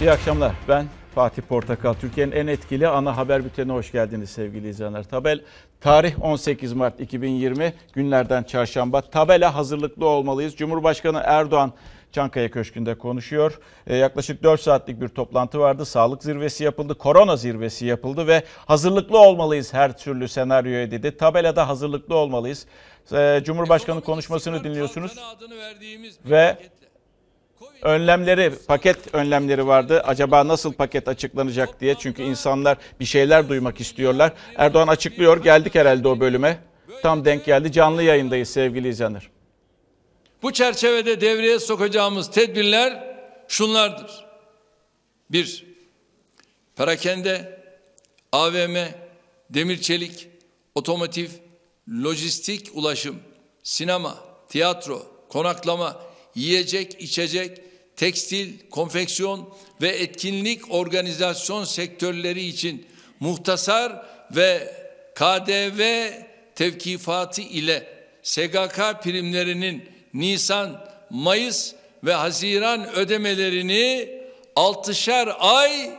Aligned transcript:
İyi 0.00 0.10
akşamlar. 0.10 0.52
Ben 0.68 0.86
Fatih 1.14 1.42
Portakal. 1.42 1.94
Türkiye'nin 1.94 2.32
en 2.32 2.46
etkili 2.46 2.88
ana 2.88 3.16
haber 3.16 3.44
bültenine 3.44 3.72
hoş 3.72 3.92
geldiniz 3.92 4.30
sevgili 4.30 4.68
izleyenler. 4.68 5.04
Tabel 5.04 5.40
tarih 5.80 6.24
18 6.24 6.72
Mart 6.72 7.00
2020 7.00 7.74
günlerden 7.92 8.42
çarşamba. 8.42 9.00
Tabela 9.00 9.54
hazırlıklı 9.54 10.06
olmalıyız. 10.06 10.56
Cumhurbaşkanı 10.56 11.22
Erdoğan 11.24 11.72
Çankaya 12.12 12.50
Köşkü'nde 12.50 12.98
konuşuyor. 12.98 13.58
Ee, 13.86 13.96
yaklaşık 13.96 14.42
4 14.42 14.60
saatlik 14.60 15.00
bir 15.00 15.08
toplantı 15.08 15.58
vardı. 15.58 15.84
Sağlık 15.84 16.22
zirvesi 16.22 16.64
yapıldı, 16.64 16.94
korona 16.94 17.36
zirvesi 17.36 17.86
yapıldı 17.86 18.26
ve 18.26 18.42
hazırlıklı 18.66 19.18
olmalıyız 19.18 19.74
her 19.74 19.98
türlü 19.98 20.28
senaryoya 20.28 20.90
dedi. 20.90 21.16
Tabelada 21.16 21.68
hazırlıklı 21.68 22.14
olmalıyız. 22.14 22.66
Ee, 23.12 23.40
Cumhurbaşkanı 23.44 24.00
konuşmasını 24.00 24.64
dinliyorsunuz 24.64 25.18
ve 26.24 26.56
önlemleri, 27.82 28.52
paket 28.68 29.14
önlemleri 29.14 29.66
vardı. 29.66 30.02
Acaba 30.06 30.48
nasıl 30.48 30.72
paket 30.72 31.08
açıklanacak 31.08 31.80
diye. 31.80 31.94
Çünkü 31.94 32.22
insanlar 32.22 32.78
bir 33.00 33.04
şeyler 33.04 33.48
duymak 33.48 33.80
istiyorlar. 33.80 34.32
Erdoğan 34.56 34.88
açıklıyor. 34.88 35.42
Geldik 35.44 35.74
herhalde 35.74 36.08
o 36.08 36.20
bölüme. 36.20 36.58
Tam 37.02 37.24
denk 37.24 37.44
geldi. 37.44 37.72
Canlı 37.72 38.02
yayındayız 38.02 38.48
sevgili 38.50 38.88
izleyenler. 38.88 39.30
Bu 40.42 40.52
çerçevede 40.52 41.20
devreye 41.20 41.58
sokacağımız 41.58 42.30
tedbirler 42.30 43.16
şunlardır. 43.48 44.26
Bir, 45.30 45.66
perakende, 46.76 47.62
AVM, 48.32 48.76
demir 49.50 49.80
çelik, 49.80 50.28
otomotiv, 50.74 51.28
lojistik 51.88 52.70
ulaşım, 52.74 53.16
sinema, 53.62 54.18
tiyatro, 54.48 55.02
konaklama, 55.28 56.02
yiyecek, 56.34 57.02
içecek, 57.02 57.60
tekstil, 57.96 58.68
konfeksiyon 58.70 59.54
ve 59.82 59.88
etkinlik 59.88 60.74
organizasyon 60.74 61.64
sektörleri 61.64 62.44
için 62.44 62.86
muhtasar 63.20 64.06
ve 64.30 64.74
KDV 65.14 66.10
tevkifatı 66.54 67.42
ile 67.42 68.06
SGK 68.22 69.02
primlerinin 69.02 69.90
Nisan, 70.14 70.90
Mayıs 71.10 71.74
ve 72.04 72.12
Haziran 72.14 72.94
ödemelerini 72.94 74.08
altışar 74.56 75.36
ay 75.38 75.90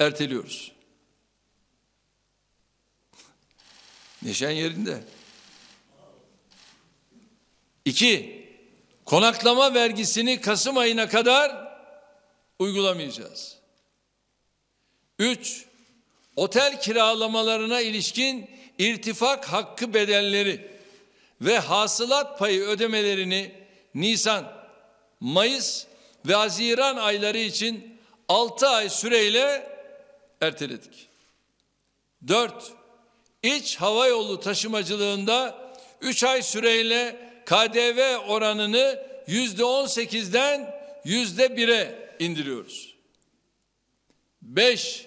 erteliyoruz. 0.00 0.72
Neşen 4.22 4.50
yerinde. 4.50 5.00
İki, 7.84 8.41
konaklama 9.12 9.74
vergisini 9.74 10.40
Kasım 10.40 10.78
ayına 10.78 11.08
kadar 11.08 11.74
uygulamayacağız. 12.58 13.56
Üç, 15.18 15.64
otel 16.36 16.80
kiralamalarına 16.80 17.80
ilişkin 17.80 18.50
irtifak 18.78 19.44
hakkı 19.44 19.94
bedelleri 19.94 20.70
ve 21.40 21.58
hasılat 21.58 22.38
payı 22.38 22.62
ödemelerini 22.62 23.52
Nisan, 23.94 24.52
Mayıs 25.20 25.86
ve 26.26 26.34
Haziran 26.34 26.96
ayları 26.96 27.38
için 27.38 27.98
6 28.28 28.68
ay 28.68 28.88
süreyle 28.88 29.70
erteledik. 30.40 31.08
4. 32.28 32.72
İç 33.42 33.76
hava 33.76 34.06
yolu 34.06 34.40
taşımacılığında 34.40 35.72
3 36.00 36.24
ay 36.24 36.42
süreyle 36.42 37.31
KDV 37.46 38.16
oranını 38.28 39.02
yüzde 39.26 39.62
18'den 39.62 40.74
yüzde 41.04 41.46
1'e 41.46 41.94
indiriyoruz. 42.18 42.94
5. 44.42 45.06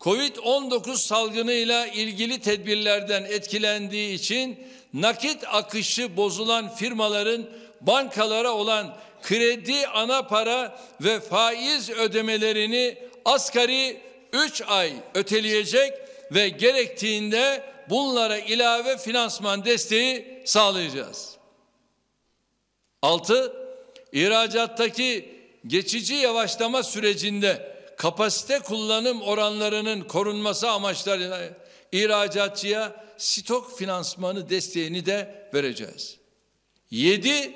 Covid-19 0.00 0.96
salgınıyla 0.96 1.86
ilgili 1.86 2.40
tedbirlerden 2.40 3.24
etkilendiği 3.24 4.14
için 4.14 4.66
nakit 4.94 5.44
akışı 5.46 6.16
bozulan 6.16 6.74
firmaların 6.74 7.46
bankalara 7.80 8.50
olan 8.50 8.96
kredi 9.22 9.86
ana 9.86 10.22
para 10.22 10.78
ve 11.00 11.20
faiz 11.20 11.90
ödemelerini 11.90 12.98
asgari 13.24 14.00
3 14.32 14.62
ay 14.66 14.92
öteleyecek 15.14 15.92
ve 16.32 16.48
gerektiğinde 16.48 17.62
bunlara 17.90 18.38
ilave 18.38 18.98
finansman 18.98 19.64
desteği 19.64 20.42
sağlayacağız. 20.44 21.31
6. 23.02 23.52
İhracattaki 24.12 25.38
geçici 25.66 26.14
yavaşlama 26.14 26.82
sürecinde 26.82 27.76
kapasite 27.96 28.58
kullanım 28.58 29.22
oranlarının 29.22 30.00
korunması 30.00 30.70
amaçlarıyla 30.70 31.40
ihracatçıya 31.92 33.04
stok 33.18 33.78
finansmanı 33.78 34.50
desteğini 34.50 35.06
de 35.06 35.48
vereceğiz. 35.54 36.16
Yedi, 36.90 37.54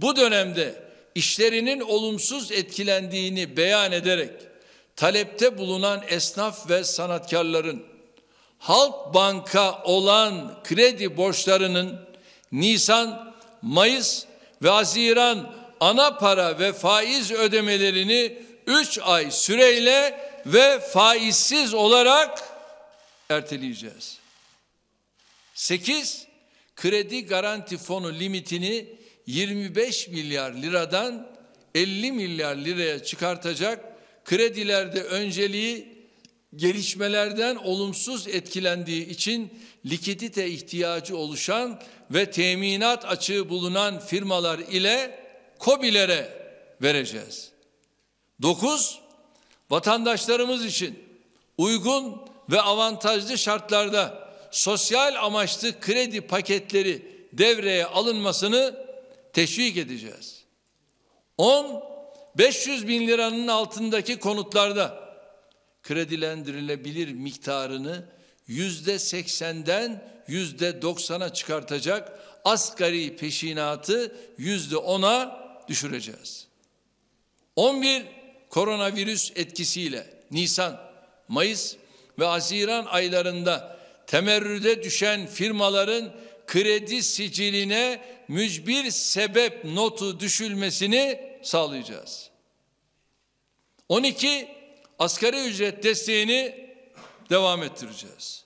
bu 0.00 0.16
dönemde 0.16 0.74
işlerinin 1.14 1.80
olumsuz 1.80 2.52
etkilendiğini 2.52 3.56
beyan 3.56 3.92
ederek 3.92 4.30
talepte 4.96 5.58
bulunan 5.58 6.02
esnaf 6.08 6.70
ve 6.70 6.84
sanatkarların 6.84 7.82
Halk 8.58 9.14
Banka 9.14 9.82
olan 9.84 10.62
kredi 10.64 11.16
borçlarının 11.16 12.00
Nisan, 12.52 13.34
Mayıs 13.62 14.24
ve 14.62 14.68
Haziran 14.68 15.54
ana 15.80 16.18
para 16.18 16.58
ve 16.58 16.72
faiz 16.72 17.30
ödemelerini 17.30 18.38
3 18.66 18.98
ay 19.02 19.30
süreyle 19.30 20.20
ve 20.46 20.80
faizsiz 20.80 21.74
olarak 21.74 22.42
erteleyeceğiz. 23.30 24.18
8 25.54 26.26
kredi 26.76 27.26
garanti 27.26 27.78
fonu 27.78 28.12
limitini 28.12 28.86
25 29.26 30.08
milyar 30.08 30.52
liradan 30.52 31.28
50 31.74 32.12
milyar 32.12 32.56
liraya 32.56 33.02
çıkartacak 33.02 33.84
kredilerde 34.24 35.02
önceliği 35.02 35.91
gelişmelerden 36.56 37.56
olumsuz 37.56 38.28
etkilendiği 38.28 39.08
için 39.08 39.52
likidite 39.86 40.48
ihtiyacı 40.48 41.16
oluşan 41.16 41.80
ve 42.10 42.30
teminat 42.30 43.04
açığı 43.04 43.48
bulunan 43.48 43.98
firmalar 43.98 44.58
ile 44.58 45.24
KOBİ'lere 45.58 46.42
vereceğiz. 46.82 47.52
9. 48.42 49.00
Vatandaşlarımız 49.70 50.64
için 50.64 50.98
uygun 51.58 52.22
ve 52.50 52.60
avantajlı 52.60 53.38
şartlarda 53.38 54.32
sosyal 54.50 55.24
amaçlı 55.24 55.80
kredi 55.80 56.20
paketleri 56.20 57.26
devreye 57.32 57.86
alınmasını 57.86 58.86
teşvik 59.32 59.76
edeceğiz. 59.76 60.44
10 61.38 61.82
500 62.38 62.88
bin 62.88 63.06
liranın 63.06 63.48
altındaki 63.48 64.18
konutlarda 64.18 65.01
kredilendirilebilir 65.82 67.12
miktarını 67.12 68.04
yüzde 68.46 68.98
seksenden 68.98 70.12
yüzde 70.28 70.82
doksana 70.82 71.32
çıkartacak 71.32 72.18
asgari 72.44 73.16
peşinatı 73.16 74.16
yüzde 74.38 74.76
ona 74.76 75.42
düşüreceğiz. 75.68 76.46
11 77.56 78.02
koronavirüs 78.50 79.32
etkisiyle 79.36 80.06
Nisan, 80.30 80.80
Mayıs 81.28 81.76
ve 82.18 82.24
Haziran 82.24 82.86
aylarında 82.86 83.78
temerrüde 84.06 84.82
düşen 84.82 85.26
firmaların 85.26 86.12
kredi 86.46 87.02
siciline 87.02 88.00
mücbir 88.28 88.90
sebep 88.90 89.64
notu 89.64 90.20
düşülmesini 90.20 91.20
sağlayacağız. 91.42 92.30
12 93.88 94.48
asgari 95.02 95.44
ücret 95.44 95.82
desteğini 95.82 96.68
devam 97.30 97.62
ettireceğiz. 97.62 98.44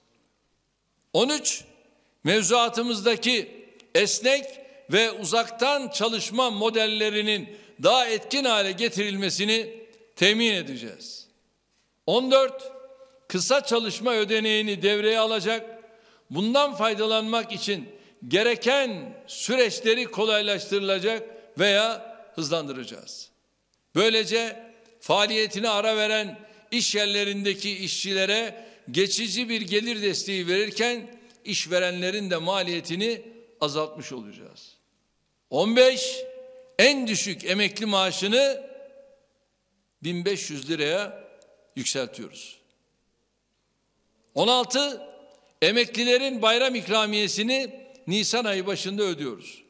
13 1.13 1.65
mevzuatımızdaki 2.25 3.65
esnek 3.95 4.45
ve 4.93 5.11
uzaktan 5.11 5.89
çalışma 5.89 6.51
modellerinin 6.51 7.57
daha 7.83 8.07
etkin 8.07 8.45
hale 8.45 8.73
getirilmesini 8.73 9.75
temin 10.17 10.53
edeceğiz. 10.53 11.27
14 12.07 12.73
kısa 13.29 13.61
çalışma 13.61 14.15
ödeneğini 14.15 14.83
devreye 14.83 15.19
alacak, 15.19 15.83
bundan 16.31 16.75
faydalanmak 16.75 17.53
için 17.53 17.89
gereken 18.29 19.17
süreçleri 19.27 20.05
kolaylaştırılacak 20.05 21.23
veya 21.59 22.17
hızlandıracağız. 22.35 23.31
Böylece 23.95 24.67
faaliyetine 25.01 25.69
ara 25.69 25.97
veren 25.97 26.46
iş 26.71 26.95
yerlerindeki 26.95 27.77
işçilere 27.77 28.67
geçici 28.91 29.49
bir 29.49 29.61
gelir 29.61 30.03
desteği 30.03 30.49
verirken 30.49 31.11
işverenlerin 31.45 32.31
de 32.31 32.37
maliyetini 32.37 33.23
azaltmış 33.61 34.13
olacağız. 34.13 34.77
15 35.51 36.17
en 36.79 37.07
düşük 37.07 37.45
emekli 37.45 37.87
maaşını 37.87 38.67
1500 40.03 40.71
liraya 40.71 41.25
yükseltiyoruz. 41.77 42.59
16 44.35 45.03
emeklilerin 45.63 46.43
bayram 46.43 46.75
ikramiyesini 46.75 47.87
Nisan 48.07 48.45
ayı 48.45 48.67
başında 48.67 49.03
ödüyoruz. 49.03 49.63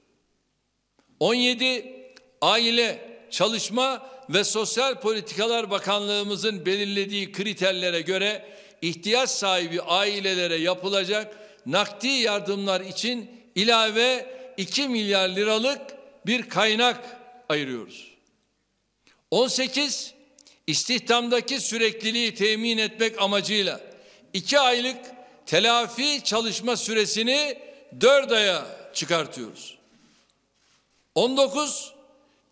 17 1.21 1.97
Aile, 2.41 3.06
Çalışma 3.31 4.07
ve 4.31 4.45
Sosyal 4.45 5.01
Politikalar 5.01 5.71
Bakanlığımızın 5.71 6.67
belirlediği 6.67 7.33
kriterlere 7.33 8.01
göre 8.01 8.47
ihtiyaç 8.83 9.31
sahibi 9.31 9.83
ailelere 9.83 10.57
yapılacak 10.57 11.37
nakdi 11.67 12.09
yardımlar 12.09 12.81
için 12.81 13.31
ilave 13.55 14.37
2 14.57 14.89
milyar 14.89 15.29
liralık 15.29 15.81
bir 16.27 16.49
kaynak 16.49 17.17
ayırıyoruz. 17.49 18.11
18 19.31 20.15
istihdamdaki 20.67 21.61
sürekliliği 21.61 22.35
temin 22.35 22.79
etmek 22.79 23.23
amacıyla 23.23 23.81
2 24.33 24.61
aylık 24.61 24.97
telafi 25.47 26.25
çalışma 26.25 26.77
süresini 26.77 27.59
4 28.01 28.33
aya 28.33 28.67
çıkartıyoruz. 28.95 29.79
19 31.15 31.96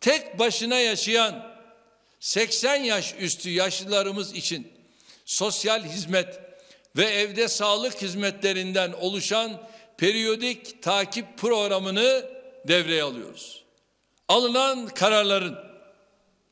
tek 0.05 0.39
başına 0.39 0.79
yaşayan 0.79 1.55
80 2.21 2.77
yaş 2.77 3.15
üstü 3.19 3.51
yaşlılarımız 3.51 4.35
için 4.35 4.73
sosyal 5.25 5.85
hizmet 5.85 6.41
ve 6.97 7.05
evde 7.05 7.49
sağlık 7.49 8.03
hizmetlerinden 8.03 8.93
oluşan 8.93 9.63
periyodik 9.99 10.83
takip 10.83 11.39
programını 11.39 12.31
devreye 12.69 13.03
alıyoruz. 13.03 13.65
Alınan 14.29 14.87
kararların 14.87 15.59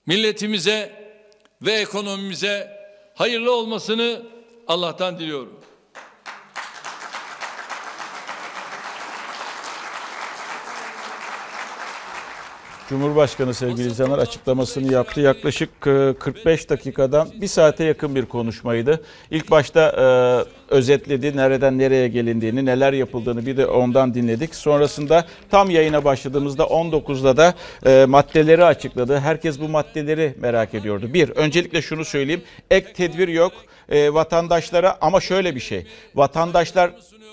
milletimize 0.06 0.93
ve 1.62 1.72
ekonomimize 1.72 2.81
hayırlı 3.14 3.56
olmasını 3.56 4.22
Allah'tan 4.66 5.19
diliyorum. 5.19 5.60
Cumhurbaşkanı 12.92 13.54
sevgili 13.54 13.86
izleyenler 13.86 14.18
açıklamasını 14.18 14.92
yaptı. 14.92 15.20
Yaklaşık 15.20 15.70
e, 15.86 16.14
45 16.18 16.70
dakikadan 16.70 17.28
bir 17.40 17.46
saate 17.46 17.84
yakın 17.84 18.14
bir 18.14 18.26
konuşmaydı. 18.26 19.02
İlk 19.30 19.50
başta 19.50 19.80
e, 20.70 20.74
özetledi 20.74 21.36
nereden 21.36 21.78
nereye 21.78 22.08
gelindiğini, 22.08 22.64
neler 22.64 22.92
yapıldığını 22.92 23.46
bir 23.46 23.56
de 23.56 23.66
ondan 23.66 24.14
dinledik. 24.14 24.54
Sonrasında 24.54 25.26
tam 25.50 25.70
yayına 25.70 26.04
başladığımızda 26.04 26.62
19'da 26.62 27.36
da 27.36 27.54
e, 27.86 28.04
maddeleri 28.04 28.64
açıkladı. 28.64 29.18
Herkes 29.18 29.60
bu 29.60 29.68
maddeleri 29.68 30.34
merak 30.40 30.74
ediyordu. 30.74 31.14
Bir, 31.14 31.28
öncelikle 31.30 31.82
şunu 31.82 32.04
söyleyeyim. 32.04 32.42
Ek 32.70 32.92
tedbir 32.92 33.28
yok 33.28 33.52
e, 33.92 34.14
vatandaşlara 34.14 34.98
ama 35.00 35.20
şöyle 35.20 35.54
bir 35.54 35.60
şey. 35.60 35.86
Vatandaşlar 36.14 36.90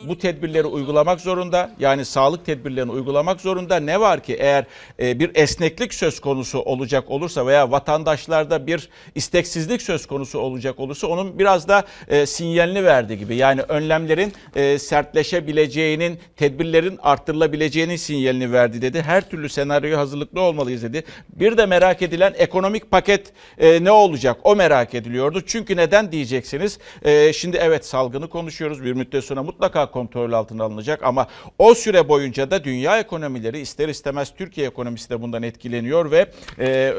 bu 0.08 0.18
tedbirleri 0.18 0.68
uygulamak 0.68 1.22
zorunda. 1.22 1.72
Yani 1.80 2.06
sağlık 2.06 2.46
tedbirlerini 2.46 2.92
uygulamak 2.92 3.42
zorunda. 3.42 3.76
Ne 3.80 4.00
var 4.00 4.24
ki 4.24 4.36
eğer 4.40 4.66
e, 5.00 5.20
bir 5.20 5.32
esneklik 5.36 5.94
söz 5.94 6.20
konusu 6.20 6.60
olacak 6.60 7.12
olursa 7.12 7.48
veya 7.48 7.72
vatandaşlarda 7.72 8.68
bir 8.68 8.90
isteksizlik 9.16 9.82
söz 9.82 10.06
konusu 10.06 10.40
olacak 10.40 10.80
olursa 10.80 11.08
onun 11.08 11.40
biraz 11.40 11.68
da 11.68 11.84
e, 12.08 12.26
sinyalini 12.26 12.86
verdi 12.86 13.18
gibi. 13.18 13.36
Yani 13.36 13.62
önlemlerin 13.62 14.34
e, 14.56 14.80
sertleşebileceğinin, 14.80 16.20
tedbirlerin 16.38 17.00
arttırılabileceğinin 17.02 17.96
sinyalini 17.96 18.52
verdi 18.52 18.82
dedi. 18.82 19.02
Her 19.02 19.30
türlü 19.30 19.50
senaryoya 19.50 19.98
hazırlıklı 19.98 20.42
olmalıyız 20.42 20.84
dedi. 20.84 21.04
Bir 21.30 21.58
de 21.58 21.66
merak 21.66 22.02
edilen 22.02 22.34
ekonomik 22.38 22.92
paket 22.92 23.34
e, 23.58 23.84
ne 23.84 23.92
olacak? 23.92 24.38
O 24.44 24.56
merak 24.56 24.94
ediliyordu. 24.94 25.42
Çünkü 25.46 25.78
neden 25.78 26.12
diyeceksiniz? 26.52 26.80
E, 27.02 27.34
şimdi 27.34 27.58
evet 27.58 27.86
salgını 27.86 28.30
konuşuyoruz. 28.30 28.84
Bir 28.84 28.94
müddet 28.94 29.24
sonra 29.24 29.44
mutlaka 29.44 29.92
kontrol 29.92 30.32
altına 30.32 30.64
alınacak 30.64 31.04
ama 31.04 31.28
o 31.60 31.76
süre 31.76 32.10
boyunca 32.10 32.52
da 32.52 32.64
dünya 32.64 33.00
ekonomileri 33.00 33.60
ister 33.60 33.90
istemez 33.90 34.34
Türkiye 34.38 34.68
ekonomisi 34.68 35.10
de 35.10 35.22
bundan 35.22 35.44
etkileniyor 35.44 36.12
ve 36.12 36.32
e, 36.60 36.68
e, 36.68 36.94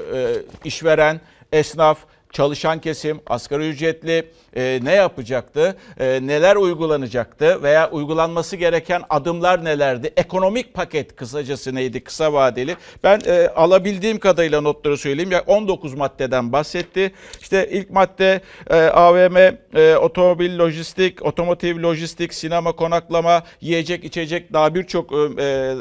işveren, 0.64 1.20
esnaf, 1.52 1.98
çalışan 2.32 2.80
kesim, 2.80 3.20
asgari 3.26 3.68
ücretli 3.68 4.30
e, 4.56 4.80
ne 4.82 4.94
yapacaktı, 4.94 5.76
e, 6.00 6.06
neler 6.26 6.56
uygulanacaktı 6.56 7.62
veya 7.62 7.90
uygulanması 7.90 8.56
gereken 8.56 9.02
adımlar 9.10 9.64
nelerdi? 9.64 10.12
Ekonomik 10.16 10.74
paket 10.74 11.16
kısacası 11.16 11.74
neydi 11.74 12.00
kısa 12.00 12.32
vadeli? 12.32 12.76
Ben 13.04 13.20
e, 13.26 13.48
alabildiğim 13.48 14.18
kadarıyla 14.18 14.60
notları 14.60 14.98
söyleyeyim. 14.98 15.30
Ya 15.30 15.44
19 15.46 15.94
maddeden 15.94 16.52
bahsetti. 16.52 17.12
İşte 17.40 17.68
ilk 17.70 17.90
madde 17.90 18.40
e, 18.70 18.76
AVM, 18.76 19.36
e, 19.74 19.96
otomobil 19.96 20.58
lojistik, 20.58 21.26
otomotiv 21.26 21.82
lojistik, 21.82 22.34
sinema 22.34 22.72
konaklama, 22.72 23.42
yiyecek 23.60 24.04
içecek 24.04 24.52
daha 24.52 24.74
birçok 24.74 25.12
e, 25.12 25.16
e, 25.38 25.76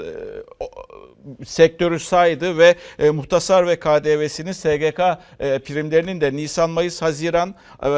sektörü 1.45 1.99
saydı 1.99 2.57
ve 2.57 2.75
e, 2.99 3.09
muhtasar 3.09 3.67
ve 3.67 3.79
KDV'sinin 3.79 4.51
SGK 4.51 4.99
e, 5.39 5.59
primlerinin 5.59 6.21
de 6.21 6.35
Nisan, 6.35 6.69
Mayıs, 6.69 7.01
Haziran 7.01 7.55
e, 7.83 7.89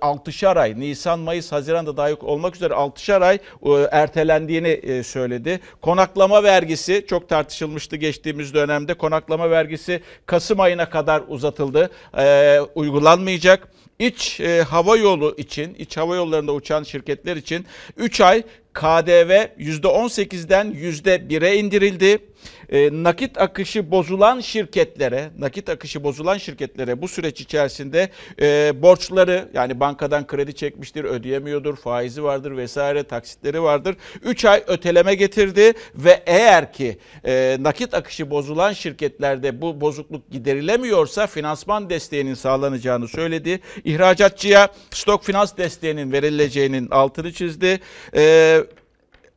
6'şar 0.00 0.58
ay 0.58 0.80
Nisan, 0.80 1.18
Mayıs, 1.18 1.52
Haziran'da 1.52 1.96
dahil 1.96 2.16
olmak 2.20 2.56
üzere 2.56 2.74
6'şar 2.74 3.24
ay 3.24 3.38
e, 3.62 3.70
ertelendiğini 3.90 4.68
e, 4.68 5.02
söyledi. 5.02 5.60
Konaklama 5.82 6.42
vergisi 6.42 7.06
çok 7.08 7.28
tartışılmıştı 7.28 7.96
geçtiğimiz 7.96 8.54
dönemde. 8.54 8.94
Konaklama 8.94 9.50
vergisi 9.50 10.02
Kasım 10.26 10.60
ayına 10.60 10.90
kadar 10.90 11.22
uzatıldı. 11.28 11.90
E, 12.18 12.58
uygulanmayacak. 12.74 13.68
İç 13.98 14.40
e, 14.40 14.62
hava 14.62 14.96
yolu 14.96 15.34
için, 15.38 15.74
iç 15.74 15.96
hava 15.96 16.16
yollarında 16.16 16.52
uçan 16.52 16.82
şirketler 16.82 17.36
için 17.36 17.66
3 17.96 18.20
ay 18.20 18.42
KDV 18.78 19.30
%18'den 19.58 20.66
%1'e 20.72 21.54
indirildi. 21.54 22.18
E, 22.68 22.88
nakit 22.92 23.38
akışı 23.40 23.90
bozulan 23.90 24.40
şirketlere, 24.40 25.30
nakit 25.38 25.68
akışı 25.68 26.04
bozulan 26.04 26.38
şirketlere 26.38 27.02
bu 27.02 27.08
süreç 27.08 27.40
içerisinde 27.40 28.10
e, 28.40 28.72
borçları 28.82 29.48
yani 29.54 29.80
bankadan 29.80 30.26
kredi 30.26 30.54
çekmiştir, 30.54 31.04
ödeyemiyordur, 31.04 31.76
faizi 31.76 32.24
vardır 32.24 32.56
vesaire, 32.56 33.02
taksitleri 33.02 33.62
vardır. 33.62 33.96
3 34.22 34.44
ay 34.44 34.64
öteleme 34.66 35.14
getirdi 35.14 35.72
ve 35.94 36.22
eğer 36.26 36.72
ki 36.72 36.98
e, 37.24 37.56
nakit 37.60 37.94
akışı 37.94 38.30
bozulan 38.30 38.72
şirketlerde 38.72 39.60
bu 39.60 39.80
bozukluk 39.80 40.30
giderilemiyorsa 40.30 41.26
finansman 41.26 41.90
desteğinin 41.90 42.34
sağlanacağını 42.34 43.08
söyledi. 43.08 43.60
İhracatçıya 43.84 44.68
stok 44.90 45.24
finans 45.24 45.56
desteğinin 45.56 46.12
verileceğinin 46.12 46.88
altını 46.90 47.32
çizdi. 47.32 47.80
E, 48.16 48.64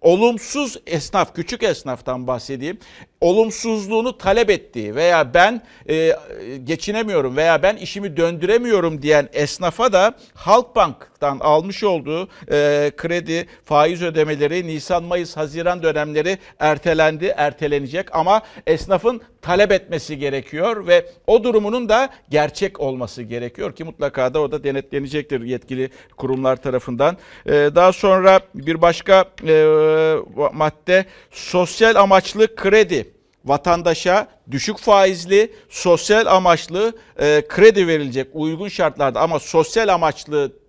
olumsuz 0.01 0.77
esnaf, 0.85 1.35
küçük 1.35 1.63
esnaftan 1.63 2.27
bahsedeyim. 2.27 2.79
Olumsuzluğunu 3.21 4.17
talep 4.17 4.49
ettiği 4.49 4.95
veya 4.95 5.33
ben 5.33 5.61
e, 5.89 6.15
geçinemiyorum 6.63 7.37
veya 7.37 7.63
ben 7.63 7.75
işimi 7.75 8.17
döndüremiyorum 8.17 9.01
diyen 9.01 9.29
esnafa 9.33 9.93
da 9.93 10.13
Halkbank'tan 10.33 11.39
almış 11.39 11.83
olduğu 11.83 12.27
e, 12.51 12.91
kredi 12.97 13.47
faiz 13.65 14.01
ödemeleri 14.01 14.67
Nisan, 14.67 15.03
Mayıs, 15.03 15.37
Haziran 15.37 15.83
dönemleri 15.83 16.37
ertelendi, 16.59 17.33
ertelenecek 17.37 18.15
ama 18.15 18.41
esnafın 18.67 19.21
talep 19.41 19.71
etmesi 19.71 20.17
gerekiyor 20.17 20.87
ve 20.87 21.05
o 21.27 21.43
durumunun 21.43 21.89
da 21.89 22.09
gerçek 22.29 22.79
olması 22.79 23.23
gerekiyor 23.23 23.75
ki 23.75 23.83
mutlaka 23.83 24.33
da 24.33 24.41
o 24.41 24.51
da 24.51 24.63
denetlenecektir 24.63 25.41
yetkili 25.41 25.89
kurumlar 26.17 26.55
tarafından. 26.55 27.17
E, 27.45 27.51
daha 27.51 27.93
sonra 27.93 28.39
bir 28.55 28.81
başka 28.81 29.25
e, 29.47 30.15
madde 30.53 31.05
sosyal 31.31 31.95
amaçlı 31.95 32.55
kredi 32.55 33.10
vatandaşa 33.45 34.27
düşük 34.51 34.77
faizli 34.77 35.53
sosyal 35.69 36.25
amaçlı 36.25 36.93
e, 37.19 37.43
kredi 37.47 37.87
verilecek 37.87 38.27
uygun 38.33 38.67
şartlarda 38.67 39.21
ama 39.21 39.39
sosyal 39.39 39.87
amaçlı 39.87 40.60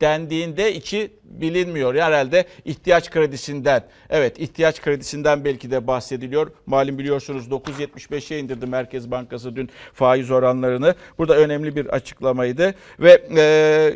dendiğinde 0.00 0.74
içi 0.74 1.10
bilinmiyor. 1.24 1.94
Herhalde 1.94 2.44
ihtiyaç 2.64 3.10
kredisinden. 3.10 3.84
Evet 4.10 4.40
ihtiyaç 4.40 4.80
kredisinden 4.80 5.44
belki 5.44 5.70
de 5.70 5.86
bahsediliyor. 5.86 6.50
Malum 6.66 6.98
biliyorsunuz 6.98 7.48
9.75'e 7.48 8.38
indirdi 8.38 8.66
Merkez 8.66 9.10
Bankası 9.10 9.56
dün 9.56 9.70
faiz 9.92 10.30
oranlarını. 10.30 10.94
Burada 11.18 11.36
önemli 11.36 11.76
bir 11.76 11.86
açıklamaydı. 11.86 12.74
Ve 13.00 13.22
e, 13.30 13.42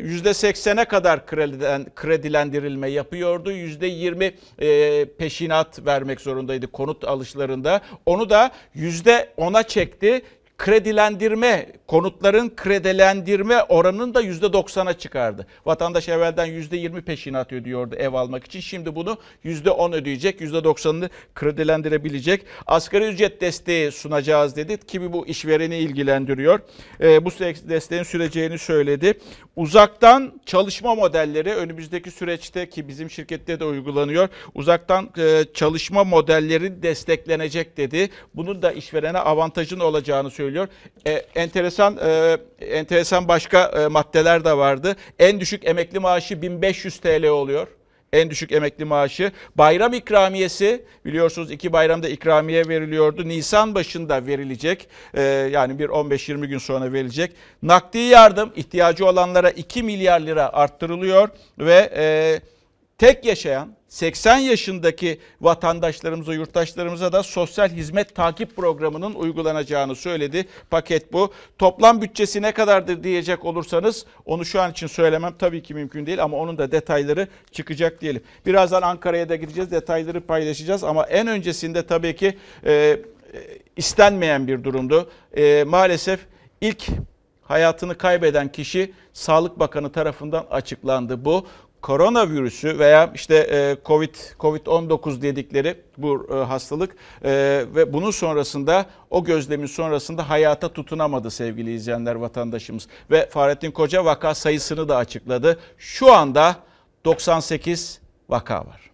%80'e 0.01 0.85
kadar 0.85 1.25
krediden, 1.25 1.85
kredilendirilme 1.95 2.89
yapıyordu. 2.89 3.51
%20 3.51 4.31
e, 4.59 5.05
peşinat 5.05 5.85
vermek 5.85 6.21
zorundaydı 6.21 6.67
konut 6.67 7.03
alışlarında. 7.03 7.81
Onu 8.05 8.29
da 8.29 8.51
%10'a 8.75 9.63
çekti 9.63 10.21
kredilendirme, 10.63 11.65
konutların 11.87 12.55
kredilendirme 12.55 13.63
oranını 13.63 14.13
da 14.13 14.23
%90'a 14.23 14.93
çıkardı. 14.93 15.47
Vatandaş 15.65 16.09
evvelden 16.09 16.47
%20 16.47 17.01
peşinat 17.01 17.53
ödüyordu 17.53 17.95
ev 17.95 18.13
almak 18.13 18.45
için. 18.45 18.59
Şimdi 18.59 18.95
bunu 18.95 19.17
%10 19.45 19.95
ödeyecek, 19.95 20.41
%90'ını 20.41 21.09
kredilendirebilecek. 21.35 22.45
Asgari 22.67 23.05
ücret 23.05 23.41
desteği 23.41 23.91
sunacağız 23.91 24.55
dedi 24.55 24.77
ki 24.77 25.13
bu 25.13 25.27
işvereni 25.27 25.77
ilgilendiriyor. 25.77 26.59
E, 27.01 27.25
bu 27.25 27.29
desteğin 27.69 28.03
süreceğini 28.03 28.57
söyledi. 28.57 29.19
Uzaktan 29.55 30.41
çalışma 30.45 30.95
modelleri 30.95 31.53
önümüzdeki 31.53 32.11
süreçte 32.11 32.69
ki 32.69 32.87
bizim 32.87 33.09
şirkette 33.09 33.59
de 33.59 33.65
uygulanıyor. 33.65 34.29
Uzaktan 34.55 35.09
e, 35.17 35.45
çalışma 35.53 36.03
modelleri 36.03 36.83
desteklenecek 36.83 37.77
dedi. 37.77 38.09
Bunun 38.33 38.61
da 38.61 38.71
işverene 38.71 39.17
avantajın 39.19 39.79
olacağını 39.79 40.31
söylüyor. 40.31 40.52
E, 41.07 41.11
enteresan 41.35 41.97
e, 42.05 42.37
enteresan 42.61 43.27
başka 43.27 43.63
e, 43.63 43.87
maddeler 43.87 44.45
de 44.45 44.57
vardı. 44.57 44.95
En 45.19 45.39
düşük 45.39 45.65
emekli 45.65 45.99
maaşı 45.99 46.41
1500 46.41 46.97
TL 46.97 47.27
oluyor 47.27 47.67
en 48.13 48.29
düşük 48.29 48.51
emekli 48.51 48.85
maaşı. 48.85 49.31
Bayram 49.55 49.93
ikramiyesi 49.93 50.83
biliyorsunuz 51.05 51.51
iki 51.51 51.73
bayramda 51.73 52.09
ikramiye 52.09 52.67
veriliyordu. 52.67 53.27
Nisan 53.27 53.75
başında 53.75 54.25
verilecek. 54.25 54.87
Ee, 55.13 55.21
yani 55.51 55.79
bir 55.79 55.89
15-20 55.89 56.45
gün 56.45 56.57
sonra 56.57 56.93
verilecek. 56.93 57.31
Nakdi 57.63 57.97
yardım 57.97 58.51
ihtiyacı 58.55 59.05
olanlara 59.05 59.49
2 59.49 59.83
milyar 59.83 60.21
lira 60.21 60.53
arttırılıyor 60.53 61.29
ve 61.59 61.91
e, 61.95 62.39
tek 63.03 63.25
yaşayan 63.25 63.69
80 63.87 64.37
yaşındaki 64.37 65.19
vatandaşlarımıza, 65.41 66.33
yurttaşlarımıza 66.33 67.11
da 67.11 67.23
sosyal 67.23 67.69
hizmet 67.69 68.15
takip 68.15 68.55
programının 68.55 69.13
uygulanacağını 69.13 69.95
söyledi. 69.95 70.45
Paket 70.69 71.13
bu. 71.13 71.33
Toplam 71.57 72.01
bütçesi 72.01 72.41
ne 72.41 72.51
kadardır 72.51 73.03
diyecek 73.03 73.45
olursanız 73.45 74.05
onu 74.25 74.45
şu 74.45 74.61
an 74.61 74.71
için 74.71 74.87
söylemem 74.87 75.33
tabii 75.39 75.63
ki 75.63 75.73
mümkün 75.73 76.05
değil 76.05 76.23
ama 76.23 76.37
onun 76.37 76.57
da 76.57 76.71
detayları 76.71 77.27
çıkacak 77.51 78.01
diyelim. 78.01 78.23
Birazdan 78.45 78.81
Ankara'ya 78.81 79.29
da 79.29 79.35
gideceğiz, 79.35 79.71
detayları 79.71 80.21
paylaşacağız 80.21 80.83
ama 80.83 81.03
en 81.05 81.27
öncesinde 81.27 81.87
tabii 81.87 82.15
ki 82.15 82.37
e, 82.65 82.99
istenmeyen 83.77 84.47
bir 84.47 84.63
durumdu. 84.63 85.09
E, 85.37 85.63
maalesef 85.63 86.19
ilk 86.61 86.89
hayatını 87.43 87.97
kaybeden 87.97 88.51
kişi 88.51 88.93
Sağlık 89.13 89.59
Bakanı 89.59 89.91
tarafından 89.91 90.45
açıklandı 90.51 91.25
bu 91.25 91.47
koronavirüsü 91.83 92.79
veya 92.79 93.11
işte 93.15 93.35
e, 93.35 93.77
Covid 93.85 94.15
Covid-19 94.39 95.21
dedikleri 95.21 95.75
bu 95.97 96.27
e, 96.31 96.33
hastalık 96.33 96.95
e, 97.23 97.31
ve 97.75 97.93
bunun 97.93 98.11
sonrasında 98.11 98.85
o 99.09 99.23
gözlemin 99.23 99.65
sonrasında 99.65 100.29
hayata 100.29 100.73
tutunamadı 100.73 101.31
sevgili 101.31 101.73
izleyenler 101.73 102.15
vatandaşımız 102.15 102.87
ve 103.11 103.29
Fahrettin 103.29 103.71
Koca 103.71 104.05
vaka 104.05 104.35
sayısını 104.35 104.89
da 104.89 104.97
açıkladı. 104.97 105.59
Şu 105.77 106.13
anda 106.13 106.55
98 107.05 107.99
vaka 108.29 108.55
var. 108.55 108.91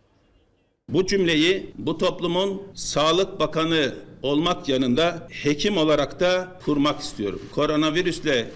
Bu 0.89 1.05
cümleyi 1.05 1.71
bu 1.77 1.97
toplumun 1.97 2.61
Sağlık 2.73 3.39
Bakanı 3.39 3.95
olmak 4.23 4.69
yanında 4.69 5.27
hekim 5.29 5.77
olarak 5.77 6.19
da 6.19 6.47
kurmak 6.65 6.99
istiyorum. 6.99 7.41
Koronavirüsle 7.55 8.49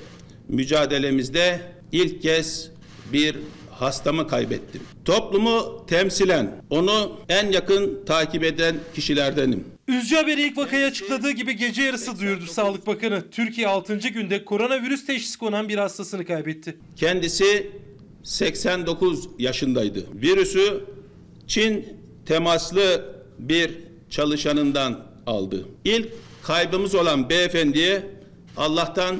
mücadelemizde 0.48 1.62
ilk 1.92 2.22
kez 2.22 2.72
bir 3.14 3.36
hastamı 3.80 4.28
kaybettim. 4.28 4.82
Toplumu 5.06 5.86
temsilen 5.88 6.64
onu 6.70 7.20
en 7.30 7.52
yakın 7.52 8.06
takip 8.06 8.44
eden 8.44 8.76
kişilerdenim. 8.96 9.64
Üzücü 9.88 10.16
haberi 10.16 10.42
ilk 10.42 10.58
vakayı 10.58 10.86
açıkladığı 10.86 11.32
gibi 11.32 11.56
gece 11.56 11.82
yarısı 11.82 12.20
duyurdu 12.20 12.46
Sağlık 12.46 12.88
Bakanı. 12.88 13.30
Türkiye 13.32 13.68
6. 13.68 13.96
günde 13.96 14.46
koronavirüs 14.46 15.06
teşhisi 15.06 15.40
konan 15.40 15.70
bir 15.70 15.78
hastasını 15.78 16.26
kaybetti. 16.26 16.78
Kendisi 16.96 17.72
89 18.24 19.30
yaşındaydı. 19.40 20.06
Virüsü 20.14 20.84
Çin 21.48 21.86
temaslı 22.26 23.06
bir 23.40 23.72
çalışanından 24.10 25.06
aldı. 25.28 25.66
İlk 25.86 26.08
kaybımız 26.44 26.96
olan 26.96 27.30
beyefendiye 27.30 28.04
Allah'tan 28.58 29.16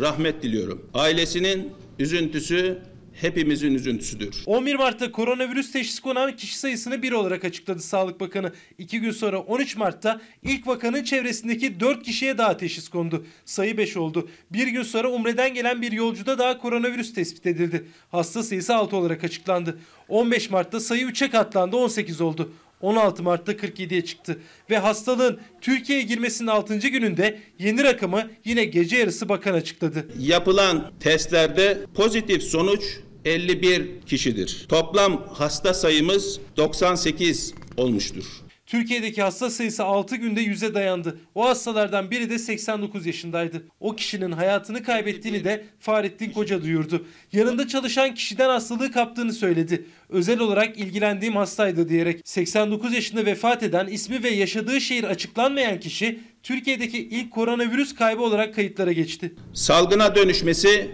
rahmet 0.00 0.42
diliyorum. 0.42 0.86
Ailesinin 0.94 1.72
üzüntüsü 1.98 2.78
hepimizin 3.20 3.74
üzüntüsüdür. 3.74 4.42
11 4.46 4.74
Mart'ta 4.74 5.12
koronavirüs 5.12 5.72
teşhisi 5.72 6.02
konan 6.02 6.36
kişi 6.36 6.58
sayısını 6.58 7.02
1 7.02 7.12
olarak 7.12 7.44
açıkladı 7.44 7.80
Sağlık 7.82 8.20
Bakanı. 8.20 8.52
2 8.78 9.00
gün 9.00 9.10
sonra 9.10 9.38
13 9.38 9.76
Mart'ta 9.76 10.20
ilk 10.42 10.66
vakanın 10.66 11.04
çevresindeki 11.04 11.80
4 11.80 12.02
kişiye 12.02 12.38
daha 12.38 12.56
teşhis 12.56 12.88
kondu. 12.88 13.26
Sayı 13.44 13.76
5 13.76 13.96
oldu. 13.96 14.28
Bir 14.50 14.66
gün 14.66 14.82
sonra 14.82 15.10
Umre'den 15.10 15.54
gelen 15.54 15.82
bir 15.82 15.92
yolcuda 15.92 16.38
daha 16.38 16.58
koronavirüs 16.58 17.14
tespit 17.14 17.46
edildi. 17.46 17.86
Hasta 18.10 18.42
sayısı 18.42 18.74
6 18.74 18.96
olarak 18.96 19.24
açıklandı. 19.24 19.78
15 20.08 20.50
Mart'ta 20.50 20.80
sayı 20.80 21.06
3'e 21.06 21.30
katlandı 21.30 21.76
18 21.76 22.20
oldu. 22.20 22.52
16 22.80 23.22
Mart'ta 23.22 23.52
47'ye 23.52 24.04
çıktı 24.04 24.38
ve 24.70 24.78
hastalığın 24.78 25.40
Türkiye'ye 25.60 26.04
girmesinin 26.04 26.48
6. 26.48 26.76
gününde 26.78 27.38
yeni 27.58 27.84
rakamı 27.84 28.30
yine 28.44 28.64
gece 28.64 28.96
yarısı 28.96 29.28
bakan 29.28 29.54
açıkladı. 29.54 30.06
Yapılan 30.18 30.92
testlerde 31.00 31.78
pozitif 31.94 32.42
sonuç 32.42 32.82
51 33.26 34.00
kişidir. 34.06 34.66
Toplam 34.68 35.26
hasta 35.32 35.74
sayımız 35.74 36.40
98 36.56 37.54
olmuştur. 37.76 38.24
Türkiye'deki 38.66 39.22
hasta 39.22 39.50
sayısı 39.50 39.84
6 39.84 40.16
günde 40.16 40.44
100'e 40.44 40.74
dayandı. 40.74 41.18
O 41.34 41.48
hastalardan 41.48 42.10
biri 42.10 42.30
de 42.30 42.38
89 42.38 43.06
yaşındaydı. 43.06 43.62
O 43.80 43.96
kişinin 43.96 44.32
hayatını 44.32 44.82
kaybettiğini 44.82 45.44
de 45.44 45.64
Fahrettin 45.80 46.30
Koca 46.30 46.62
duyurdu. 46.62 47.06
Yanında 47.32 47.68
çalışan 47.68 48.14
kişiden 48.14 48.48
hastalığı 48.48 48.92
kaptığını 48.92 49.32
söyledi. 49.32 49.86
Özel 50.08 50.40
olarak 50.40 50.78
ilgilendiğim 50.78 51.36
hastaydı 51.36 51.88
diyerek 51.88 52.20
89 52.24 52.94
yaşında 52.94 53.26
vefat 53.26 53.62
eden 53.62 53.86
ismi 53.86 54.22
ve 54.22 54.28
yaşadığı 54.28 54.80
şehir 54.80 55.04
açıklanmayan 55.04 55.80
kişi 55.80 56.20
Türkiye'deki 56.42 56.98
ilk 56.98 57.30
koronavirüs 57.30 57.94
kaybı 57.94 58.22
olarak 58.22 58.54
kayıtlara 58.54 58.92
geçti. 58.92 59.34
Salgına 59.54 60.14
dönüşmesi 60.14 60.90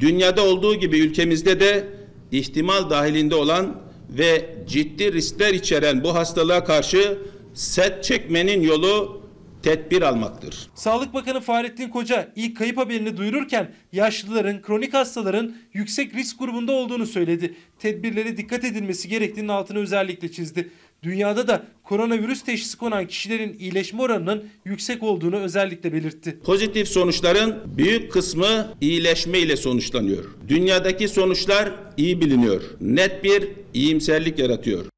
dünyada 0.00 0.46
olduğu 0.46 0.74
gibi 0.74 0.98
ülkemizde 0.98 1.60
de 1.60 1.88
ihtimal 2.32 2.90
dahilinde 2.90 3.34
olan 3.34 3.82
ve 4.10 4.54
ciddi 4.66 5.12
riskler 5.12 5.54
içeren 5.54 6.04
bu 6.04 6.14
hastalığa 6.14 6.64
karşı 6.64 7.18
set 7.54 8.04
çekmenin 8.04 8.62
yolu 8.62 9.22
tedbir 9.62 10.02
almaktır. 10.02 10.70
Sağlık 10.74 11.14
Bakanı 11.14 11.40
Fahrettin 11.40 11.88
Koca 11.88 12.32
ilk 12.36 12.56
kayıp 12.56 12.76
haberini 12.76 13.16
duyururken 13.16 13.74
yaşlıların, 13.92 14.62
kronik 14.62 14.94
hastaların 14.94 15.56
yüksek 15.72 16.14
risk 16.14 16.38
grubunda 16.38 16.72
olduğunu 16.72 17.06
söyledi. 17.06 17.54
Tedbirlere 17.78 18.36
dikkat 18.36 18.64
edilmesi 18.64 19.08
gerektiğinin 19.08 19.48
altını 19.48 19.78
özellikle 19.78 20.32
çizdi. 20.32 20.70
Dünyada 21.02 21.48
da 21.48 21.62
koronavirüs 21.84 22.42
teşhisi 22.42 22.78
konan 22.78 23.06
kişilerin 23.06 23.58
iyileşme 23.58 24.02
oranının 24.02 24.44
yüksek 24.64 25.02
olduğunu 25.02 25.36
özellikle 25.36 25.92
belirtti. 25.92 26.38
Pozitif 26.44 26.88
sonuçların 26.88 27.58
büyük 27.76 28.12
kısmı 28.12 28.74
iyileşme 28.80 29.38
ile 29.38 29.56
sonuçlanıyor. 29.56 30.24
Dünyadaki 30.48 31.08
sonuçlar 31.08 31.72
iyi 31.96 32.20
biliniyor. 32.20 32.62
Net 32.80 33.24
bir 33.24 33.48
iyimserlik 33.74 34.38
yaratıyor. 34.38 34.91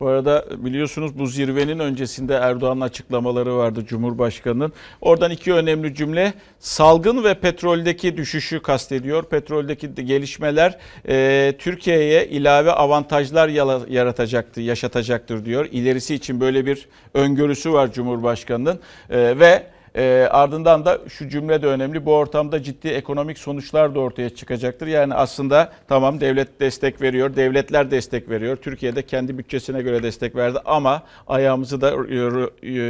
Bu 0.00 0.08
arada 0.08 0.44
biliyorsunuz 0.56 1.18
bu 1.18 1.26
zirvenin 1.26 1.78
öncesinde 1.78 2.34
Erdoğan'ın 2.34 2.80
açıklamaları 2.80 3.56
vardı 3.56 3.84
Cumhurbaşkanı'nın. 3.86 4.72
Oradan 5.00 5.30
iki 5.30 5.52
önemli 5.52 5.94
cümle 5.94 6.34
salgın 6.58 7.24
ve 7.24 7.34
petroldeki 7.34 8.16
düşüşü 8.16 8.62
kastediyor. 8.62 9.24
Petroldeki 9.24 9.94
gelişmeler 9.94 10.78
e, 11.08 11.54
Türkiye'ye 11.58 12.26
ilave 12.26 12.72
avantajlar 12.72 13.48
yaratacaktır, 13.88 14.62
yaşatacaktır 14.62 15.44
diyor. 15.44 15.68
İlerisi 15.72 16.14
için 16.14 16.40
böyle 16.40 16.66
bir 16.66 16.88
öngörüsü 17.14 17.72
var 17.72 17.92
Cumhurbaşkanı'nın 17.92 18.80
e, 19.10 19.38
ve 19.38 19.75
e, 19.96 20.28
ardından 20.30 20.84
da 20.84 20.98
şu 21.08 21.28
cümle 21.28 21.62
de 21.62 21.66
önemli. 21.66 22.06
Bu 22.06 22.14
ortamda 22.14 22.62
ciddi 22.62 22.88
ekonomik 22.88 23.38
sonuçlar 23.38 23.94
da 23.94 24.00
ortaya 24.00 24.30
çıkacaktır. 24.30 24.86
Yani 24.86 25.14
aslında 25.14 25.72
tamam 25.88 26.20
devlet 26.20 26.60
destek 26.60 27.02
veriyor, 27.02 27.36
devletler 27.36 27.90
destek 27.90 28.30
veriyor. 28.30 28.56
Türkiye'de 28.56 29.02
kendi 29.02 29.38
bütçesine 29.38 29.82
göre 29.82 30.02
destek 30.02 30.36
verdi 30.36 30.58
ama 30.64 31.02
ayağımızı 31.26 31.80
da 31.80 31.90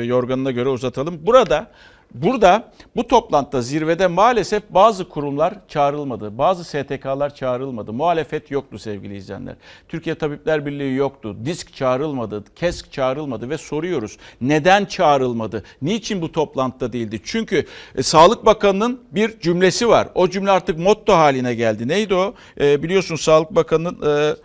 yorganına 0.05 0.51
göre 0.51 0.69
uzatalım. 0.69 1.19
Burada 1.27 1.71
Burada 2.15 2.73
bu 2.97 3.07
toplantıda 3.07 3.63
zirvede 3.63 4.07
maalesef 4.07 4.63
bazı 4.71 5.09
kurumlar 5.09 5.55
çağrılmadı. 5.69 6.39
Bazı 6.39 6.65
STK'lar 6.65 7.35
çağrılmadı. 7.35 7.93
Muhalefet 7.93 8.51
yoktu 8.51 8.79
sevgili 8.79 9.17
izleyenler. 9.17 9.55
Türkiye 9.89 10.15
Tabipler 10.15 10.67
Birliği 10.67 10.95
yoktu. 10.95 11.37
DISK 11.45 11.75
çağrılmadı. 11.75 12.45
KESK 12.57 12.93
çağrılmadı 12.93 13.51
ve 13.51 13.59
soruyoruz. 13.59 14.17
Neden 14.41 14.85
çağrılmadı? 14.85 15.65
Niçin 15.83 16.23
bu 16.23 16.33
toplantıda 16.33 16.93
değildi? 16.93 17.21
Çünkü 17.25 17.67
e, 17.95 18.03
Sağlık 18.03 18.47
Bakanı'nın 18.47 19.01
bir 19.13 19.41
cümlesi 19.41 19.89
var. 19.89 20.09
O 20.15 20.29
cümle 20.29 20.51
artık 20.51 20.79
motto 20.79 21.13
haline 21.13 21.55
geldi. 21.55 21.89
Neydi 21.89 22.15
o? 22.15 22.35
E, 22.61 22.83
biliyorsun 22.83 23.17
Sağlık 23.17 23.51
Bakanı'nın 23.51 24.03
e, 24.03 24.37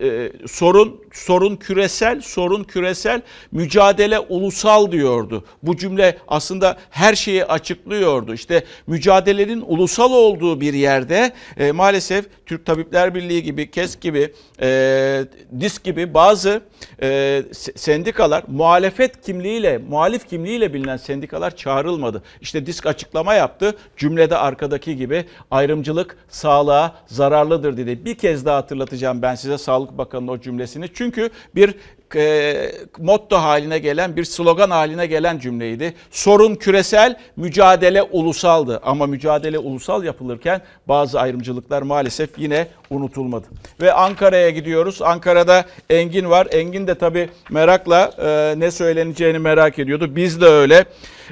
e, 0.00 0.32
sorun 0.46 1.00
sorun 1.12 1.56
küresel, 1.56 2.20
sorun 2.20 2.64
küresel, 2.64 3.22
mücadele 3.52 4.18
ulusal 4.18 4.92
diyordu. 4.92 5.44
Bu 5.62 5.76
cümle 5.76 6.18
aslında 6.28 6.76
her 6.90 7.14
şeyi 7.14 7.44
açıklıyordu. 7.44 8.34
İşte 8.34 8.64
mücadelenin 8.86 9.64
ulusal 9.66 10.12
olduğu 10.12 10.60
bir 10.60 10.74
yerde 10.74 11.32
e, 11.56 11.72
maalesef 11.72 12.24
Türk 12.46 12.66
Tabipler 12.66 13.14
Birliği 13.14 13.42
gibi, 13.42 13.70
KES 13.70 14.00
gibi, 14.00 14.32
e, 14.60 15.24
DİSK 15.60 15.84
gibi 15.84 16.14
bazı 16.14 16.60
e, 17.02 17.42
sendikalar 17.76 18.44
muhalefet 18.48 19.22
kimliğiyle, 19.26 19.78
muhalif 19.78 20.28
kimliğiyle 20.28 20.74
bilinen 20.74 20.96
sendikalar 20.96 21.56
çağrılmadı. 21.56 22.22
İşte 22.40 22.66
DİSK 22.66 22.86
açıklama 22.86 23.34
yaptı. 23.34 23.74
Cümlede 23.96 24.36
arkadaki 24.36 24.96
gibi 24.96 25.24
ayrımcılık 25.50 26.16
sağlığa 26.28 26.94
zararlıdır 27.06 27.76
dedi. 27.76 28.04
Bir 28.04 28.14
kez 28.14 28.44
daha 28.44 28.56
hatırlatacağım 28.56 29.22
ben 29.22 29.34
size 29.36 29.58
Sağlık 29.58 29.98
Bakanı'nın 29.98 30.28
o 30.28 30.40
cümlesini. 30.40 30.88
Çünkü 30.94 31.30
bir 31.54 31.74
e, 32.14 32.72
motto 32.98 33.36
haline 33.36 33.78
gelen 33.78 34.16
bir 34.16 34.24
slogan 34.24 34.70
haline 34.70 35.06
gelen 35.06 35.38
cümleydi. 35.38 35.94
Sorun 36.10 36.54
küresel, 36.54 37.16
mücadele 37.36 38.02
ulusaldı. 38.02 38.80
Ama 38.84 39.06
mücadele 39.06 39.58
ulusal 39.58 40.04
yapılırken 40.04 40.60
bazı 40.88 41.20
ayrımcılıklar 41.20 41.82
maalesef 41.82 42.38
yine 42.38 42.66
unutulmadı. 42.90 43.46
Ve 43.80 43.92
Ankara'ya 43.92 44.50
gidiyoruz. 44.50 45.02
Ankara'da 45.02 45.64
Engin 45.90 46.30
var. 46.30 46.48
Engin 46.50 46.86
de 46.86 46.94
tabii 46.94 47.30
merakla 47.50 48.12
e, 48.18 48.54
ne 48.60 48.70
söyleneceğini 48.70 49.38
merak 49.38 49.78
ediyordu. 49.78 50.16
Biz 50.16 50.40
de 50.40 50.46
öyle. 50.46 50.84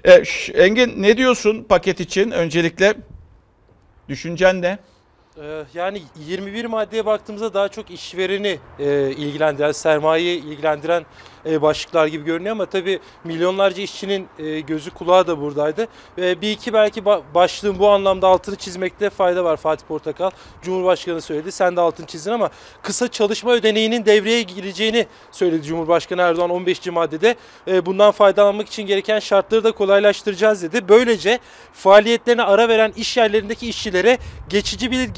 E, 0.05 0.23
Engin 0.55 1.03
ne 1.03 1.17
diyorsun 1.17 1.65
paket 1.65 2.01
için? 2.01 2.31
Öncelikle 2.31 2.95
düşüncen 4.09 4.63
ne? 4.63 4.79
Ee, 5.43 5.65
Yani 5.75 6.03
21 6.27 6.65
maddeye 6.65 7.07
baktığımızda 7.07 7.55
daha 7.55 7.69
çok 7.69 7.91
işvereni 7.91 8.59
e, 8.79 9.11
ilgilendiren, 9.11 9.73
sermayeyi 9.73 10.45
ilgilendiren 10.45 11.07
e, 11.47 11.63
başlıklar 11.63 12.07
gibi 12.07 12.25
görünüyor 12.25 12.53
ama 12.53 12.67
tabii 12.67 13.01
milyonlarca 13.25 13.83
işçinin 13.83 14.29
e, 14.39 14.61
gözü 14.61 14.91
kulağı 14.91 15.27
da 15.27 15.41
buradaydı. 15.41 15.87
Bir 16.17 16.51
iki 16.51 16.73
belki 16.73 17.01
ba- 17.01 17.23
başlığın 17.35 17.79
bu 17.79 17.89
anlamda 17.89 18.29
altını 18.29 18.57
çizmekte 18.57 19.11
fayda 19.11 19.45
var 19.45 19.57
Fatih 19.57 19.87
Portakal. 19.87 20.31
Cumhurbaşkanı 20.63 21.21
söyledi, 21.21 21.53
sen 21.53 21.77
de 21.77 21.81
altını 21.81 22.07
çizdin 22.07 22.31
ama 22.31 22.51
kısa 22.83 23.09
çalışma 23.09 23.53
ödeneğinin 23.53 24.07
devreye 24.07 24.43
gireceğini 24.43 25.07
söyledi 25.33 25.63
Cumhurbaşkanı 25.63 26.23
Erdoğan 26.23 26.51
15. 26.51 26.87
maddede. 26.87 27.37
Bundan 27.87 28.11
faydalanmak 28.11 28.67
için 28.67 28.87
gereken 28.87 29.19
şartları 29.19 29.65
da 29.65 29.73
kolaylaştıracağız 29.73 30.63
dedi. 30.63 30.89
Böylece 30.89 31.39
faaliyetlerine 31.73 32.43
ara 32.43 32.69
veren 32.69 32.93
iş 32.97 33.17
yerlerindeki 33.17 33.69
işçilere 33.69 34.19
geçici 34.49 34.91
bir 34.91 35.09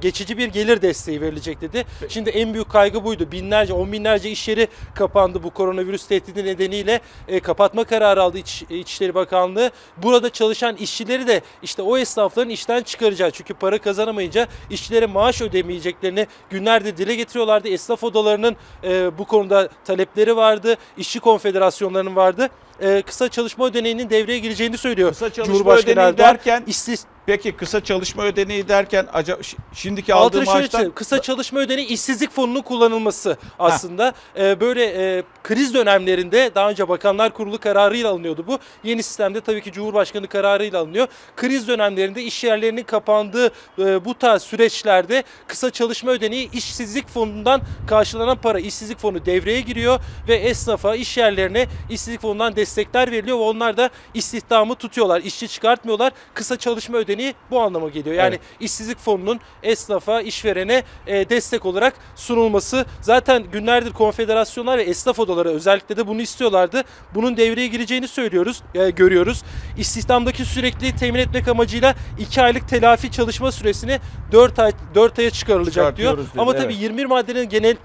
geçici 0.00 0.38
bir 0.38 0.48
gelir 0.48 0.82
desteği 0.82 1.20
verilecek 1.20 1.60
dedi. 1.60 1.84
Şimdi 2.08 2.30
en 2.30 2.54
büyük 2.54 2.70
kaygı 2.70 3.04
buydu. 3.04 3.32
Binlerce, 3.32 3.72
on 3.72 3.92
binlerce 3.92 4.30
iş 4.30 4.48
yeri 4.48 4.68
kapandı 4.94 5.42
bu 5.42 5.50
koronavirüs 5.50 6.06
tehdidi 6.06 6.44
nedeniyle. 6.44 7.00
E, 7.28 7.40
kapatma 7.40 7.84
kararı 7.84 8.22
aldı 8.22 8.38
İç, 8.38 8.64
İçişleri 8.70 9.14
Bakanlığı. 9.14 9.70
Burada 9.96 10.30
çalışan 10.30 10.76
işçileri 10.76 11.26
de 11.26 11.40
işte 11.62 11.82
o 11.82 11.98
esnafların 11.98 12.50
işten 12.50 12.82
çıkaracak. 12.82 13.34
Çünkü 13.34 13.54
para 13.54 13.78
kazanamayınca 13.78 14.48
işçilere 14.70 15.06
maaş 15.06 15.42
ödemeyeceklerini 15.42 16.26
günlerdir 16.50 16.96
dile 16.96 17.14
getiriyorlardı. 17.14 17.68
Esnaf 17.68 18.04
odalarının 18.04 18.56
e, 18.84 19.18
bu 19.18 19.24
konuda 19.24 19.68
talepleri 19.84 20.36
vardı. 20.36 20.76
İşçi 20.98 21.20
konfederasyonlarının 21.20 22.16
vardı. 22.16 22.48
E, 22.80 23.02
kısa 23.02 23.28
çalışma 23.28 23.66
ödeneğinin 23.66 24.10
devreye 24.10 24.38
gireceğini 24.38 24.78
söylüyor. 24.78 25.10
Kısa 25.10 25.32
çalışma 25.32 25.54
Cumhurbaşkanı 25.54 25.92
ödeneği 25.92 26.08
Erdoğan. 26.08 26.28
derken 26.28 26.64
İstis- 26.66 27.04
peki 27.26 27.52
kısa 27.52 27.84
çalışma 27.84 28.22
ödeneği 28.22 28.68
derken 28.68 29.06
acaba 29.12 29.40
şi- 29.40 29.56
şimdiki 29.74 30.14
Altını 30.14 30.26
aldığı 30.26 30.46
şöyle 30.46 30.60
maaştan 30.60 30.78
çizelim. 30.78 30.94
Kısa 30.94 31.22
çalışma 31.22 31.60
ödeneği 31.60 31.86
işsizlik 31.86 32.30
fonunun 32.30 32.62
kullanılması 32.62 33.36
aslında. 33.58 34.12
Ee, 34.38 34.60
böyle 34.60 34.84
e, 34.84 35.22
kriz 35.42 35.74
dönemlerinde 35.74 36.50
daha 36.54 36.70
önce 36.70 36.88
Bakanlar 36.88 37.32
Kurulu 37.32 37.58
kararıyla 37.58 38.10
alınıyordu 38.10 38.44
bu. 38.46 38.58
Yeni 38.84 39.02
sistemde 39.02 39.40
tabii 39.40 39.62
ki 39.62 39.72
Cumhurbaşkanı 39.72 40.28
kararıyla 40.28 40.80
alınıyor. 40.80 41.06
Kriz 41.36 41.68
dönemlerinde 41.68 42.22
iş 42.22 42.44
yerlerinin 42.44 42.82
kapandığı 42.82 43.46
e, 43.78 44.04
bu 44.04 44.14
tarz 44.14 44.42
süreçlerde 44.42 45.24
kısa 45.46 45.70
çalışma 45.70 46.10
ödeneği 46.10 46.50
işsizlik 46.52 47.08
fonundan 47.08 47.60
karşılanan 47.88 48.36
para 48.36 48.58
işsizlik 48.60 48.98
fonu 48.98 49.26
devreye 49.26 49.60
giriyor 49.60 50.00
ve 50.28 50.34
esnafa, 50.34 50.94
iş 50.96 51.16
yerlerine 51.16 51.66
işsizlik 51.90 52.20
fonundan 52.20 52.56
destekler 52.56 53.10
veriliyor 53.10 53.38
ve 53.38 53.42
onlar 53.42 53.76
da 53.76 53.90
istihdamı 54.14 54.74
tutuyorlar. 54.74 55.20
İşçi 55.20 55.48
çıkartmıyorlar. 55.48 56.12
Kısa 56.34 56.56
çalışma 56.56 56.96
ödeneği 56.98 57.15
bu 57.50 57.60
anlama 57.60 57.88
geliyor. 57.88 58.16
Yani 58.16 58.28
Evet. 58.28 58.40
işsizlik 58.60 58.98
fonunun 58.98 59.40
esnafa, 59.62 60.20
işverene 60.20 60.82
e, 61.06 61.28
destek 61.28 61.66
olarak 61.66 61.94
sunulması. 62.16 62.84
Zaten 63.00 63.44
günlerdir 63.52 63.92
konfederasyonlar 63.92 64.78
ve 64.78 64.82
esnaf 64.82 65.18
odaları 65.18 65.48
özellikle 65.48 65.96
de 65.96 66.06
bunu 66.06 66.22
istiyorlardı. 66.22 66.82
Bunun 67.14 67.36
devreye 67.36 67.66
gireceğini 67.66 68.08
söylüyoruz, 68.08 68.62
e, 68.74 68.90
görüyoruz. 68.90 69.42
İstihdamdaki 69.78 70.44
sürekliliği 70.44 70.96
temin 70.96 71.18
etmek 71.20 71.48
amacıyla 71.48 71.94
2 72.18 72.42
aylık 72.42 72.68
telafi 72.68 73.10
çalışma 73.10 73.52
süresini 73.52 74.00
4 74.32 74.58
ay 74.58 74.72
4 74.94 75.18
aya 75.18 75.30
çıkarılacak 75.30 75.96
diyor. 75.96 76.18
Dedi, 76.18 76.26
Ama 76.38 76.52
tabii 76.52 76.72
evet. 76.72 76.82
21 76.82 77.06
maddenin 77.06 77.48
genel 77.48 77.76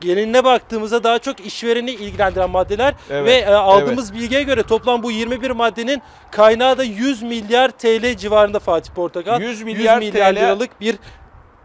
geneline 0.00 0.44
baktığımızda 0.44 1.04
daha 1.04 1.18
çok 1.18 1.40
işvereni 1.40 1.90
ilgilendiren 1.90 2.50
maddeler 2.50 2.94
Evet, 3.10 3.26
ve 3.26 3.32
e, 3.34 3.54
aldığımız 3.54 4.14
bilgiye 4.14 4.42
göre 4.42 4.62
toplam 4.62 5.02
bu 5.02 5.10
21 5.10 5.50
maddenin 5.50 6.02
kaynağı 6.30 6.78
da 6.78 6.84
100 6.84 7.22
milyar 7.22 7.70
TL 7.70 8.16
civarında 8.16 8.58
Fatih 8.58 8.92
Portakal. 8.92 9.40
100 9.40 9.62
milyar 9.62 10.00
TL 10.00 10.34
liralık 10.36 10.80
bir 10.80 10.96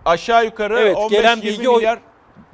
aşağı 0.05 0.45
yukarı 0.45 0.79
Evet, 0.79 0.95
15-20 0.97 1.09
gelen 1.09 1.41
bilgi 1.41 1.69
o- 1.69 1.75
milyar 1.77 1.99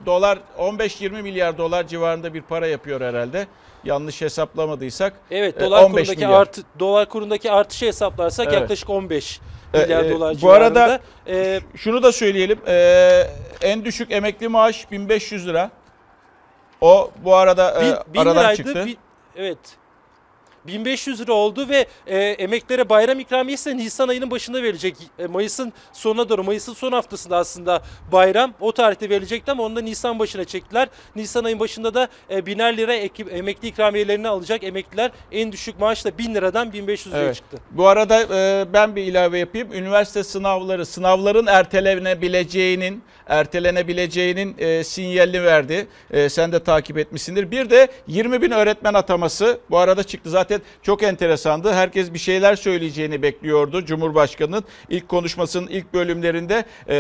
dolar 0.06 0.40
15-20 0.58 1.22
milyar 1.22 1.58
dolar 1.58 1.88
civarında 1.88 2.34
bir 2.34 2.42
para 2.42 2.68
yapıyor 2.68 3.02
herhalde. 3.02 3.48
Yanlış 3.84 4.22
hesaplamadıysak. 4.22 5.14
evet 5.32 5.58
E, 5.58 5.60
dolar 5.66 5.84
15 5.84 5.92
kurundaki 6.08 6.26
milyar. 6.26 6.42
artı 6.42 6.62
dolar 6.80 7.10
kurundaki 7.10 7.52
artışı 7.52 7.86
hesaplarsak 7.86 8.48
Evet. 8.48 8.62
yaklaşık 8.62 8.90
15 8.90 9.38
E, 9.38 9.42
milyar 9.74 10.04
e, 10.04 10.10
dolar 10.10 10.34
bu 10.36 10.38
civarında. 10.40 10.84
arada- 10.84 11.00
E, 11.28 11.60
Şunu 11.76 12.04
da 12.04 12.12
söyleyelim. 12.12 12.60
ee, 12.68 13.28
en 13.62 13.86
düşük 13.86 14.12
emekli 14.12 14.48
maaş 14.48 14.92
1500 14.92 15.48
lira. 15.48 15.72
O 16.82 17.12
bu 17.24 17.36
arada 17.36 17.82
e, 17.82 17.86
bin, 17.86 18.14
bin 18.14 18.20
aradan 18.20 18.36
liraydı. 18.38 18.58
çıktı. 18.58 18.86
bin- 18.86 18.98
evet. 19.36 19.58
1500 20.68 21.22
lira 21.22 21.34
oldu 21.34 21.70
ve 21.70 21.86
e, 22.08 22.18
emeklere 22.18 22.90
bayram 22.90 23.20
ikramiyesi 23.20 23.78
Nisan 23.78 24.08
ayının 24.08 24.32
başında 24.32 24.64
verilecek. 24.64 24.96
E, 25.20 25.28
Mayıs'ın 25.28 25.74
sonuna 25.94 26.30
doğru, 26.30 26.44
Mayıs'ın 26.44 26.74
son 26.74 26.92
haftasında 26.92 27.38
aslında 27.38 27.82
bayram 28.12 28.54
o 28.60 28.72
tarihte 28.72 29.10
verilecekti 29.10 29.52
ama 29.52 29.64
onu 29.64 29.76
da 29.76 29.82
Nisan 29.82 30.20
başına 30.20 30.46
çektiler. 30.46 30.88
Nisan 31.16 31.44
ayın 31.44 31.60
başında 31.60 31.94
da 31.94 32.08
e, 32.30 32.46
biner 32.46 32.78
lira 32.78 32.94
ek- 32.94 33.26
emekli 33.32 33.68
ikramiyelerini 33.68 34.28
alacak 34.28 34.64
emekliler 34.64 35.12
en 35.32 35.52
düşük 35.52 35.80
maaş 35.80 36.06
da 36.06 36.18
1000 36.18 36.36
liradan 36.36 36.74
1500 36.74 37.14
liraya 37.16 37.24
Evet. 37.26 37.36
çıktı. 37.36 37.58
Bu 37.72 37.88
arada 37.88 38.22
e, 38.36 38.66
ben 38.74 38.96
bir 38.96 39.04
ilave 39.04 39.40
yapayım. 39.40 39.74
Üniversite 39.74 40.24
sınavları, 40.24 40.86
sınavların 40.86 41.46
ertelenebileceğinin, 41.48 43.04
ertelenebileceğinin 43.30 44.56
e, 44.58 44.84
sinyalini 44.84 45.44
verdi. 45.44 45.88
E, 46.12 46.30
sen 46.30 46.52
de 46.52 46.64
takip 46.64 46.98
etmişsindir. 46.98 47.52
Bir 47.52 47.70
de 47.70 47.88
20 48.08 48.42
bin 48.42 48.52
öğretmen 48.52 48.94
ataması 48.94 49.60
bu 49.70 49.78
arada 49.78 50.04
çıktı. 50.04 50.30
Zaten 50.30 50.62
çok 50.82 51.04
enteresandı. 51.04 51.74
Herkes 51.74 52.14
bir 52.14 52.20
şeyler 52.20 52.56
söyleyeceğini 52.56 53.22
bekliyordu. 53.22 53.86
Cumhurbaşkanı'nın 53.86 54.64
ilk 54.90 55.10
konuşmasının 55.10 55.68
ilk 55.68 55.94
bölümlerinde 55.94 56.66
e, 56.88 56.96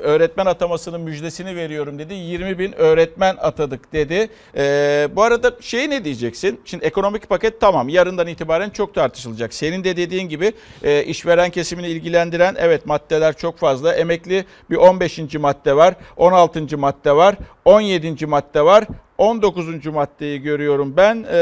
öğretmen 0.00 0.46
atamasının 0.46 1.00
müjdesini 1.00 1.56
veriyorum 1.56 1.98
dedi. 1.98 2.14
20 2.14 2.58
bin 2.58 2.72
öğretmen 2.72 3.36
atadık 3.40 3.92
dedi. 3.92 4.28
E, 4.56 5.08
bu 5.16 5.22
arada 5.22 5.52
şey 5.60 5.90
ne 5.90 6.04
diyeceksin? 6.04 6.60
Şimdi 6.64 6.84
ekonomik 6.84 7.28
paket 7.28 7.60
tamam 7.60 7.88
yarından 7.88 8.26
itibaren 8.26 8.70
çok 8.70 8.94
tartışılacak. 8.94 9.54
Senin 9.54 9.84
de 9.84 9.96
dediğin 9.96 10.28
gibi 10.28 10.52
e, 10.82 11.04
işveren 11.04 11.50
kesimini 11.50 11.88
ilgilendiren 11.88 12.56
evet 12.58 12.86
maddeler 12.86 13.36
çok 13.36 13.58
fazla. 13.58 13.94
Emekli 13.94 14.44
bir 14.70 14.76
15. 14.76 15.34
madde 15.34 15.67
var, 15.76 15.94
16. 16.16 16.78
madde 16.78 17.12
var, 17.12 17.34
17. 17.64 18.26
madde 18.26 18.64
var, 18.64 18.84
19. 19.18 19.86
maddeyi 19.86 20.42
görüyorum 20.42 20.94
ben 20.96 21.26
e, 21.30 21.38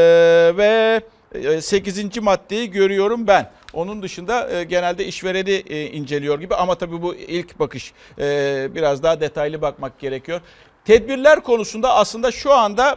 ve 0.56 1.00
8. 1.60 2.18
maddeyi 2.22 2.70
görüyorum 2.70 3.26
ben. 3.26 3.50
Onun 3.72 4.02
dışında 4.02 4.50
e, 4.50 4.64
genelde 4.64 5.06
işvereni 5.06 5.50
e, 5.50 5.86
inceliyor 5.86 6.40
gibi 6.40 6.54
ama 6.54 6.74
tabii 6.74 7.02
bu 7.02 7.14
ilk 7.14 7.58
bakış 7.58 7.92
E, 8.18 8.68
biraz 8.74 9.02
daha 9.02 9.20
detaylı 9.20 9.62
bakmak 9.62 9.98
gerekiyor. 9.98 10.40
Tedbirler 10.84 11.40
konusunda 11.40 11.94
aslında 11.94 12.32
şu 12.32 12.52
anda 12.52 12.96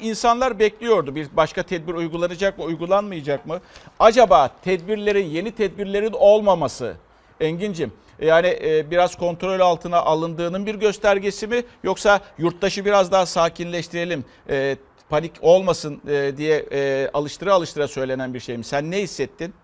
insanlar 0.00 0.58
bekliyordu. 0.58 1.14
Bir 1.14 1.28
başka 1.36 1.62
tedbir 1.62 1.94
uygulanacak 1.94 2.58
mı, 2.58 2.64
uygulanmayacak 2.64 3.46
mı? 3.46 3.60
Acaba 3.98 4.50
tedbirlerin, 4.64 5.26
yeni 5.26 5.52
tedbirlerin 5.52 6.12
olmaması 6.12 6.94
Engin'cim 7.40 7.92
yani 8.20 8.58
e, 8.62 8.90
biraz 8.90 9.16
kontrol 9.16 9.60
altına 9.60 9.98
alındığının 9.98 10.66
bir 10.66 10.74
göstergesi 10.74 11.46
mi? 11.46 11.62
Yoksa 11.82 12.20
yurttaşı 12.38 12.84
biraz 12.84 13.12
daha 13.12 13.26
sakinleştirelim, 13.26 14.24
e, 14.50 14.76
panik 15.08 15.32
olmasın 15.40 16.02
e, 16.08 16.32
diye 16.36 16.64
alıştıra 17.14 17.54
alıştıra 17.54 17.88
söylenen 17.88 18.34
bir 18.34 18.40
şey 18.40 18.56
mi? 18.56 18.64
Sen 18.64 18.90
ne 18.90 18.98
hissettin? 19.02 19.54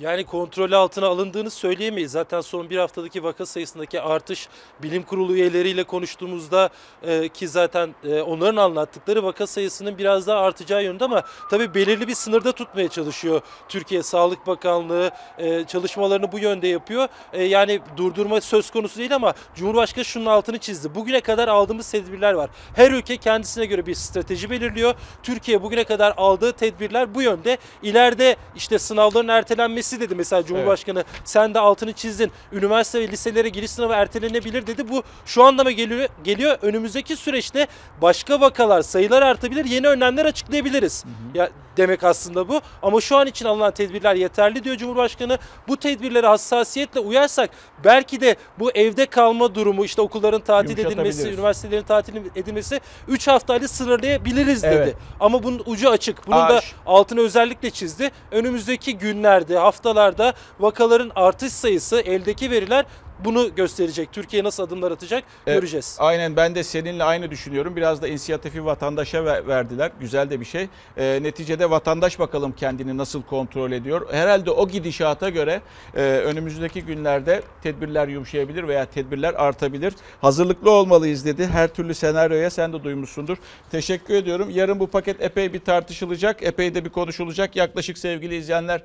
Yani 0.00 0.24
kontrolü 0.24 0.76
altına 0.76 1.06
alındığını 1.06 1.50
söyleyemeyiz. 1.50 2.12
Zaten 2.12 2.40
son 2.40 2.70
bir 2.70 2.76
haftadaki 2.76 3.22
vaka 3.22 3.46
sayısındaki 3.46 4.00
artış 4.00 4.48
bilim 4.82 5.02
kurulu 5.02 5.34
üyeleriyle 5.34 5.84
konuştuğumuzda 5.84 6.68
e, 7.02 7.28
ki 7.28 7.48
zaten 7.48 7.94
e, 8.04 8.20
onların 8.20 8.56
anlattıkları 8.56 9.24
vaka 9.24 9.46
sayısının 9.46 9.98
biraz 9.98 10.26
daha 10.26 10.38
artacağı 10.40 10.84
yönünde 10.84 11.04
ama 11.04 11.22
tabii 11.50 11.74
belirli 11.74 12.08
bir 12.08 12.14
sınırda 12.14 12.52
tutmaya 12.52 12.88
çalışıyor 12.88 13.40
Türkiye 13.68 14.02
Sağlık 14.02 14.46
Bakanlığı 14.46 15.10
e, 15.38 15.64
çalışmalarını 15.64 16.32
bu 16.32 16.38
yönde 16.38 16.68
yapıyor. 16.68 17.08
E, 17.32 17.44
yani 17.44 17.80
durdurma 17.96 18.40
söz 18.40 18.70
konusu 18.70 18.98
değil 18.98 19.14
ama 19.14 19.34
Cumhurbaşkanı 19.54 20.04
şunun 20.04 20.26
altını 20.26 20.58
çizdi. 20.58 20.94
Bugüne 20.94 21.20
kadar 21.20 21.48
aldığımız 21.48 21.90
tedbirler 21.90 22.32
var. 22.32 22.50
Her 22.74 22.90
ülke 22.90 23.16
kendisine 23.16 23.66
göre 23.66 23.86
bir 23.86 23.94
strateji 23.94 24.50
belirliyor. 24.50 24.94
Türkiye 25.22 25.62
bugüne 25.62 25.84
kadar 25.84 26.14
aldığı 26.16 26.52
tedbirler 26.52 27.14
bu 27.14 27.22
yönde. 27.22 27.58
İleride 27.82 28.36
işte 28.56 28.78
sınavların 28.78 29.28
ertelenmesi 29.28 29.87
dedi 30.00 30.14
mesela 30.14 30.44
Cumhurbaşkanı. 30.44 31.04
Sen 31.24 31.54
de 31.54 31.58
altını 31.58 31.92
çizdin. 31.92 32.32
Üniversite 32.52 33.00
ve 33.00 33.08
liselere 33.08 33.48
giriş 33.48 33.70
sınavı 33.70 33.92
ertelenebilir 33.92 34.66
dedi. 34.66 34.88
Bu 34.88 35.02
şu 35.26 35.44
anda 35.44 35.64
mı 35.64 35.70
geliyor? 35.70 36.08
Geliyor. 36.24 36.58
Önümüzdeki 36.62 37.16
süreçte 37.16 37.66
başka 38.02 38.40
vakalar, 38.40 38.82
sayılar 38.82 39.22
artabilir. 39.22 39.64
Yeni 39.64 39.88
önlemler 39.88 40.24
açıklayabiliriz. 40.24 41.04
Ya 41.34 41.50
demek 41.76 42.04
aslında 42.04 42.48
bu. 42.48 42.60
Ama 42.82 43.00
şu 43.00 43.16
an 43.16 43.26
için 43.26 43.46
alınan 43.46 43.70
tedbirler 43.70 44.14
yeterli 44.14 44.64
diyor 44.64 44.76
Cumhurbaşkanı. 44.76 45.38
Bu 45.68 45.76
tedbirlere 45.76 46.26
hassasiyetle 46.26 47.00
uyarsak 47.00 47.50
belki 47.84 48.20
de 48.20 48.36
bu 48.58 48.70
evde 48.70 49.06
kalma 49.06 49.54
durumu 49.54 49.84
işte 49.84 50.02
okulların 50.02 50.40
tatil 50.40 50.78
edilmesi, 50.78 51.28
üniversitelerin 51.28 51.82
tatil 51.82 52.16
edilmesi 52.36 52.80
3 53.08 53.28
haftayla 53.28 53.68
sınırlayabiliriz 53.68 54.62
dedi. 54.62 54.74
Evet. 54.74 54.96
Ama 55.20 55.42
bunun 55.42 55.62
ucu 55.66 55.90
açık. 55.90 56.26
Bunun 56.26 56.36
Aa, 56.36 56.48
da 56.48 56.60
altını 56.86 57.20
özellikle 57.20 57.70
çizdi. 57.70 58.10
Önümüzdeki 58.30 58.98
günlerde, 58.98 59.58
haftalarda 59.78 60.32
vakaların 60.60 61.10
artış 61.16 61.52
sayısı, 61.52 62.00
eldeki 62.00 62.50
veriler 62.50 62.84
bunu 63.24 63.54
gösterecek. 63.54 64.12
Türkiye 64.12 64.44
nasıl 64.44 64.62
adımlar 64.62 64.92
atacak 64.92 65.24
Evet, 65.46 65.60
göreceğiz. 65.60 65.96
Aynen 66.00 66.36
ben 66.36 66.54
de 66.54 66.62
seninle 66.64 67.04
aynı 67.04 67.30
düşünüyorum. 67.30 67.76
Biraz 67.76 68.02
da 68.02 68.08
inisiyatifi 68.08 68.64
vatandaşa 68.64 69.24
ver- 69.24 69.46
verdiler. 69.48 69.90
Güzel 70.00 70.30
de 70.30 70.40
bir 70.40 70.44
şey. 70.44 70.68
Ee, 70.96 71.18
neticede 71.22 71.70
vatandaş 71.70 72.18
bakalım 72.18 72.52
kendini 72.52 72.96
nasıl 72.96 73.22
kontrol 73.22 73.72
ediyor. 73.72 74.12
Herhalde 74.12 74.50
o 74.50 74.68
gidişata 74.68 75.28
göre 75.28 75.60
e, 75.96 76.00
önümüzdeki 76.02 76.82
günlerde 76.82 77.42
tedbirler 77.62 78.08
yumuşayabilir 78.08 78.68
veya 78.68 78.84
tedbirler 78.84 79.34
artabilir. 79.34 79.94
Hazırlıklı 80.20 80.70
olmalıyız 80.70 81.24
dedi. 81.24 81.46
Her 81.46 81.68
türlü 81.68 81.94
senaryoya 81.94 82.50
sen 82.50 82.72
de 82.72 82.84
duymuşsundur. 82.84 83.36
Teşekkür 83.70 84.14
ediyorum. 84.14 84.50
Yarın 84.50 84.80
bu 84.80 84.86
paket 84.86 85.22
epey 85.22 85.52
bir 85.52 85.60
tartışılacak. 85.60 86.42
Epey 86.42 86.74
de 86.74 86.84
bir 86.84 86.90
konuşulacak. 86.90 87.56
Yaklaşık 87.56 87.98
sevgili 87.98 88.36
izleyenler 88.36 88.82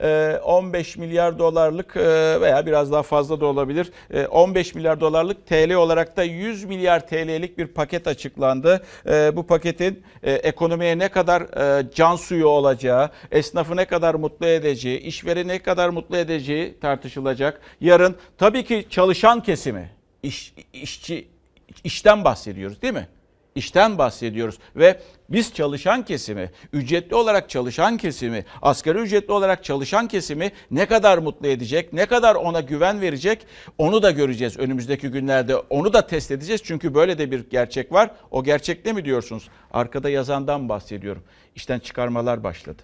e, 0.00 0.38
15 0.44 0.96
milyar 0.96 1.38
dolarlık 1.38 1.96
e, 1.96 2.40
veya 2.40 2.66
biraz 2.66 2.92
daha 2.92 3.02
fazla 3.02 3.40
da 3.40 3.46
olabilir. 3.46 3.75
E, 4.10 4.26
15 4.26 4.74
milyar 4.74 5.00
dolarlık 5.00 5.46
TL 5.46 5.72
olarak 5.74 6.16
da 6.16 6.24
100 6.24 6.64
milyar 6.64 7.06
TL'lik 7.06 7.58
bir 7.58 7.66
paket 7.66 8.06
açıklandı. 8.06 8.82
E, 9.08 9.36
Bu 9.36 9.46
paketin 9.46 10.02
e, 10.22 10.32
ekonomiye 10.32 10.98
ne 10.98 11.08
kadar 11.08 11.42
e, 11.42 11.90
can 11.94 12.16
suyu 12.16 12.46
olacağı, 12.46 13.10
esnafı 13.30 13.76
ne 13.76 13.84
kadar 13.84 14.14
mutlu 14.14 14.46
edeceği, 14.46 14.98
işveri 14.98 15.48
ne 15.48 15.58
kadar 15.58 15.88
mutlu 15.88 16.16
edeceği 16.16 16.80
tartışılacak. 16.80 17.60
Yarın 17.80 18.16
tabii 18.38 18.64
ki 18.64 18.86
çalışan 18.90 19.42
kesimi, 19.42 19.90
iş, 20.22 20.54
işçi, 20.72 21.28
işten 21.84 22.24
bahsediyoruz 22.24 22.82
değil 22.82 22.94
mi? 22.94 23.08
İşten 23.56 23.98
bahsediyoruz 23.98 24.58
ve 24.76 25.00
biz 25.28 25.54
çalışan 25.54 26.04
kesimi, 26.04 26.50
ücretli 26.72 27.14
olarak 27.14 27.50
çalışan 27.50 27.96
kesimi, 27.96 28.44
asgari 28.62 28.98
ücretli 28.98 29.32
olarak 29.32 29.64
çalışan 29.64 30.08
kesimi 30.08 30.52
ne 30.70 30.86
kadar 30.86 31.18
mutlu 31.18 31.46
edecek, 31.46 31.92
ne 31.92 32.06
kadar 32.06 32.34
ona 32.34 32.60
güven 32.60 33.00
verecek 33.00 33.46
onu 33.78 34.02
da 34.02 34.10
göreceğiz 34.10 34.58
önümüzdeki 34.58 35.08
günlerde. 35.08 35.56
Onu 35.56 35.92
da 35.92 36.06
test 36.06 36.30
edeceğiz 36.30 36.60
çünkü 36.64 36.94
böyle 36.94 37.18
de 37.18 37.30
bir 37.30 37.50
gerçek 37.50 37.92
var. 37.92 38.10
O 38.30 38.44
gerçek 38.44 38.84
ne 38.84 38.92
mi 38.92 39.04
diyorsunuz? 39.04 39.48
Arkada 39.70 40.10
yazandan 40.10 40.68
bahsediyorum. 40.68 41.22
İşten 41.54 41.78
çıkarmalar 41.78 42.44
başladı. 42.44 42.82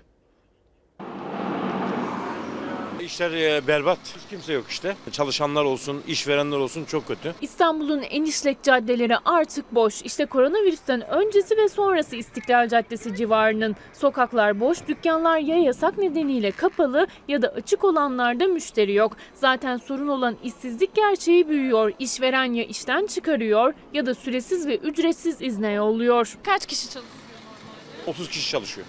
İşler 3.05 3.31
e, 3.31 3.67
berbat. 3.67 3.99
Hiç 4.05 4.31
kimse 4.31 4.53
yok 4.53 4.65
işte. 4.69 4.97
Çalışanlar 5.13 5.65
olsun, 5.65 6.03
işverenler 6.07 6.57
olsun 6.57 6.85
çok 6.85 7.09
kötü. 7.09 7.35
İstanbul'un 7.41 8.03
en 8.03 8.25
işlek 8.25 8.63
caddeleri 8.63 9.19
artık 9.25 9.75
boş. 9.75 10.03
İşte 10.03 10.27
koronavirüsten 10.27 11.09
öncesi 11.11 11.57
ve 11.57 11.69
sonrası 11.69 12.17
İstiklal 12.17 12.69
Caddesi 12.69 13.17
civarının. 13.17 13.77
Sokaklar 13.93 14.61
boş, 14.61 14.79
dükkanlar 14.89 15.39
ya 15.39 15.57
yasak 15.59 15.99
nedeniyle 15.99 16.51
kapalı 16.51 17.07
ya 17.29 17.43
da 17.43 17.49
açık 17.49 17.85
olanlarda 17.85 18.47
müşteri 18.47 18.93
yok. 18.95 19.17
Zaten 19.35 19.77
sorun 19.77 20.09
olan 20.09 20.37
işsizlik 20.45 20.95
gerçeği 20.95 21.49
büyüyor. 21.49 21.93
İşveren 21.99 22.53
ya 22.53 22.65
işten 22.65 23.07
çıkarıyor 23.07 23.75
ya 23.95 24.07
da 24.07 24.15
süresiz 24.15 24.67
ve 24.67 24.77
ücretsiz 24.77 25.43
izne 25.43 25.73
yolluyor. 25.73 26.39
Kaç 26.45 26.67
kişi 26.67 26.83
çalışıyor? 26.83 27.05
30 28.07 28.29
kişi 28.29 28.51
çalışıyor. 28.51 28.87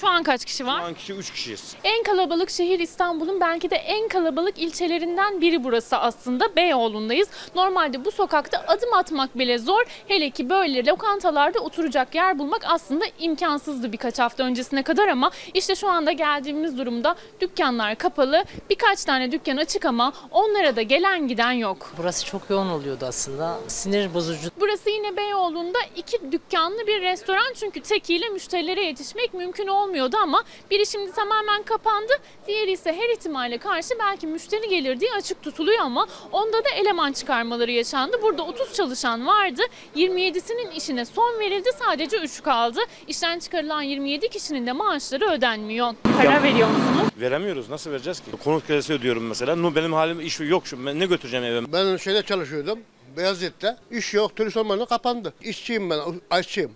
Şu 0.00 0.08
an 0.08 0.22
kaç 0.22 0.44
kişi 0.44 0.56
Şu 0.58 0.66
var? 0.66 0.80
an 0.80 0.94
kişi 0.94 1.12
3 1.12 1.30
kişiyiz. 1.32 1.74
En 1.84 2.02
kalabalık 2.02 2.50
şehir 2.50 2.78
İstanbul'un 2.78 3.40
belki 3.40 3.70
de 3.70 3.76
en 3.76 4.08
kalabalık 4.08 4.58
ilçelerinden 4.58 5.40
biri 5.40 5.64
burası 5.64 5.96
aslında. 5.96 6.56
Beyoğlu'ndayız. 6.56 7.28
Normalde 7.54 8.04
bu 8.04 8.10
sokakta 8.10 8.64
adım 8.68 8.94
atmak 8.94 9.38
bile 9.38 9.58
zor. 9.58 9.82
Hele 10.08 10.30
ki 10.30 10.50
böyle 10.50 10.86
lokantalarda 10.86 11.58
oturacak 11.60 12.14
yer 12.14 12.38
bulmak 12.38 12.62
aslında 12.64 13.04
imkansızdı 13.18 13.92
birkaç 13.92 14.18
hafta 14.18 14.44
öncesine 14.44 14.82
kadar 14.82 15.08
ama 15.08 15.30
işte 15.54 15.74
şu 15.74 15.88
anda 15.88 16.12
geldiğimiz 16.12 16.78
durumda 16.78 17.14
dükkanlar 17.40 17.94
kapalı. 17.96 18.44
Birkaç 18.70 19.04
tane 19.04 19.32
dükkan 19.32 19.56
açık 19.56 19.84
ama 19.84 20.12
onlara 20.30 20.76
da 20.76 20.82
gelen 20.82 21.28
giden 21.28 21.52
yok. 21.52 21.92
Burası 21.98 22.26
çok 22.26 22.50
yoğun 22.50 22.68
oluyordu 22.68 23.04
aslında. 23.08 23.58
Sinir 23.68 24.14
bozucu. 24.14 24.50
Burası 24.60 24.90
yine 24.90 25.16
Beyoğlu'nda 25.16 25.78
iki 25.96 26.32
dükkanlı 26.32 26.86
bir 26.86 27.02
restoran 27.02 27.52
çünkü 27.60 27.80
tekiyle 27.80 28.28
müşterilere 28.28 28.84
yetişmek 28.84 29.34
mümkün 29.34 29.66
olmuyordu 29.90 30.16
ama 30.22 30.44
biri 30.70 30.86
şimdi 30.86 31.12
tamamen 31.12 31.62
kapandı. 31.62 32.12
Diğeri 32.46 32.72
ise 32.72 32.92
her 32.92 33.08
ihtimale 33.16 33.58
karşı 33.58 33.88
belki 33.98 34.26
müşteri 34.26 34.68
gelir 34.68 35.00
diye 35.00 35.12
açık 35.12 35.42
tutuluyor 35.42 35.78
ama 35.80 36.06
onda 36.32 36.64
da 36.64 36.68
eleman 36.68 37.12
çıkarmaları 37.12 37.70
yaşandı. 37.70 38.16
Burada 38.22 38.42
30 38.42 38.74
çalışan 38.74 39.26
vardı. 39.26 39.62
27'sinin 39.96 40.70
işine 40.70 41.04
son 41.04 41.40
verildi. 41.40 41.70
Sadece 41.78 42.16
3 42.18 42.42
kaldı. 42.42 42.80
İşten 43.08 43.38
çıkarılan 43.38 43.82
27 43.82 44.28
kişinin 44.28 44.66
de 44.66 44.72
maaşları 44.72 45.30
ödenmiyor. 45.30 45.94
Para 46.18 46.42
veriyor 46.42 46.68
musunuz? 46.68 47.08
Veremiyoruz. 47.20 47.70
Nasıl 47.70 47.90
vereceğiz 47.90 48.20
ki? 48.20 48.30
Konut 48.44 48.66
kredisi 48.66 48.92
ödüyorum 48.92 49.26
mesela. 49.26 49.74
Benim 49.76 49.92
halim 49.92 50.20
iş 50.20 50.40
yok 50.40 50.66
şu. 50.66 50.86
Ben 50.86 51.00
ne 51.00 51.06
götüreceğim 51.06 51.44
eve? 51.44 51.72
Ben 51.72 51.96
şeyde 51.96 52.22
çalışıyordum. 52.22 52.78
Beyazıt'ta. 53.16 53.78
İş 53.90 54.14
yok, 54.14 54.36
turist 54.36 54.56
olmadan 54.56 54.86
kapandı. 54.86 55.32
İşçiyim 55.42 55.90
ben, 55.90 56.00
aşçıyım. 56.30 56.70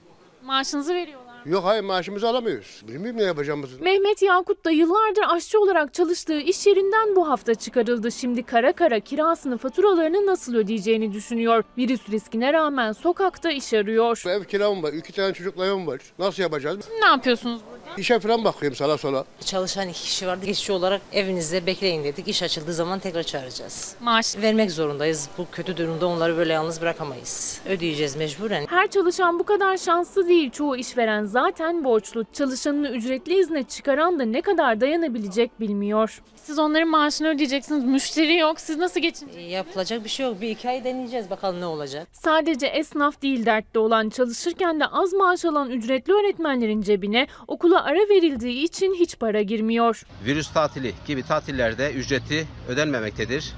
Maaşınızı 0.44 0.94
veriyorlar. 0.94 1.23
Yok 1.46 1.64
hayır 1.64 1.82
maaşımızı 1.84 2.28
alamıyoruz. 2.28 2.82
Bilmiyorum 2.88 3.20
ne 3.20 3.24
yapacağımızı. 3.24 3.76
Mehmet 3.80 4.22
Yakut 4.22 4.64
da 4.64 4.70
yıllardır 4.70 5.22
aşçı 5.28 5.60
olarak 5.60 5.94
çalıştığı 5.94 6.38
iş 6.40 6.66
yerinden 6.66 7.16
bu 7.16 7.28
hafta 7.28 7.54
çıkarıldı. 7.54 8.12
Şimdi 8.12 8.42
kara 8.42 8.72
kara 8.72 9.00
kirasını 9.00 9.58
faturalarını 9.58 10.26
nasıl 10.26 10.54
ödeyeceğini 10.54 11.12
düşünüyor. 11.12 11.64
Virüs 11.78 12.08
riskine 12.10 12.52
rağmen 12.52 12.92
sokakta 12.92 13.50
iş 13.50 13.74
arıyor. 13.74 14.22
Ev 14.26 14.44
kiram 14.44 14.82
var, 14.82 14.92
iki 14.92 15.12
tane 15.12 15.32
çocuklarım 15.34 15.86
var. 15.86 16.00
Nasıl 16.18 16.42
yapacağız? 16.42 16.78
Ne 17.00 17.06
yapıyorsunuz 17.06 17.60
burada? 17.70 18.00
İşe 18.00 18.18
falan 18.20 18.44
bakıyorum 18.44 18.76
sağa 18.76 18.98
sola. 18.98 19.24
Çalışan 19.44 19.88
iki 19.88 20.00
kişi 20.02 20.26
vardı. 20.26 20.46
İşçi 20.46 20.72
olarak 20.72 21.00
evinizde 21.12 21.66
bekleyin 21.66 22.04
dedik. 22.04 22.28
İş 22.28 22.42
açıldığı 22.42 22.72
zaman 22.74 22.98
tekrar 22.98 23.22
çağıracağız. 23.22 23.94
Maaş 24.00 24.36
Vermek 24.36 24.70
zorundayız. 24.70 25.28
Bu 25.38 25.46
kötü 25.52 25.76
durumda 25.76 26.06
onları 26.06 26.36
böyle 26.36 26.52
yalnız 26.52 26.80
bırakamayız. 26.80 27.60
Ödeyeceğiz 27.68 28.16
mecburen. 28.16 28.66
Her 28.70 28.86
çalışan 28.90 29.38
bu 29.38 29.44
kadar 29.44 29.76
şanslı 29.76 30.28
değil. 30.28 30.50
Çoğu 30.50 30.76
işveren 30.76 31.24
zaten 31.38 31.84
borçlu. 31.84 32.24
Çalışanını 32.32 32.88
ücretli 32.88 33.38
izne 33.40 33.62
çıkaran 33.62 34.18
da 34.18 34.24
ne 34.24 34.40
kadar 34.40 34.80
dayanabilecek 34.80 35.60
bilmiyor. 35.60 36.22
Siz 36.36 36.58
onların 36.58 36.88
maaşını 36.88 37.28
ödeyeceksiniz. 37.28 37.84
Müşteri 37.84 38.36
yok. 38.36 38.60
Siz 38.60 38.76
nasıl 38.76 39.00
geçineceksiniz? 39.00 39.52
Yapılacak 39.52 40.04
bir 40.04 40.08
şey 40.08 40.26
yok. 40.26 40.40
Bir 40.40 40.50
iki 40.50 40.68
ay 40.68 40.84
deneyeceğiz 40.84 41.30
bakalım 41.30 41.60
ne 41.60 41.66
olacak. 41.66 42.08
Sadece 42.12 42.66
esnaf 42.66 43.22
değil 43.22 43.46
dertte 43.46 43.78
olan 43.78 44.08
çalışırken 44.08 44.80
de 44.80 44.86
az 44.86 45.12
maaş 45.12 45.44
alan 45.44 45.70
ücretli 45.70 46.12
öğretmenlerin 46.12 46.82
cebine 46.82 47.26
okula 47.48 47.84
ara 47.84 48.08
verildiği 48.08 48.64
için 48.64 48.94
hiç 48.94 49.18
para 49.18 49.42
girmiyor. 49.42 50.06
virüs 50.26 50.52
tatili 50.52 50.92
gibi 51.06 51.22
tatillerde 51.22 51.92
ücreti 51.92 52.46
ödenmemektedir. 52.68 53.52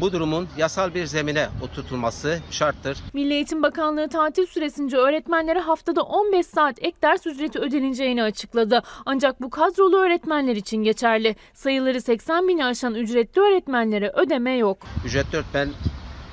Bu 0.00 0.12
durumun 0.12 0.48
yasal 0.56 0.94
bir 0.94 1.06
zemine 1.06 1.48
oturtulması 1.62 2.38
şarttır. 2.50 2.98
Milli 3.12 3.32
Eğitim 3.34 3.62
Bakanlığı 3.62 4.08
tatil 4.08 4.46
süresince 4.46 4.96
öğretmenlere 4.96 5.58
haftada 5.60 6.02
15 6.02 6.46
saat 6.46 6.76
ek 6.78 6.96
ders 7.02 7.26
ücreti 7.26 7.58
ödeneceğini 7.58 8.22
açıkladı. 8.22 8.82
Ancak 9.06 9.40
bu 9.42 9.50
kadrolu 9.50 9.96
öğretmenler 9.96 10.56
için 10.56 10.76
geçerli. 10.76 11.36
Sayıları 11.54 12.00
80 12.00 12.48
bini 12.48 12.64
aşan 12.64 12.94
ücretli 12.94 13.40
öğretmenlere 13.40 14.10
ödeme 14.10 14.56
yok. 14.56 14.78
Ücretli 15.06 15.36
öğretmen 15.36 15.68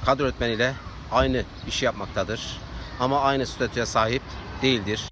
kadro 0.05 0.23
öğretmeniyle 0.23 0.73
aynı 1.11 1.43
işi 1.67 1.85
yapmaktadır. 1.85 2.57
Ama 2.99 3.21
aynı 3.21 3.45
statüye 3.45 3.85
sahip 3.85 4.21
değildir. 4.61 5.09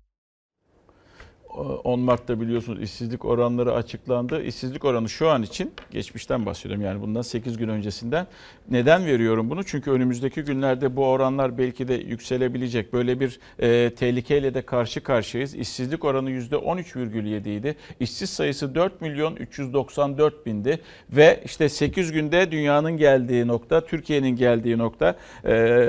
10 1.58 2.00
Mart'ta 2.00 2.42
biliyorsunuz 2.42 2.82
işsizlik 2.82 3.26
oranları 3.26 3.74
açıklandı. 3.74 4.44
İşsizlik 4.44 4.86
oranı 4.86 5.10
şu 5.10 5.30
an 5.30 5.44
için 5.44 5.72
geçmişten 5.92 6.46
bahsediyorum 6.46 6.86
yani 6.86 7.02
bundan 7.02 7.22
8 7.22 7.58
gün 7.58 7.68
öncesinden. 7.68 8.28
Neden 8.70 9.06
veriyorum 9.06 9.50
bunu? 9.50 9.64
Çünkü 9.64 9.92
önümüzdeki 9.92 10.42
günlerde 10.42 10.96
bu 10.96 11.06
oranlar 11.06 11.58
belki 11.58 11.88
de 11.88 11.94
yükselebilecek. 11.94 12.94
Böyle 12.94 13.20
bir 13.20 13.40
e, 13.60 13.94
tehlikeyle 13.96 14.54
de 14.54 14.62
karşı 14.62 15.04
karşıyayız. 15.04 15.56
İşsizlik 15.56 16.06
oranı 16.06 16.32
%13,7 16.32 17.50
idi. 17.50 17.76
İşsiz 18.00 18.30
sayısı 18.30 18.76
4 18.76 19.02
milyon 19.02 19.36
394 19.36 20.46
bindi 20.46 20.80
ve 21.10 21.42
işte 21.46 21.70
8 21.70 22.12
günde 22.12 22.52
dünyanın 22.52 22.98
geldiği 22.98 23.48
nokta, 23.48 23.86
Türkiye'nin 23.86 24.36
geldiği 24.36 24.78
nokta 24.78 25.16
e, 25.46 25.86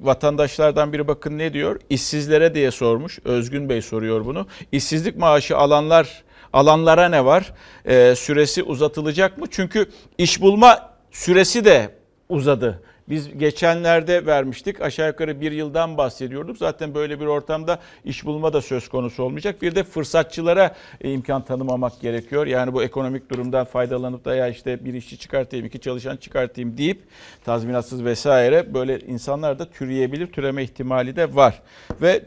vatandaşlardan 0.00 0.92
biri 0.92 1.08
bakın 1.08 1.38
ne 1.38 1.52
diyor? 1.52 1.80
İşsizlere 1.90 2.54
diye 2.54 2.70
sormuş. 2.70 3.18
Özgün 3.24 3.68
Bey 3.68 3.82
soruyor 3.82 4.24
bunu. 4.24 4.46
İşsizlik 4.80 5.16
maaşı 5.16 5.56
alanlar 5.56 6.22
alanlara 6.52 7.08
ne 7.08 7.24
var? 7.24 7.52
Ee, 7.84 8.14
süresi 8.16 8.62
uzatılacak 8.62 9.38
mı? 9.38 9.46
Çünkü 9.50 9.86
iş 10.18 10.40
bulma 10.40 10.90
süresi 11.10 11.64
de 11.64 11.90
uzadı. 12.28 12.82
Biz 13.08 13.38
geçenlerde 13.38 14.26
vermiştik 14.26 14.80
aşağı 14.80 15.08
yukarı 15.08 15.40
bir 15.40 15.52
yıldan 15.52 15.96
bahsediyorduk. 15.96 16.58
Zaten 16.58 16.94
böyle 16.94 17.20
bir 17.20 17.26
ortamda 17.26 17.78
iş 18.04 18.24
bulma 18.24 18.52
da 18.52 18.62
söz 18.62 18.88
konusu 18.88 19.22
olmayacak. 19.22 19.62
Bir 19.62 19.74
de 19.74 19.84
fırsatçılara 19.84 20.74
imkan 21.04 21.44
tanımamak 21.44 22.00
gerekiyor. 22.00 22.46
Yani 22.46 22.72
bu 22.72 22.82
ekonomik 22.82 23.30
durumdan 23.30 23.64
faydalanıp 23.64 24.24
da 24.24 24.34
ya 24.34 24.48
işte 24.48 24.84
bir 24.84 24.94
işçi 24.94 25.18
çıkartayım, 25.18 25.66
iki 25.66 25.80
çalışan 25.80 26.16
çıkartayım 26.16 26.78
deyip 26.78 27.02
tazminatsız 27.44 28.04
vesaire 28.04 28.74
böyle 28.74 28.98
insanlar 29.00 29.58
da 29.58 29.70
türeyebilir. 29.70 30.26
Türeme 30.26 30.62
ihtimali 30.62 31.16
de 31.16 31.34
var. 31.34 31.62
Ve 32.02 32.22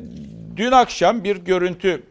dün 0.55 0.71
akşam 0.71 1.23
bir 1.23 1.35
görüntü 1.35 2.03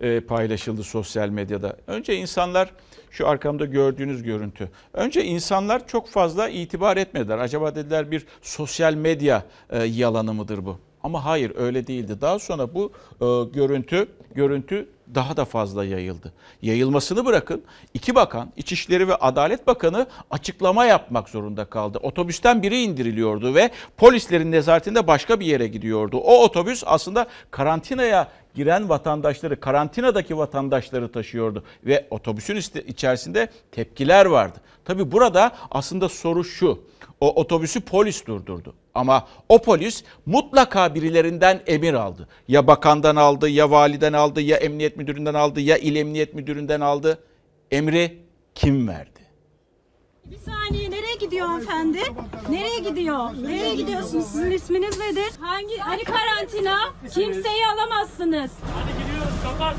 e, 0.00 0.20
paylaşıldı 0.20 0.82
sosyal 0.82 1.28
medyada. 1.28 1.76
Önce 1.86 2.16
insanlar 2.16 2.70
şu 3.10 3.28
arkamda 3.28 3.64
gördüğünüz 3.64 4.22
görüntü. 4.22 4.70
Önce 4.92 5.24
insanlar 5.24 5.86
çok 5.86 6.08
fazla 6.08 6.48
itibar 6.48 6.96
etmediler. 6.96 7.38
Acaba 7.38 7.74
dediler 7.74 8.10
bir 8.10 8.26
sosyal 8.42 8.94
medya 8.94 9.44
e, 9.70 9.84
yalanı 9.84 10.34
mıdır 10.34 10.66
bu? 10.66 10.78
Ama 11.02 11.24
hayır 11.24 11.52
öyle 11.56 11.86
değildi. 11.86 12.20
Daha 12.20 12.38
sonra 12.38 12.74
bu 12.74 12.92
e, 13.20 13.26
görüntü 13.54 14.08
görüntü 14.34 14.88
daha 15.14 15.36
da 15.36 15.44
fazla 15.44 15.84
yayıldı. 15.84 16.32
Yayılmasını 16.62 17.26
bırakın 17.26 17.62
iki 17.94 18.14
bakan 18.14 18.52
İçişleri 18.56 19.08
ve 19.08 19.14
Adalet 19.14 19.66
Bakanı 19.66 20.06
açıklama 20.30 20.84
yapmak 20.84 21.28
zorunda 21.28 21.64
kaldı. 21.64 21.98
Otobüsten 22.02 22.62
biri 22.62 22.82
indiriliyordu 22.82 23.54
ve 23.54 23.70
polislerin 23.96 24.52
nezaretinde 24.52 25.06
başka 25.06 25.40
bir 25.40 25.46
yere 25.46 25.66
gidiyordu. 25.66 26.16
O 26.16 26.42
otobüs 26.44 26.82
aslında 26.86 27.26
karantinaya 27.50 28.28
giren 28.54 28.88
vatandaşları, 28.88 29.60
karantinadaki 29.60 30.38
vatandaşları 30.38 31.12
taşıyordu 31.12 31.64
ve 31.86 32.06
otobüsün 32.10 32.56
içerisinde 32.86 33.48
tepkiler 33.72 34.26
vardı. 34.26 34.58
Tabi 34.84 35.12
burada 35.12 35.52
aslında 35.70 36.08
soru 36.08 36.44
şu. 36.44 36.80
O 37.20 37.40
otobüsü 37.40 37.80
polis 37.80 38.26
durdurdu. 38.26 38.74
Ama 38.94 39.26
o 39.48 39.62
polis 39.62 40.04
mutlaka 40.26 40.94
birilerinden 40.94 41.60
emir 41.66 41.94
aldı. 41.94 42.28
Ya 42.48 42.66
bakandan 42.66 43.16
aldı, 43.16 43.48
ya 43.48 43.70
validen 43.70 44.12
aldı, 44.12 44.40
ya 44.40 44.56
emniyet 44.56 44.96
müdüründen 45.00 45.34
aldı, 45.34 45.60
ya 45.60 45.76
il 45.76 45.96
emniyet 45.96 46.34
müdüründen 46.34 46.80
aldı. 46.80 47.18
Emri 47.70 48.18
kim 48.54 48.88
verdi? 48.88 49.20
Bir 50.24 50.36
saniye 50.36 50.90
nereye 50.90 51.14
gidiyor 51.20 51.46
hanımefendi? 51.46 51.98
Nereye 52.50 52.78
gidiyor? 52.78 53.30
Nereye 53.42 53.74
gidiyorsunuz? 53.74 54.26
Sizin 54.26 54.50
isminiz 54.50 54.98
nedir? 54.98 55.30
Hangi 55.40 55.76
hani 55.76 56.04
karantina? 56.04 56.78
Kimseyi 57.14 57.66
alamazsınız. 57.74 58.50
Hadi 58.74 58.92
gidiyoruz 59.02 59.42
kapat. 59.44 59.76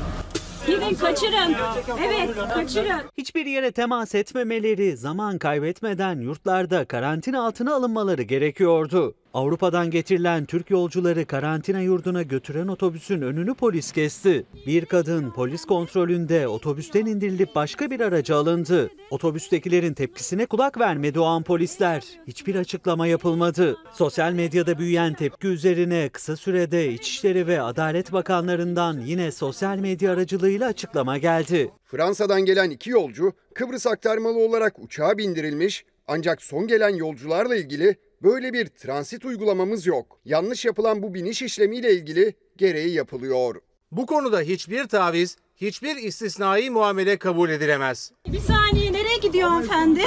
Gidin 0.66 0.94
kaçırın. 0.94 1.56
Evet 2.00 2.30
kaçırın. 2.54 3.00
Hiçbir 3.18 3.46
yere 3.46 3.72
temas 3.72 4.14
etmemeleri, 4.14 4.96
zaman 4.96 5.38
kaybetmeden 5.38 6.20
yurtlarda 6.20 6.84
karantina 6.84 7.46
altına 7.46 7.74
alınmaları 7.74 8.22
gerekiyordu. 8.22 9.14
Avrupa'dan 9.34 9.90
getirilen 9.90 10.44
Türk 10.44 10.70
yolcuları 10.70 11.26
karantina 11.26 11.80
yurduna 11.80 12.22
götüren 12.22 12.68
otobüsün 12.68 13.22
önünü 13.22 13.54
polis 13.54 13.92
kesti. 13.92 14.46
Bir 14.66 14.84
kadın 14.84 15.30
polis 15.30 15.64
kontrolünde 15.64 16.48
otobüsten 16.48 17.06
indirilip 17.06 17.54
başka 17.54 17.90
bir 17.90 18.00
araca 18.00 18.36
alındı. 18.36 18.90
Otobüstekilerin 19.10 19.94
tepkisine 19.94 20.46
kulak 20.46 20.80
vermedi 20.80 21.20
o 21.20 21.24
an 21.24 21.42
polisler. 21.42 22.04
Hiçbir 22.26 22.54
açıklama 22.54 23.06
yapılmadı. 23.06 23.76
Sosyal 23.92 24.32
medyada 24.32 24.78
büyüyen 24.78 25.14
tepki 25.14 25.46
üzerine 25.46 26.08
kısa 26.08 26.36
sürede 26.36 26.92
İçişleri 26.92 27.46
ve 27.46 27.62
Adalet 27.62 28.12
Bakanlarından 28.12 29.00
yine 29.00 29.32
sosyal 29.32 29.78
medya 29.78 30.12
aracılığıyla 30.12 30.68
açıklama 30.68 31.18
geldi. 31.18 31.70
Fransa'dan 31.84 32.44
gelen 32.44 32.70
iki 32.70 32.90
yolcu 32.90 33.32
Kıbrıs 33.54 33.86
aktarmalı 33.86 34.38
olarak 34.38 34.78
uçağa 34.78 35.18
bindirilmiş 35.18 35.84
ancak 36.06 36.42
son 36.42 36.66
gelen 36.66 36.94
yolcularla 36.94 37.56
ilgili 37.56 37.96
Böyle 38.22 38.52
bir 38.52 38.66
transit 38.66 39.24
uygulamamız 39.24 39.86
yok. 39.86 40.20
Yanlış 40.24 40.64
yapılan 40.64 41.02
bu 41.02 41.14
biniş 41.14 41.42
işlemiyle 41.42 41.94
ilgili 41.94 42.34
gereği 42.56 42.94
yapılıyor. 42.94 43.56
Bu 43.92 44.06
konuda 44.06 44.40
hiçbir 44.40 44.84
taviz, 44.88 45.36
hiçbir 45.56 45.96
istisnai 45.96 46.70
muamele 46.70 47.16
kabul 47.16 47.50
edilemez. 47.50 48.12
Bir 48.28 48.38
saniye 48.38 48.92
nereye 48.92 49.18
gidiyor 49.18 49.48
hanımefendi? 49.48 50.02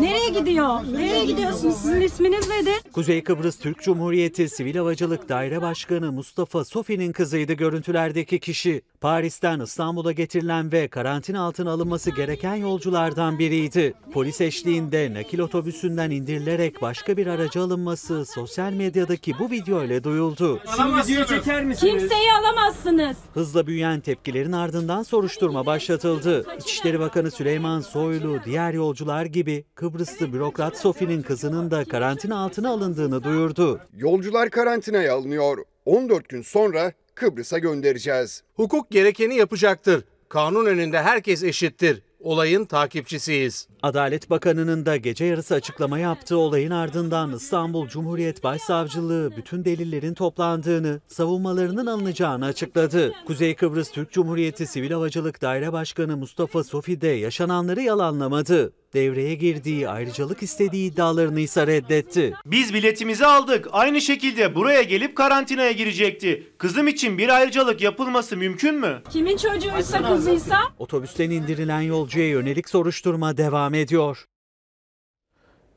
Nereye 0.00 0.28
gidiyor? 0.28 0.68
Nereye 0.92 1.24
gidiyorsunuz? 1.24 1.76
Sizin 1.76 2.00
isminiz 2.00 2.48
nedir? 2.48 2.92
Kuzey 2.92 3.24
Kıbrıs 3.24 3.58
Türk 3.58 3.82
Cumhuriyeti 3.82 4.48
Sivil 4.48 4.76
Havacılık 4.76 5.28
Daire 5.28 5.62
Başkanı 5.62 6.12
Mustafa 6.12 6.64
Sofi'nin 6.64 7.12
kızıydı 7.12 7.52
görüntülerdeki 7.52 8.40
kişi. 8.40 8.82
Paris'ten 9.00 9.60
İstanbul'a 9.60 10.12
getirilen 10.12 10.72
ve 10.72 10.88
karantina 10.88 11.40
altına 11.42 11.70
alınması 11.70 12.10
gereken 12.10 12.54
yolculardan 12.54 13.38
biriydi. 13.38 13.94
Polis 14.12 14.40
eşliğinde 14.40 15.14
nakil 15.14 15.38
otobüsünden 15.38 16.10
indirilerek 16.10 16.82
başka 16.82 17.16
bir 17.16 17.26
araca 17.26 17.62
alınması 17.62 18.26
sosyal 18.26 18.72
medyadaki 18.72 19.38
bu 19.38 19.50
video 19.50 19.84
ile 19.84 20.04
duyuldu. 20.04 20.60
Video 21.08 21.24
çeker 21.24 21.64
misiniz? 21.64 21.92
Kimseyi 21.92 22.32
alamazsınız. 22.32 23.16
Hızla 23.34 23.66
büyüyen 23.66 24.00
tepkilerin 24.00 24.52
ardından 24.52 25.02
soruşturma 25.02 25.66
başlatıldı. 25.66 26.46
İçişleri 26.58 27.00
Bakanı 27.00 27.30
Süleyman 27.30 27.80
Soylu 27.80 28.38
diğer 28.44 28.72
yolcular 28.74 29.24
gibi 29.24 29.64
Kıbrıslı 29.74 30.32
bürokrat 30.32 30.78
Sofi'nin 30.78 31.22
kızının 31.22 31.70
da 31.70 31.84
karantina 31.84 32.38
altına 32.38 32.70
alındığını 32.70 33.22
duyurdu. 33.22 33.80
Yolcular 33.96 34.50
karantinaya 34.50 35.14
alınıyor. 35.14 35.58
14 35.90 36.28
gün 36.28 36.42
sonra 36.42 36.92
Kıbrıs'a 37.14 37.58
göndereceğiz. 37.58 38.42
Hukuk 38.54 38.90
gerekeni 38.90 39.36
yapacaktır. 39.36 40.04
Kanun 40.28 40.66
önünde 40.66 41.02
herkes 41.02 41.42
eşittir. 41.42 42.02
Olayın 42.20 42.64
takipçisiyiz. 42.64 43.68
Adalet 43.82 44.30
Bakanı'nın 44.30 44.86
da 44.86 44.96
gece 44.96 45.24
yarısı 45.24 45.54
açıklama 45.54 45.98
yaptığı 45.98 46.38
olayın 46.38 46.70
ardından 46.70 47.32
İstanbul 47.32 47.88
Cumhuriyet 47.88 48.44
Başsavcılığı 48.44 49.36
bütün 49.36 49.64
delillerin 49.64 50.14
toplandığını, 50.14 51.00
savunmalarının 51.08 51.86
alınacağını 51.86 52.44
açıkladı. 52.44 53.12
Kuzey 53.26 53.54
Kıbrıs 53.54 53.90
Türk 53.90 54.12
Cumhuriyeti 54.12 54.66
Sivil 54.66 54.90
Havacılık 54.90 55.42
Daire 55.42 55.72
Başkanı 55.72 56.16
Mustafa 56.16 56.64
Sofi 56.64 57.00
de 57.00 57.08
yaşananları 57.08 57.82
yalanlamadı. 57.82 58.72
Devreye 58.94 59.34
girdiği, 59.34 59.88
ayrıcalık 59.88 60.42
istediği 60.42 60.90
iddialarını 60.92 61.40
ise 61.40 61.66
reddetti. 61.66 62.34
Biz 62.46 62.74
biletimizi 62.74 63.26
aldık. 63.26 63.68
Aynı 63.72 64.00
şekilde 64.00 64.54
buraya 64.54 64.82
gelip 64.82 65.16
karantinaya 65.16 65.72
girecekti. 65.72 66.52
Kızım 66.58 66.88
için 66.88 67.18
bir 67.18 67.28
ayrıcalık 67.28 67.80
yapılması 67.80 68.36
mümkün 68.36 68.74
mü? 68.74 69.02
Kimin 69.10 69.36
çocuğuysa 69.36 70.02
kızıysa? 70.02 70.58
Otobüsten 70.78 71.30
indirilen 71.30 71.80
yolcuya 71.80 72.28
yönelik 72.28 72.68
soruşturma 72.68 73.36
devam 73.36 73.74
ediyor. 73.74 74.24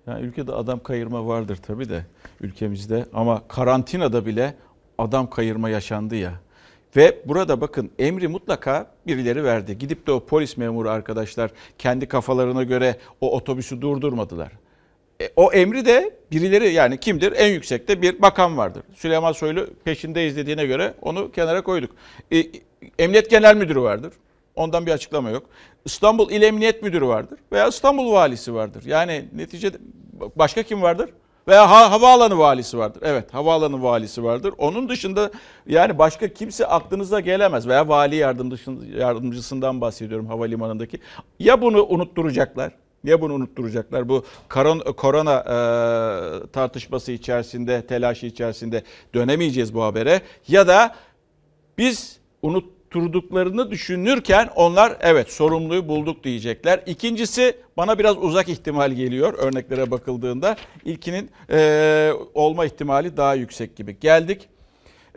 Yani 0.08 0.26
ülkede 0.26 0.52
adam 0.54 0.84
kayırma 0.84 1.28
vardır 1.28 1.60
tabii 1.68 1.90
de 1.90 2.06
ülkemizde 2.42 3.06
ama 3.14 3.48
karantinada 3.48 4.26
bile 4.26 4.58
adam 4.98 5.30
kayırma 5.30 5.70
yaşandı 5.70 6.16
ya. 6.16 6.34
Ve 6.96 7.22
burada 7.26 7.62
bakın 7.62 7.92
emri 8.00 8.28
mutlaka 8.28 8.92
birileri 9.08 9.44
verdi. 9.44 9.78
Gidip 9.78 10.08
de 10.08 10.12
o 10.12 10.26
polis 10.26 10.58
memuru 10.58 10.90
arkadaşlar 10.90 11.52
kendi 11.78 12.08
kafalarına 12.08 12.64
göre 12.64 12.98
o 13.22 13.36
otobüsü 13.36 13.82
durdurmadılar. 13.82 14.52
E, 15.22 15.30
o 15.36 15.52
emri 15.52 15.86
de 15.86 16.16
birileri 16.32 16.74
yani 16.74 17.00
kimdir? 17.00 17.34
En 17.36 17.54
yüksekte 17.54 18.02
bir 18.02 18.22
bakan 18.22 18.58
vardır. 18.58 18.84
Süleyman 18.96 19.32
Soylu 19.32 19.70
peşinde 19.84 20.28
izlediğine 20.28 20.66
göre 20.66 20.94
onu 21.02 21.32
kenara 21.32 21.64
koyduk. 21.64 21.92
E, 22.32 22.44
Emniyet 23.00 23.30
Genel 23.30 23.56
Müdürü 23.56 23.82
vardır. 23.82 24.14
Ondan 24.56 24.86
bir 24.86 24.92
açıklama 24.92 25.30
yok. 25.30 25.44
İstanbul 25.86 26.32
İl 26.32 26.42
Emniyet 26.42 26.84
Müdürü 26.84 27.06
vardır 27.06 27.40
veya 27.52 27.68
İstanbul 27.68 28.12
Valisi 28.12 28.54
vardır. 28.54 28.84
Yani 28.86 29.26
neticede 29.36 29.78
başka 30.36 30.64
kim 30.64 30.82
vardır? 30.82 31.10
Veya 31.48 31.70
ha, 31.70 31.92
havaalanı 31.92 32.38
valisi 32.38 32.78
vardır. 32.78 33.02
Evet 33.06 33.34
havaalanı 33.34 33.84
valisi 33.84 34.24
vardır. 34.24 34.54
Onun 34.58 34.90
dışında 34.90 35.32
yani 35.68 35.98
başka 35.98 36.28
kimse 36.28 36.68
aklınıza 36.68 37.20
gelemez. 37.20 37.68
Veya 37.68 37.88
vali 37.88 38.16
yardımcısından 38.98 39.82
bahsediyorum 39.82 40.28
havalimanındaki. 40.28 41.00
Ya 41.40 41.62
bunu 41.62 41.86
unutturacaklar 41.86 42.72
ya 43.04 43.22
bunu 43.22 43.34
unutturacaklar? 43.34 44.10
Bu 44.10 44.26
korona 44.98 45.34
e, 45.34 46.48
tartışması 46.48 47.12
içerisinde, 47.12 47.88
telaşı 47.88 48.26
içerisinde 48.26 48.84
dönemeyeceğiz 49.14 49.74
bu 49.74 49.84
habere. 49.84 50.22
Ya 50.48 50.68
da 50.68 50.96
biz 51.78 52.18
unut 52.42 52.66
tutturduklarını 52.94 53.72
düşünürken 53.72 54.50
onlar 54.56 54.98
evet 55.02 55.32
sorumluyu 55.32 55.88
bulduk 55.88 56.24
diyecekler. 56.24 56.84
İkincisi 56.86 57.58
bana 57.78 58.00
biraz 58.00 58.18
uzak 58.18 58.50
ihtimal 58.50 58.92
geliyor 58.92 59.34
örneklere 59.38 59.92
bakıldığında. 59.92 60.56
İlkinin 60.86 61.30
e, 61.50 62.12
olma 62.34 62.66
ihtimali 62.66 63.18
daha 63.18 63.36
yüksek 63.36 63.76
gibi. 63.76 64.00
Geldik 64.00 64.50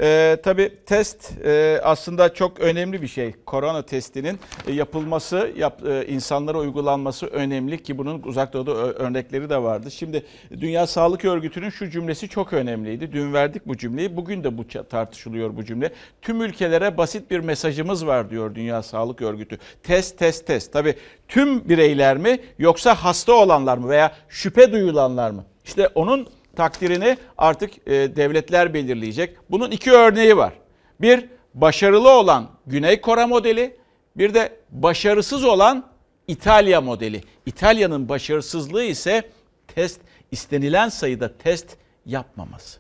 ee, 0.01 0.37
tabii 0.43 0.73
test 0.87 1.33
e, 1.45 1.81
aslında 1.83 2.35
çok 2.35 2.61
önemli 2.61 3.03
bir 3.03 3.09
şey. 3.09 3.35
Korona 3.47 3.83
testinin 3.83 4.39
e, 4.67 4.73
yapılması, 4.73 5.53
yap, 5.57 5.87
e, 5.87 6.07
insanlara 6.07 6.59
uygulanması 6.59 7.27
önemli 7.27 7.83
ki 7.83 7.99
bunun 7.99 8.23
uzak 8.23 8.53
doğuda 8.53 8.73
örnekleri 8.73 9.51
de 9.51 9.63
vardı. 9.63 9.91
Şimdi 9.91 10.23
Dünya 10.51 10.87
Sağlık 10.87 11.25
Örgütü'nün 11.25 11.71
şu 11.71 11.91
cümlesi 11.91 12.29
çok 12.29 12.53
önemliydi. 12.53 13.13
Dün 13.13 13.33
verdik 13.33 13.67
bu 13.67 13.77
cümleyi. 13.77 14.17
Bugün 14.17 14.45
de 14.45 14.59
bu 14.59 14.65
tartışılıyor 14.69 15.57
bu 15.57 15.65
cümle. 15.65 15.93
Tüm 16.23 16.43
ülkelere 16.43 16.97
basit 16.97 17.31
bir 17.31 17.41
mesajımız 17.41 18.07
var 18.07 18.31
diyor 18.31 18.55
Dünya 18.55 18.83
Sağlık 18.83 19.23
Örgütü. 19.23 19.59
Test, 19.83 20.19
test, 20.19 20.47
test. 20.47 20.73
Tabii 20.73 20.95
tüm 21.29 21.69
bireyler 21.69 22.17
mi 22.17 22.39
yoksa 22.59 22.95
hasta 22.95 23.33
olanlar 23.33 23.79
mı 23.79 23.89
veya 23.89 24.13
şüphe 24.29 24.73
duyulanlar 24.73 25.31
mı? 25.31 25.45
İşte 25.65 25.89
onun 25.89 26.29
takdirini 26.57 27.16
artık 27.38 27.88
e, 27.88 27.92
devletler 28.16 28.75
belirleyecek. 28.75 29.37
Bunun 29.51 29.71
iki 29.71 29.92
örneği 29.92 30.37
var. 30.37 30.53
Bir 31.01 31.29
başarılı 31.55 32.11
olan 32.11 32.51
Güney 32.66 33.01
Kore 33.01 33.27
modeli, 33.27 33.77
bir 34.16 34.35
de 34.35 34.53
başarısız 34.71 35.45
olan 35.45 35.85
İtalya 36.29 36.81
modeli. 36.81 37.23
İtalya'nın 37.47 38.09
başarısızlığı 38.09 38.85
ise 38.85 39.31
test 39.75 40.01
istenilen 40.31 40.88
sayıda 40.88 41.38
test 41.38 41.77
yapmaması. 42.07 42.79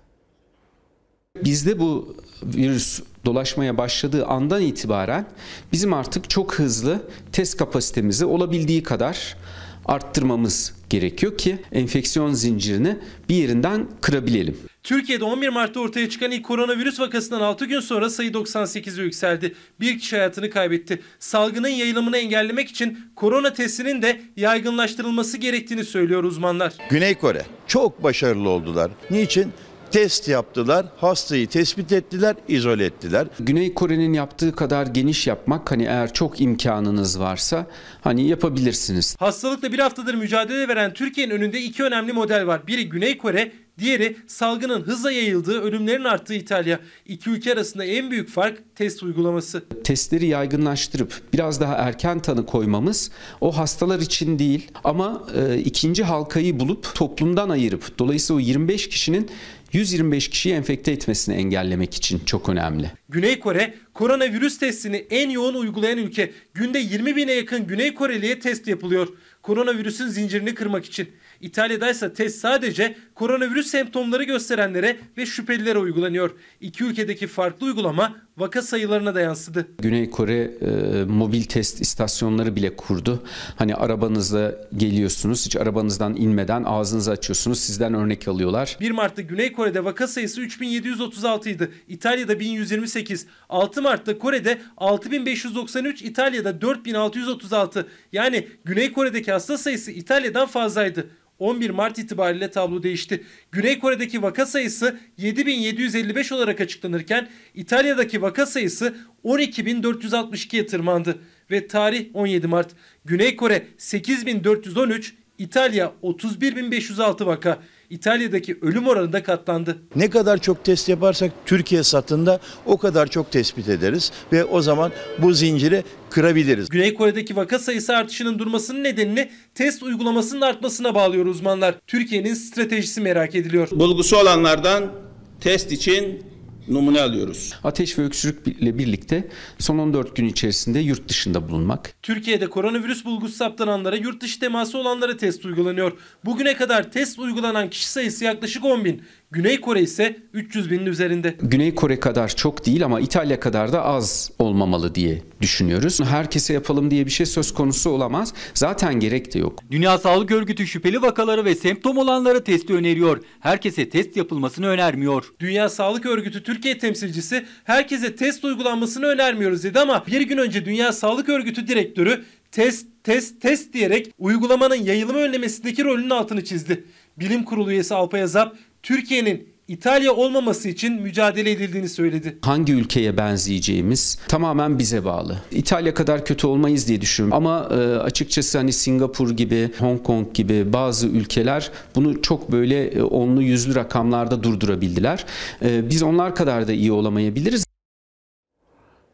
Bizde 1.44 1.78
bu 1.78 2.16
virüs 2.42 3.02
dolaşmaya 3.24 3.78
başladığı 3.78 4.26
andan 4.26 4.62
itibaren 4.62 5.26
bizim 5.72 5.92
artık 5.92 6.30
çok 6.30 6.54
hızlı 6.54 7.02
test 7.32 7.56
kapasitemizi 7.56 8.24
olabildiği 8.24 8.82
kadar 8.82 9.36
arttırmamız 9.84 10.75
gerekiyor 10.90 11.38
ki 11.38 11.58
enfeksiyon 11.72 12.32
zincirini 12.32 12.96
bir 13.28 13.34
yerinden 13.34 13.86
kırabilelim. 14.00 14.56
Türkiye'de 14.82 15.24
11 15.24 15.48
Mart'ta 15.48 15.80
ortaya 15.80 16.08
çıkan 16.08 16.30
ilk 16.30 16.44
koronavirüs 16.44 17.00
vakasından 17.00 17.40
6 17.40 17.64
gün 17.64 17.80
sonra 17.80 18.10
sayı 18.10 18.30
98'e 18.30 19.04
yükseldi. 19.04 19.54
Bir 19.80 19.98
kişi 19.98 20.16
hayatını 20.16 20.50
kaybetti. 20.50 21.02
Salgının 21.18 21.68
yayılımını 21.68 22.16
engellemek 22.18 22.68
için 22.68 22.98
korona 23.16 23.52
testinin 23.52 24.02
de 24.02 24.20
yaygınlaştırılması 24.36 25.38
gerektiğini 25.38 25.84
söylüyor 25.84 26.24
uzmanlar. 26.24 26.74
Güney 26.90 27.14
Kore 27.14 27.42
çok 27.66 28.02
başarılı 28.02 28.48
oldular. 28.48 28.90
Niçin? 29.10 29.52
Test 29.96 30.28
yaptılar, 30.28 30.86
hastayı 30.96 31.48
tespit 31.48 31.92
ettiler, 31.92 32.36
izole 32.48 32.84
ettiler. 32.84 33.26
Güney 33.40 33.74
Kore'nin 33.74 34.12
yaptığı 34.12 34.56
kadar 34.56 34.86
geniş 34.86 35.26
yapmak 35.26 35.70
hani 35.70 35.84
eğer 35.84 36.12
çok 36.12 36.40
imkanınız 36.40 37.20
varsa 37.20 37.66
hani 38.00 38.28
yapabilirsiniz. 38.28 39.16
Hastalıkla 39.18 39.72
bir 39.72 39.78
haftadır 39.78 40.14
mücadele 40.14 40.68
veren 40.68 40.92
Türkiye'nin 40.92 41.34
önünde 41.34 41.60
iki 41.60 41.82
önemli 41.82 42.12
model 42.12 42.46
var. 42.46 42.66
Biri 42.66 42.88
Güney 42.88 43.18
Kore, 43.18 43.52
diğeri 43.78 44.16
salgının 44.26 44.82
hızla 44.82 45.12
yayıldığı, 45.12 45.60
ölümlerin 45.60 46.04
arttığı 46.04 46.34
İtalya. 46.34 46.80
İki 47.06 47.30
ülke 47.30 47.52
arasında 47.52 47.84
en 47.84 48.10
büyük 48.10 48.28
fark 48.28 48.76
test 48.76 49.02
uygulaması. 49.02 49.64
Testleri 49.84 50.26
yaygınlaştırıp 50.26 51.22
biraz 51.32 51.60
daha 51.60 51.74
erken 51.74 52.20
tanı 52.20 52.46
koymamız 52.46 53.10
o 53.40 53.56
hastalar 53.56 54.00
için 54.00 54.38
değil 54.38 54.70
ama 54.84 55.26
e, 55.36 55.58
ikinci 55.58 56.04
halkayı 56.04 56.60
bulup 56.60 56.94
toplumdan 56.94 57.48
ayırıp 57.48 57.98
dolayısıyla 57.98 58.36
o 58.36 58.40
25 58.40 58.88
kişinin 58.88 59.30
125 59.72 60.28
kişiyi 60.28 60.54
enfekte 60.54 60.92
etmesini 60.92 61.34
engellemek 61.34 61.94
için 61.94 62.18
çok 62.26 62.48
önemli. 62.48 62.90
Güney 63.08 63.40
Kore 63.40 63.74
koronavirüs 63.94 64.58
testini 64.58 65.06
en 65.10 65.30
yoğun 65.30 65.54
uygulayan 65.54 65.98
ülke. 65.98 66.32
Günde 66.54 66.78
20 66.78 67.16
bine 67.16 67.32
yakın 67.32 67.66
Güney 67.66 67.94
Koreliye 67.94 68.40
test 68.40 68.68
yapılıyor. 68.68 69.08
Koronavirüsün 69.42 70.08
zincirini 70.08 70.54
kırmak 70.54 70.84
için. 70.84 71.08
İtalya'da 71.40 71.90
ise 71.90 72.14
test 72.14 72.38
sadece 72.38 72.96
koronavirüs 73.16 73.66
semptomları 73.66 74.24
gösterenlere 74.24 74.96
ve 75.16 75.26
şüphelilere 75.26 75.78
uygulanıyor. 75.78 76.30
İki 76.60 76.84
ülkedeki 76.84 77.26
farklı 77.26 77.66
uygulama 77.66 78.16
vaka 78.36 78.62
sayılarına 78.62 79.14
da 79.14 79.20
yansıdı. 79.20 79.68
Güney 79.78 80.10
Kore 80.10 80.50
e, 80.60 81.04
mobil 81.04 81.42
test 81.42 81.80
istasyonları 81.80 82.56
bile 82.56 82.76
kurdu. 82.76 83.22
Hani 83.56 83.74
arabanızla 83.74 84.54
geliyorsunuz, 84.76 85.46
hiç 85.46 85.56
arabanızdan 85.56 86.16
inmeden 86.16 86.64
ağzınızı 86.64 87.10
açıyorsunuz, 87.10 87.60
sizden 87.60 87.94
örnek 87.94 88.28
alıyorlar. 88.28 88.76
1 88.80 88.90
Mart'ta 88.90 89.22
Güney 89.22 89.52
Kore'de 89.52 89.84
vaka 89.84 90.06
sayısı 90.06 90.40
3736 90.40 91.50
idi. 91.50 91.70
İtalya'da 91.88 92.40
1128. 92.40 93.26
6 93.48 93.82
Mart'ta 93.82 94.18
Kore'de 94.18 94.58
6593, 94.76 96.02
İtalya'da 96.02 96.60
4636. 96.60 97.86
Yani 98.12 98.48
Güney 98.64 98.92
Kore'deki 98.92 99.32
hasta 99.32 99.58
sayısı 99.58 99.90
İtalya'dan 99.90 100.46
fazlaydı. 100.46 101.06
11 101.38 101.70
Mart 101.70 101.98
itibariyle 101.98 102.50
tablo 102.50 102.82
değişti. 102.82 103.24
Güney 103.52 103.78
Kore'deki 103.78 104.22
vaka 104.22 104.46
sayısı 104.46 104.98
7755 105.18 106.32
olarak 106.32 106.60
açıklanırken 106.60 107.28
İtalya'daki 107.54 108.22
vaka 108.22 108.46
sayısı 108.46 108.96
12462'ye 109.24 110.66
tırmandı 110.66 111.18
ve 111.50 111.66
tarih 111.66 112.06
17 112.14 112.46
Mart. 112.46 112.70
Güney 113.04 113.36
Kore 113.36 113.66
8413, 113.78 115.14
İtalya 115.38 115.92
31506 116.02 117.26
vaka. 117.26 117.62
İtalya'daki 117.90 118.58
ölüm 118.62 118.86
oranı 118.88 119.12
da 119.12 119.22
katlandı. 119.22 119.78
Ne 119.96 120.10
kadar 120.10 120.38
çok 120.38 120.64
test 120.64 120.88
yaparsak 120.88 121.32
Türkiye 121.46 121.82
satında 121.82 122.40
o 122.66 122.78
kadar 122.78 123.06
çok 123.06 123.32
tespit 123.32 123.68
ederiz 123.68 124.12
ve 124.32 124.44
o 124.44 124.60
zaman 124.60 124.92
bu 125.18 125.32
zinciri 125.32 125.84
kırabiliriz. 126.10 126.68
Güney 126.68 126.94
Kore'deki 126.94 127.36
vaka 127.36 127.58
sayısı 127.58 127.96
artışının 127.96 128.38
durmasının 128.38 128.84
nedenini 128.84 129.30
test 129.54 129.82
uygulamasının 129.82 130.40
artmasına 130.40 130.94
bağlıyor 130.94 131.26
uzmanlar. 131.26 131.74
Türkiye'nin 131.86 132.34
stratejisi 132.34 133.00
merak 133.00 133.34
ediliyor. 133.34 133.68
Bulgusu 133.70 134.16
olanlardan 134.16 134.92
test 135.40 135.72
için 135.72 136.22
numune 136.68 137.00
alıyoruz. 137.00 137.54
Ateş 137.64 137.98
ve 137.98 138.02
öksürükle 138.02 138.78
birlikte 138.78 139.28
son 139.58 139.78
14 139.78 140.16
gün 140.16 140.28
içerisinde 140.28 140.78
yurt 140.78 141.08
dışında 141.08 141.48
bulunmak. 141.48 141.94
Türkiye'de 142.02 142.46
koronavirüs 142.46 143.04
bulgusu 143.04 143.34
saptananlara, 143.34 143.96
yurt 143.96 144.20
dışı 144.22 144.40
teması 144.40 144.78
olanlara 144.78 145.16
test 145.16 145.44
uygulanıyor. 145.44 145.92
Bugüne 146.24 146.56
kadar 146.56 146.92
test 146.92 147.18
uygulanan 147.18 147.70
kişi 147.70 147.88
sayısı 147.88 148.24
yaklaşık 148.24 148.64
10 148.64 148.84
bin. 148.84 149.02
Güney 149.30 149.60
Kore 149.60 149.82
ise 149.82 150.16
300 150.32 150.70
binin 150.70 150.86
üzerinde. 150.86 151.34
Güney 151.42 151.74
Kore 151.74 152.00
kadar 152.00 152.28
çok 152.28 152.66
değil 152.66 152.84
ama 152.84 153.00
İtalya 153.00 153.40
kadar 153.40 153.72
da 153.72 153.84
az 153.84 154.30
olmamalı 154.38 154.94
diye 154.94 155.22
düşünüyoruz. 155.40 156.00
Herkese 156.00 156.52
yapalım 156.52 156.90
diye 156.90 157.06
bir 157.06 157.10
şey 157.10 157.26
söz 157.26 157.54
konusu 157.54 157.90
olamaz. 157.90 158.34
Zaten 158.54 159.00
gerek 159.00 159.34
de 159.34 159.38
yok. 159.38 159.58
Dünya 159.70 159.98
Sağlık 159.98 160.30
Örgütü 160.30 160.66
şüpheli 160.66 161.02
vakaları 161.02 161.44
ve 161.44 161.54
semptom 161.54 161.98
olanlara 161.98 162.44
testi 162.44 162.74
öneriyor. 162.74 163.24
Herkese 163.40 163.88
test 163.88 164.16
yapılmasını 164.16 164.66
önermiyor. 164.66 165.32
Dünya 165.40 165.68
Sağlık 165.68 166.06
Örgütü 166.06 166.42
Türkiye 166.42 166.78
temsilcisi 166.78 167.46
herkese 167.64 168.16
test 168.16 168.44
uygulanmasını 168.44 169.06
önermiyoruz 169.06 169.64
dedi 169.64 169.80
ama 169.80 170.06
bir 170.06 170.20
gün 170.20 170.38
önce 170.38 170.64
Dünya 170.64 170.92
Sağlık 170.92 171.28
Örgütü 171.28 171.68
direktörü 171.68 172.24
test 172.52 172.86
test 173.04 173.40
test 173.40 173.72
diyerek 173.72 174.10
uygulamanın 174.18 174.74
yayılımı 174.74 175.18
önlemesindeki 175.18 175.84
rolünün 175.84 176.10
altını 176.10 176.44
çizdi. 176.44 176.84
Bilim 177.16 177.44
Kurulu 177.44 177.70
üyesi 177.70 177.94
Alpay 177.94 178.22
Azap 178.22 178.56
Türkiye'nin 178.86 179.48
İtalya 179.68 180.14
olmaması 180.14 180.68
için 180.68 181.02
mücadele 181.02 181.50
edildiğini 181.50 181.88
söyledi. 181.88 182.38
Hangi 182.42 182.72
ülkeye 182.72 183.16
benzeyeceğimiz 183.16 184.18
tamamen 184.28 184.78
bize 184.78 185.04
bağlı. 185.04 185.38
İtalya 185.50 185.94
kadar 185.94 186.24
kötü 186.24 186.46
olmayız 186.46 186.88
diye 186.88 187.00
düşünüyorum. 187.00 187.36
Ama 187.36 187.68
e, 187.70 187.74
açıkçası 187.96 188.58
hani 188.58 188.72
Singapur 188.72 189.30
gibi, 189.30 189.70
Hong 189.78 190.02
Kong 190.02 190.34
gibi 190.34 190.72
bazı 190.72 191.06
ülkeler 191.06 191.70
bunu 191.94 192.22
çok 192.22 192.52
böyle 192.52 192.84
e, 192.88 193.02
onlu 193.02 193.42
yüzlü 193.42 193.74
rakamlarda 193.74 194.42
durdurabildiler. 194.42 195.24
E, 195.62 195.90
biz 195.90 196.02
onlar 196.02 196.34
kadar 196.34 196.68
da 196.68 196.72
iyi 196.72 196.92
olamayabiliriz. 196.92 197.66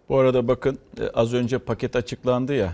Bu 0.09 0.19
arada 0.19 0.49
bakın 0.49 0.79
e, 1.01 1.09
az 1.09 1.35
önce 1.35 1.59
paket 1.59 1.97
açıklandı 1.97 2.55
ya. 2.55 2.73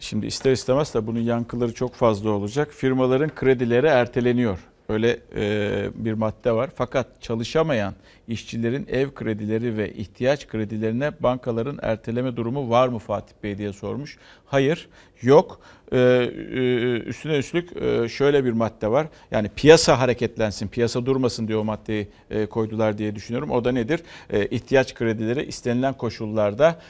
Şimdi 0.00 0.26
ister 0.26 0.52
istemez 0.52 0.94
de 0.94 1.06
bunun 1.06 1.20
yankıları 1.20 1.74
çok 1.74 1.94
fazla 1.94 2.30
olacak. 2.30 2.72
Firmaların 2.72 3.34
kredileri 3.34 3.86
erteleniyor. 3.86 4.58
Öyle 4.88 5.18
e, 5.36 5.90
bir 5.94 6.12
madde 6.12 6.52
var. 6.52 6.70
Fakat 6.76 7.22
çalışamayan 7.22 7.94
işçilerin 8.28 8.86
ev 8.90 9.10
kredileri 9.14 9.76
ve 9.76 9.92
ihtiyaç 9.92 10.48
kredilerine 10.48 11.12
bankaların 11.20 11.78
erteleme 11.82 12.36
durumu 12.36 12.70
var 12.70 12.88
mı 12.88 12.98
Fatih 12.98 13.34
Bey 13.42 13.58
diye 13.58 13.72
sormuş. 13.72 14.18
Hayır, 14.46 14.88
yok. 15.22 15.60
Ee, 15.92 15.98
e, 15.98 16.62
üstüne 17.00 17.38
üstlük 17.38 17.82
e, 17.82 18.08
şöyle 18.08 18.44
bir 18.44 18.52
madde 18.52 18.90
var. 18.90 19.06
Yani 19.30 19.50
piyasa 19.56 20.00
hareketlensin, 20.00 20.68
piyasa 20.68 21.06
durmasın 21.06 21.48
diye 21.48 21.58
o 21.58 21.64
maddeyi 21.64 22.08
e, 22.30 22.46
koydular 22.46 22.98
diye 22.98 23.14
düşünüyorum. 23.14 23.50
O 23.50 23.64
da 23.64 23.72
nedir? 23.72 24.02
İhtiyaç 24.50 24.94
kredileri 24.94 25.44
istenilen 25.44 25.94
koşullarda 25.94 26.80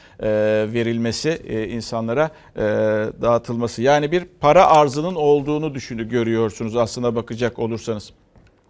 verilmesi, 0.73 1.29
insanlara 1.69 2.31
dağıtılması. 3.21 3.81
Yani 3.81 4.11
bir 4.11 4.25
para 4.39 4.67
arzının 4.67 5.15
olduğunu 5.15 5.75
düşünü 5.75 6.09
görüyorsunuz 6.09 6.75
aslına 6.75 7.15
bakacak 7.15 7.59
olursanız. 7.59 8.13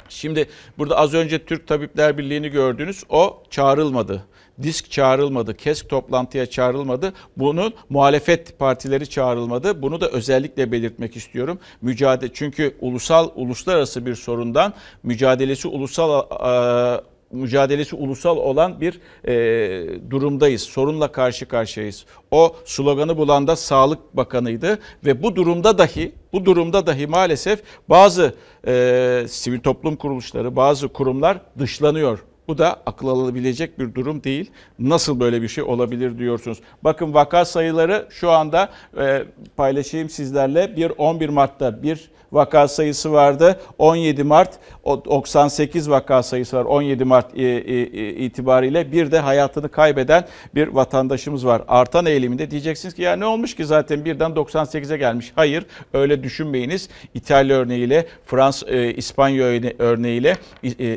Şimdi 0.10 0.50
burada 0.78 0.98
az 0.98 1.14
önce 1.14 1.46
Türk 1.46 1.68
Tabipler 1.68 2.18
Birliği'ni 2.18 2.50
gördünüz. 2.50 3.04
O 3.10 3.44
çağrılmadı. 3.50 4.26
disk 4.64 4.92
çağrılmadı, 4.92 5.58
KESK 5.58 5.90
toplantıya 5.90 6.46
çağrılmadı. 6.46 7.14
Bunun 7.38 7.74
muhalefet 7.90 8.60
partileri 8.60 9.10
çağrılmadı. 9.10 9.82
Bunu 9.82 10.02
da 10.02 10.10
özellikle 10.10 10.72
belirtmek 10.72 11.16
istiyorum. 11.16 11.60
Mücadele 11.82 12.34
çünkü 12.34 12.76
ulusal 12.82 13.30
uluslararası 13.36 14.06
bir 14.06 14.16
sorundan 14.16 14.74
mücadelesi 15.04 15.68
ulusal 15.68 16.20
e, 16.20 17.02
mücadelesi 17.32 17.96
ulusal 17.96 18.38
olan 18.38 18.82
bir 18.82 19.00
e, 19.28 20.10
durumdayız. 20.10 20.62
Sorunla 20.62 21.12
karşı 21.12 21.48
karşıyayız. 21.48 22.06
O 22.32 22.56
sloganı 22.66 23.18
bulan 23.18 23.48
da 23.48 23.56
Sağlık 23.56 24.18
Bakanı'ydı 24.18 24.80
ve 25.06 25.24
bu 25.24 25.36
durumda 25.36 25.78
dahi 25.78 26.12
bu 26.34 26.46
durumda 26.46 26.88
dahi 26.88 27.08
maalesef 27.08 27.64
bazı 27.90 28.34
e, 28.68 29.26
sivil 29.30 29.60
toplum 29.60 29.96
kuruluşları, 29.96 30.56
bazı 30.56 30.88
kurumlar 30.88 31.42
dışlanıyor. 31.60 32.24
Bu 32.48 32.58
da 32.58 32.82
akıl 32.86 33.08
alınabilecek 33.08 33.80
bir 33.80 33.96
durum 33.96 34.24
değil. 34.24 34.52
Nasıl 34.80 35.20
böyle 35.20 35.42
bir 35.42 35.48
şey 35.48 35.64
olabilir 35.64 36.18
diyorsunuz. 36.18 36.60
Bakın 36.84 37.14
vaka 37.14 37.46
sayıları 37.46 38.08
şu 38.10 38.32
anda 38.32 38.70
e, 38.98 39.24
paylaşayım 39.58 40.10
sizlerle. 40.10 40.76
Bir 40.76 40.92
11 40.98 41.30
Mart'ta 41.30 41.84
bir 41.84 42.12
vaka 42.32 42.68
sayısı 42.68 43.12
vardı. 43.12 43.60
17 43.78 44.24
Mart 44.24 44.54
o 44.84 45.06
98 45.06 45.90
vaka 45.90 46.24
sayısı 46.24 46.58
var 46.58 46.66
17 46.66 47.04
Mart 47.04 47.38
e, 47.38 47.44
e, 47.44 47.82
e, 47.82 48.10
itibariyle. 48.10 48.92
Bir 48.92 49.12
de 49.12 49.20
hayatını 49.20 49.70
kaybeden 49.70 50.26
bir 50.56 50.68
vatandaşımız 50.68 51.46
var. 51.46 51.62
Artan 51.68 52.06
eğiliminde 52.06 52.52
diyeceksiniz 52.52 52.94
ki 52.96 53.02
ya 53.02 53.16
ne 53.16 53.26
olmuş 53.26 53.56
ki 53.56 53.66
zaten 53.66 54.06
birden 54.06 54.32
98'e 54.32 54.98
gelmiş. 54.98 55.32
Hayır 55.36 55.66
öyle 55.94 56.24
düşünmeyiniz. 56.24 56.90
İtalya 57.14 57.58
örneğiyle, 57.58 58.06
Frans, 58.26 58.64
İspanya 58.96 59.44
örne- 59.44 59.76
örneğiyle, 59.80 60.38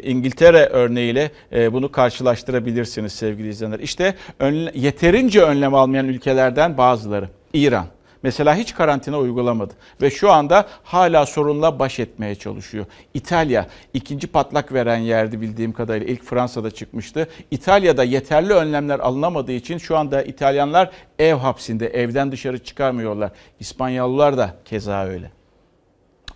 İngiltere 0.02 0.66
örneğiyle 0.66 1.30
bunu 1.52 1.92
karşılaştırabilirsiniz 1.92 3.12
sevgili 3.12 3.48
izleyenler. 3.48 3.78
İşte 3.80 4.14
önle- 4.40 4.72
yeterince 4.74 5.42
önlem 5.42 5.74
almayan 5.74 6.08
ülkelerden 6.08 6.78
bazıları. 6.78 7.28
İran. 7.52 7.86
Mesela 8.22 8.54
hiç 8.56 8.74
karantina 8.74 9.18
uygulamadı 9.18 9.74
ve 10.02 10.10
şu 10.10 10.32
anda 10.32 10.66
hala 10.84 11.26
sorunla 11.26 11.78
baş 11.78 11.98
etmeye 11.98 12.34
çalışıyor. 12.34 12.86
İtalya 13.14 13.66
ikinci 13.94 14.26
patlak 14.26 14.72
veren 14.72 14.96
yerdi 14.96 15.40
bildiğim 15.40 15.72
kadarıyla 15.72 16.06
ilk 16.06 16.24
Fransa'da 16.24 16.70
çıkmıştı. 16.70 17.28
İtalya'da 17.50 18.04
yeterli 18.04 18.52
önlemler 18.52 19.00
alınamadığı 19.00 19.52
için 19.52 19.78
şu 19.78 19.96
anda 19.96 20.22
İtalyanlar 20.22 20.90
ev 21.18 21.34
hapsinde 21.34 21.86
evden 21.88 22.32
dışarı 22.32 22.58
çıkarmıyorlar. 22.58 23.30
İspanyollular 23.60 24.36
da 24.36 24.54
keza 24.64 25.04
öyle. 25.04 25.30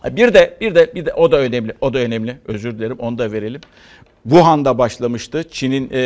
Bir 0.05 0.34
de 0.34 0.57
bir 0.61 0.74
de 0.74 0.95
bir 0.95 1.07
de 1.07 1.12
o 1.12 1.32
da 1.32 1.37
önemli. 1.37 1.74
O 1.80 1.95
da 1.95 1.99
önemli. 1.99 2.39
Özür 2.47 2.78
dilerim. 2.78 2.97
Onu 2.99 3.18
da 3.18 3.32
verelim. 3.32 3.61
Wuhan'da 4.28 4.78
başlamıştı. 4.78 5.44
Çin'in 5.50 5.90
e, 5.92 5.98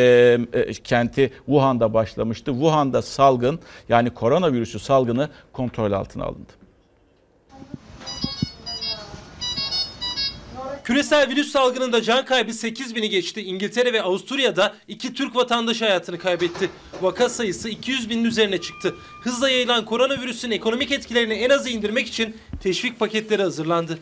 e, 0.52 0.72
kenti 0.72 1.32
Wuhan'da 1.46 1.94
başlamıştı. 1.94 2.52
Wuhan'da 2.52 3.02
salgın 3.02 3.60
yani 3.88 4.10
koronavirüsü 4.10 4.78
salgını 4.78 5.28
kontrol 5.52 5.92
altına 5.92 6.24
alındı. 6.24 6.52
Küresel 10.84 11.28
virüs 11.28 11.52
salgınında 11.52 12.02
can 12.02 12.24
kaybı 12.24 12.52
8 12.52 12.94
bini 12.94 13.08
geçti. 13.08 13.42
İngiltere 13.42 13.92
ve 13.92 14.02
Avusturya'da 14.02 14.74
iki 14.88 15.14
Türk 15.14 15.36
vatandaşı 15.36 15.84
hayatını 15.84 16.18
kaybetti. 16.18 16.70
Vaka 17.02 17.28
sayısı 17.28 17.68
200 17.68 18.10
binin 18.10 18.24
üzerine 18.24 18.60
çıktı. 18.60 18.94
Hızla 19.22 19.50
yayılan 19.50 19.84
koronavirüsün 19.84 20.50
ekonomik 20.50 20.92
etkilerini 20.92 21.34
en 21.34 21.50
aza 21.50 21.68
indirmek 21.68 22.06
için 22.06 22.36
teşvik 22.62 22.98
paketleri 22.98 23.42
hazırlandı. 23.42 23.98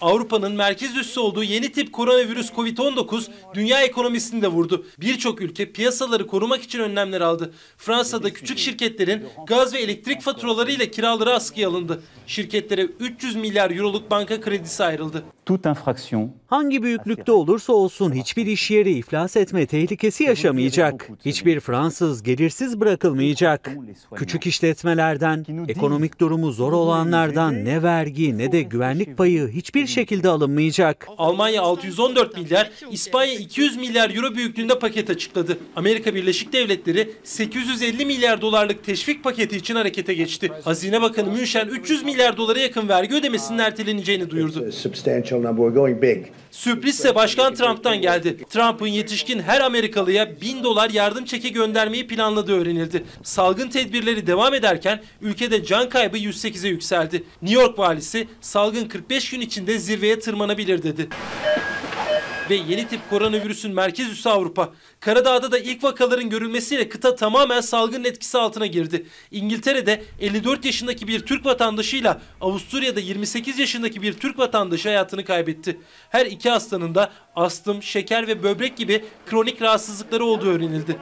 Avrupa'nın 0.00 0.52
merkez 0.52 0.96
üssü 0.96 1.20
olduğu 1.20 1.44
yeni 1.44 1.72
tip 1.72 1.92
koronavirüs 1.92 2.50
Covid-19 2.50 3.26
dünya 3.54 3.82
ekonomisini 3.82 4.42
de 4.42 4.48
vurdu. 4.48 4.86
Birçok 5.00 5.40
ülke 5.40 5.72
piyasaları 5.72 6.26
korumak 6.26 6.62
için 6.62 6.78
önlemler 6.78 7.20
aldı. 7.20 7.52
Fransa'da 7.76 8.32
küçük 8.32 8.58
şirketlerin 8.58 9.22
gaz 9.46 9.74
ve 9.74 9.78
elektrik 9.78 10.20
faturaları 10.20 10.72
ile 10.72 10.90
kiraları 10.90 11.34
askıya 11.34 11.68
alındı. 11.68 12.02
Şirketlere 12.26 12.82
300 12.82 13.36
milyar 13.36 13.70
euroluk 13.70 14.10
banka 14.10 14.40
kredisi 14.40 14.84
ayrıldı. 14.84 15.24
Hangi 16.46 16.82
büyüklükte 16.82 17.32
olursa 17.32 17.72
olsun 17.72 18.12
hiçbir 18.12 18.46
iş 18.46 18.70
yeri 18.70 18.90
iflas 18.90 19.36
etme 19.36 19.66
tehlikesi 19.66 20.24
yaşamayacak. 20.24 21.10
Hiçbir 21.24 21.60
Fransız 21.60 22.22
gelirsiz 22.22 22.80
bırakılmayacak. 22.80 23.70
Küçük 24.16 24.46
işletmelerden, 24.46 25.46
ekonomik 25.68 26.20
durumu 26.20 26.52
zor 26.52 26.72
olanlardan 26.72 27.64
ne 27.64 27.82
vergi 27.82 28.38
ne 28.38 28.52
de 28.52 28.62
güvenlik 28.62 29.16
payı 29.16 29.48
hiçbir 29.48 29.86
şekilde 29.90 30.28
alınmayacak. 30.28 31.08
Almanya 31.18 31.62
614 31.62 32.36
milyar, 32.36 32.70
İspanya 32.90 33.34
200 33.34 33.76
milyar 33.76 34.10
euro 34.14 34.34
büyüklüğünde 34.34 34.78
paket 34.78 35.10
açıkladı. 35.10 35.58
Amerika 35.76 36.14
Birleşik 36.14 36.52
Devletleri 36.52 37.10
850 37.24 38.06
milyar 38.06 38.40
dolarlık 38.40 38.84
teşvik 38.84 39.24
paketi 39.24 39.56
için 39.56 39.74
harekete 39.74 40.14
geçti. 40.14 40.52
Hazine 40.64 41.02
Bakanı 41.02 41.30
München 41.32 41.66
300 41.68 42.02
milyar 42.04 42.36
dolara 42.36 42.58
yakın 42.60 42.88
vergi 42.88 43.14
ödemesinin 43.14 43.58
erteleneceğini 43.58 44.30
duyurdu. 44.30 44.72
Sürpriz 46.50 46.94
ise 46.98 47.14
Başkan 47.14 47.54
Trump'tan 47.54 48.00
geldi. 48.00 48.36
Trump'ın 48.50 48.86
yetişkin 48.86 49.38
her 49.40 49.60
Amerikalıya 49.60 50.40
1000 50.40 50.64
dolar 50.64 50.90
yardım 50.90 51.24
çeki 51.24 51.52
göndermeyi 51.52 52.06
planladığı 52.06 52.60
öğrenildi. 52.60 53.04
Salgın 53.22 53.68
tedbirleri 53.68 54.26
devam 54.26 54.54
ederken 54.54 55.02
ülkede 55.22 55.64
can 55.64 55.88
kaybı 55.88 56.18
108'e 56.18 56.68
yükseldi. 56.68 57.24
New 57.42 57.62
York 57.62 57.78
valisi 57.78 58.28
salgın 58.40 58.88
45 58.88 59.30
gün 59.30 59.40
içinde 59.40 59.78
zirveye 59.80 60.18
tırmanabilir 60.18 60.82
dedi 60.82 61.08
ve 62.50 62.54
yeni 62.54 62.88
tip 62.88 63.10
koronavirüsün 63.10 63.74
merkez 63.74 64.08
üssü 64.08 64.28
Avrupa. 64.28 64.72
Karadağ'da 65.00 65.52
da 65.52 65.58
ilk 65.58 65.84
vakaların 65.84 66.30
görülmesiyle 66.30 66.88
kıta 66.88 67.16
tamamen 67.16 67.60
salgının 67.60 68.04
etkisi 68.04 68.38
altına 68.38 68.66
girdi. 68.66 69.06
İngiltere'de 69.30 70.04
54 70.20 70.64
yaşındaki 70.64 71.08
bir 71.08 71.20
Türk 71.20 71.46
vatandaşıyla 71.46 72.20
Avusturya'da 72.40 73.00
28 73.00 73.58
yaşındaki 73.58 74.02
bir 74.02 74.12
Türk 74.12 74.38
vatandaşı 74.38 74.88
hayatını 74.88 75.24
kaybetti. 75.24 75.80
Her 76.10 76.26
iki 76.26 76.50
hastanın 76.50 76.94
da 76.94 77.12
astım, 77.36 77.82
şeker 77.82 78.26
ve 78.26 78.42
böbrek 78.42 78.76
gibi 78.76 79.04
kronik 79.26 79.62
rahatsızlıkları 79.62 80.24
olduğu 80.24 80.46
öğrenildi. 80.46 80.96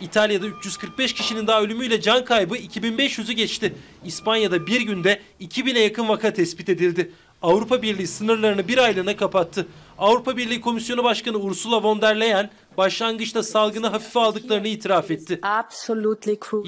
İtalya'da 0.00 0.46
345 0.46 1.12
kişinin 1.12 1.46
daha 1.46 1.62
ölümüyle 1.62 2.00
can 2.00 2.24
kaybı 2.24 2.56
2500'ü 2.56 3.32
geçti. 3.32 3.74
İspanya'da 4.04 4.66
bir 4.66 4.80
günde 4.80 5.20
2000'e 5.40 5.80
yakın 5.80 6.08
vaka 6.08 6.32
tespit 6.32 6.68
edildi. 6.68 7.12
Avrupa 7.42 7.82
Birliği 7.82 8.06
sınırlarını 8.06 8.68
bir 8.68 8.78
aylığına 8.78 9.16
kapattı. 9.16 9.66
Avrupa 9.98 10.36
Birliği 10.36 10.60
Komisyonu 10.60 11.04
Başkanı 11.04 11.36
Ursula 11.36 11.82
von 11.82 12.00
der 12.02 12.20
Leyen 12.20 12.50
başlangıçta 12.76 13.42
salgını 13.42 13.86
hafife 13.86 14.20
aldıklarını 14.20 14.68
itiraf 14.68 15.10
etti. 15.10 15.38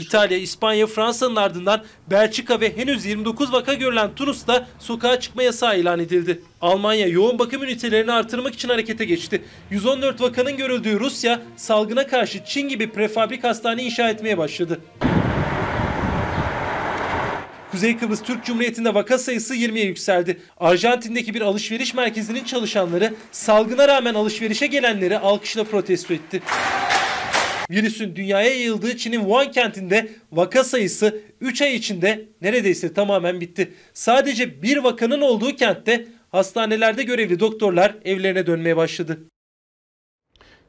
İtalya, 0.01 0.39
İspanya, 0.39 0.87
Fransa'nın 0.87 1.37
ardından 1.37 1.85
Belçika 2.11 2.61
ve 2.61 2.77
henüz 2.77 3.05
29 3.05 3.53
vaka 3.53 3.75
görülen 3.75 4.15
Tunus'ta 4.15 4.67
sokağa 4.79 5.21
çıkma 5.21 5.43
yasağı 5.43 5.79
ilan 5.79 6.01
edildi. 6.01 6.43
Almanya 6.61 7.07
yoğun 7.07 7.39
bakım 7.39 7.63
ünitelerini 7.63 8.13
artırmak 8.13 8.55
için 8.55 8.69
harekete 8.69 9.05
geçti. 9.05 9.43
114 9.71 10.21
vakanın 10.21 10.57
görüldüğü 10.57 11.01
Rusya 11.01 11.43
salgına 11.57 12.07
karşı 12.07 12.45
Çin 12.45 12.69
gibi 12.69 12.93
prefabrik 12.93 13.45
hastane 13.45 13.83
inşa 13.83 14.09
etmeye 14.11 14.39
başladı. 14.39 14.81
Kuzey 17.73 17.97
Kıbrıs 17.97 18.23
Türk 18.23 18.45
Cumhuriyeti'nde 18.45 18.95
vaka 18.95 19.19
sayısı 19.19 19.55
20'ye 19.55 19.85
yükseldi. 19.85 20.41
Arjantin'deki 20.57 21.35
bir 21.35 21.41
alışveriş 21.41 21.95
merkezinin 21.95 22.45
çalışanları 22.45 23.15
salgına 23.33 23.89
rağmen 23.89 24.15
alışverişe 24.15 24.67
gelenleri 24.67 25.19
alkışla 25.19 25.65
protesto 25.65 26.15
etti. 26.15 26.43
Virüsün 27.71 28.17
dünyaya 28.17 28.49
yayıldığı 28.49 28.97
Çin'in 28.97 29.21
Wuhan 29.21 29.51
kentinde 29.51 30.09
vaka 30.33 30.65
sayısı 30.65 31.21
3 31.41 31.63
ay 31.63 31.75
içinde 31.75 32.25
neredeyse 32.43 32.95
tamamen 32.95 33.41
bitti. 33.41 33.73
Sadece 33.95 34.63
bir 34.63 34.77
vakanın 34.77 35.21
olduğu 35.21 35.57
kentte 35.57 36.07
hastanelerde 36.31 37.03
görevli 37.03 37.41
doktorlar 37.41 37.95
evlerine 38.05 38.47
dönmeye 38.47 38.77
başladı. 38.77 39.21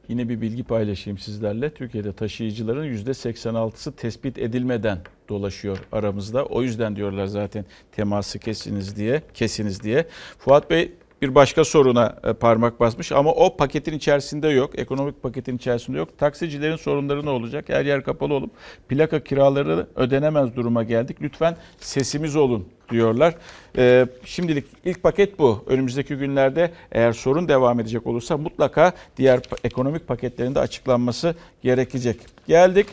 Yine 0.08 0.28
bir 0.28 0.40
bilgi 0.40 0.64
paylaşayım 0.64 1.18
sizlerle. 1.18 1.70
Türkiye'de 1.70 2.12
taşıyıcıların 2.12 2.84
%86'sı 2.84 3.92
tespit 3.92 4.38
edilmeden 4.38 4.98
dolaşıyor 5.28 5.78
aramızda. 5.92 6.44
O 6.44 6.62
yüzden 6.62 6.96
diyorlar 6.96 7.26
zaten 7.26 7.64
teması 7.92 8.38
kesiniz 8.38 8.96
diye, 8.96 9.22
kesiniz 9.34 9.82
diye. 9.82 10.06
Fuat 10.38 10.70
Bey 10.70 10.92
bir 11.22 11.34
başka 11.34 11.64
soruna 11.64 12.18
e, 12.24 12.32
parmak 12.32 12.80
basmış 12.80 13.12
ama 13.12 13.32
o 13.32 13.56
paketin 13.56 13.92
içerisinde 13.92 14.48
yok. 14.48 14.78
Ekonomik 14.78 15.22
paketin 15.22 15.56
içerisinde 15.56 15.98
yok. 15.98 16.18
Taksicilerin 16.18 16.76
sorunları 16.76 17.26
ne 17.26 17.30
olacak? 17.30 17.68
Her 17.68 17.84
yer 17.84 18.04
kapalı 18.04 18.34
olup 18.34 18.50
plaka 18.88 19.24
kiraları 19.24 19.86
ödenemez 19.96 20.56
duruma 20.56 20.82
geldik. 20.82 21.16
Lütfen 21.22 21.56
sesimiz 21.78 22.36
olun 22.36 22.68
diyorlar. 22.90 23.34
Ee, 23.78 24.06
şimdilik 24.24 24.64
ilk 24.84 25.02
paket 25.02 25.38
bu. 25.38 25.64
Önümüzdeki 25.66 26.16
günlerde 26.16 26.70
eğer 26.92 27.12
sorun 27.12 27.48
devam 27.48 27.80
edecek 27.80 28.06
olursa 28.06 28.36
mutlaka 28.36 28.92
diğer 29.16 29.40
ekonomik 29.64 30.08
paketlerin 30.08 30.54
de 30.54 30.60
açıklanması 30.60 31.34
gerekecek. 31.62 32.16
Geldik. 32.48 32.86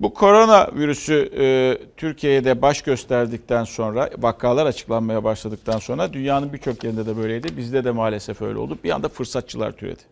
Bu 0.00 0.14
korona 0.14 0.68
virüsü 0.76 1.30
e, 1.38 1.78
Türkiye'de 1.96 2.62
baş 2.62 2.82
gösterdikten 2.82 3.64
sonra, 3.64 4.10
vakalar 4.18 4.66
açıklanmaya 4.66 5.24
başladıktan 5.24 5.78
sonra 5.78 6.12
dünyanın 6.12 6.52
birçok 6.52 6.84
yerinde 6.84 7.06
de 7.06 7.16
böyleydi. 7.16 7.56
Bizde 7.56 7.84
de 7.84 7.90
maalesef 7.90 8.42
öyle 8.42 8.58
oldu. 8.58 8.78
Bir 8.84 8.90
anda 8.90 9.08
fırsatçılar 9.08 9.72
türedi. 9.72 10.02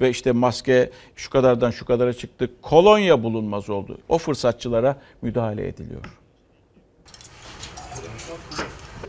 ve 0.00 0.10
işte 0.10 0.32
maske 0.32 0.90
şu 1.16 1.30
kadardan 1.30 1.70
şu 1.70 1.84
kadara 1.84 2.12
çıktı. 2.12 2.50
Kolonya 2.62 3.22
bulunmaz 3.22 3.70
oldu. 3.70 3.98
O 4.08 4.18
fırsatçılara 4.18 4.96
müdahale 5.22 5.68
ediliyor. 5.68 6.04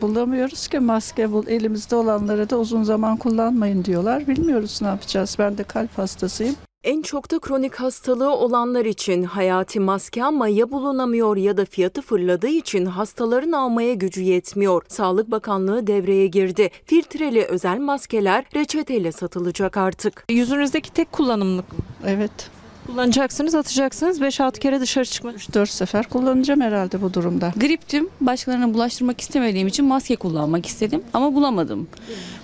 Bulamıyoruz 0.00 0.68
ki 0.68 0.78
maske 0.78 1.32
bul. 1.32 1.46
Elimizde 1.46 1.96
olanları 1.96 2.50
da 2.50 2.58
uzun 2.58 2.82
zaman 2.82 3.16
kullanmayın 3.16 3.84
diyorlar. 3.84 4.26
Bilmiyoruz 4.26 4.78
ne 4.82 4.88
yapacağız. 4.88 5.36
Ben 5.38 5.58
de 5.58 5.62
kalp 5.62 5.98
hastasıyım. 5.98 6.56
En 6.84 7.02
çok 7.02 7.30
da 7.30 7.38
kronik 7.38 7.74
hastalığı 7.74 8.34
olanlar 8.36 8.84
için 8.84 9.22
hayati 9.22 9.80
maske 9.80 10.24
ama 10.24 10.48
ya 10.48 10.70
bulunamıyor 10.70 11.36
ya 11.36 11.56
da 11.56 11.64
fiyatı 11.64 12.02
fırladığı 12.02 12.48
için 12.48 12.86
hastaların 12.86 13.52
almaya 13.52 13.94
gücü 13.94 14.22
yetmiyor. 14.22 14.82
Sağlık 14.88 15.30
Bakanlığı 15.30 15.86
devreye 15.86 16.26
girdi. 16.26 16.70
Filtreli 16.84 17.44
özel 17.44 17.78
maskeler 17.78 18.44
reçeteyle 18.54 19.12
satılacak 19.12 19.76
artık. 19.76 20.24
Yüzünüzdeki 20.30 20.92
tek 20.92 21.12
kullanımlık? 21.12 21.64
Evet. 22.06 22.50
Kullanacaksınız, 22.90 23.54
atacaksınız. 23.54 24.20
5-6 24.20 24.58
kere 24.58 24.80
dışarı 24.80 25.04
çıkmak. 25.04 25.54
4 25.54 25.70
sefer 25.70 26.08
kullanacağım 26.08 26.60
herhalde 26.60 27.02
bu 27.02 27.14
durumda. 27.14 27.52
Griptim. 27.56 28.08
Başkalarına 28.20 28.74
bulaştırmak 28.74 29.20
istemediğim 29.20 29.68
için 29.68 29.84
maske 29.84 30.16
kullanmak 30.16 30.66
istedim 30.66 31.02
ama 31.12 31.34
bulamadım. 31.34 31.88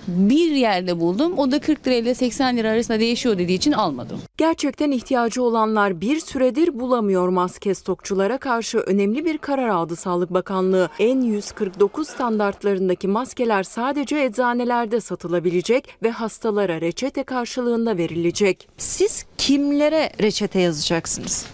Bir 0.07 0.51
yerde 0.51 0.99
buldum. 0.99 1.37
O 1.37 1.51
da 1.51 1.59
40 1.59 1.87
lira 1.87 1.95
ile 1.95 2.15
80 2.15 2.57
lira 2.57 2.69
arasında 2.69 2.99
değişiyor 2.99 3.37
dediği 3.37 3.53
için 3.53 3.71
almadım. 3.71 4.19
Gerçekten 4.37 4.91
ihtiyacı 4.91 5.43
olanlar 5.43 6.01
bir 6.01 6.19
süredir 6.19 6.79
bulamıyor 6.79 7.29
maske 7.29 7.75
stokçulara 7.75 8.37
karşı 8.37 8.77
önemli 8.77 9.25
bir 9.25 9.37
karar 9.37 9.67
aldı 9.67 9.95
Sağlık 9.95 10.33
Bakanlığı. 10.33 10.89
N149 10.99 12.05
standartlarındaki 12.05 13.07
maskeler 13.07 13.63
sadece 13.63 14.23
eczanelerde 14.23 15.01
satılabilecek 15.01 15.89
ve 16.03 16.11
hastalara 16.11 16.81
reçete 16.81 17.23
karşılığında 17.23 17.97
verilecek. 17.97 18.67
Siz 18.77 19.25
kimlere 19.37 20.11
reçete 20.21 20.36
yazacaksınız? 20.59 21.45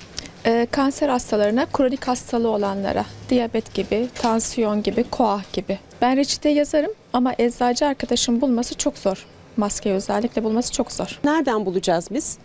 Ee, 0.46 0.68
kanser 0.72 1.10
hastalarına, 1.10 1.66
kronik 1.66 2.08
hastalığı 2.08 2.50
olanlara, 2.50 3.06
diyabet 3.30 3.74
gibi, 3.74 4.08
tansiyon 4.16 4.84
gibi, 4.84 5.04
koah 5.04 5.54
gibi. 5.54 5.80
Ben 6.02 6.18
reçete 6.18 6.50
yazarım 6.50 6.92
ama 7.14 7.34
eczacı 7.38 7.86
arkadaşım 7.86 8.42
bulması 8.42 8.76
çok 8.76 8.98
zor. 8.98 9.26
Maske 9.58 9.92
özellikle 9.92 10.44
bulması 10.44 10.72
çok 10.72 10.92
zor. 10.92 11.20
Nereden 11.24 11.66
bulacağız 11.66 12.08
biz? 12.12 12.38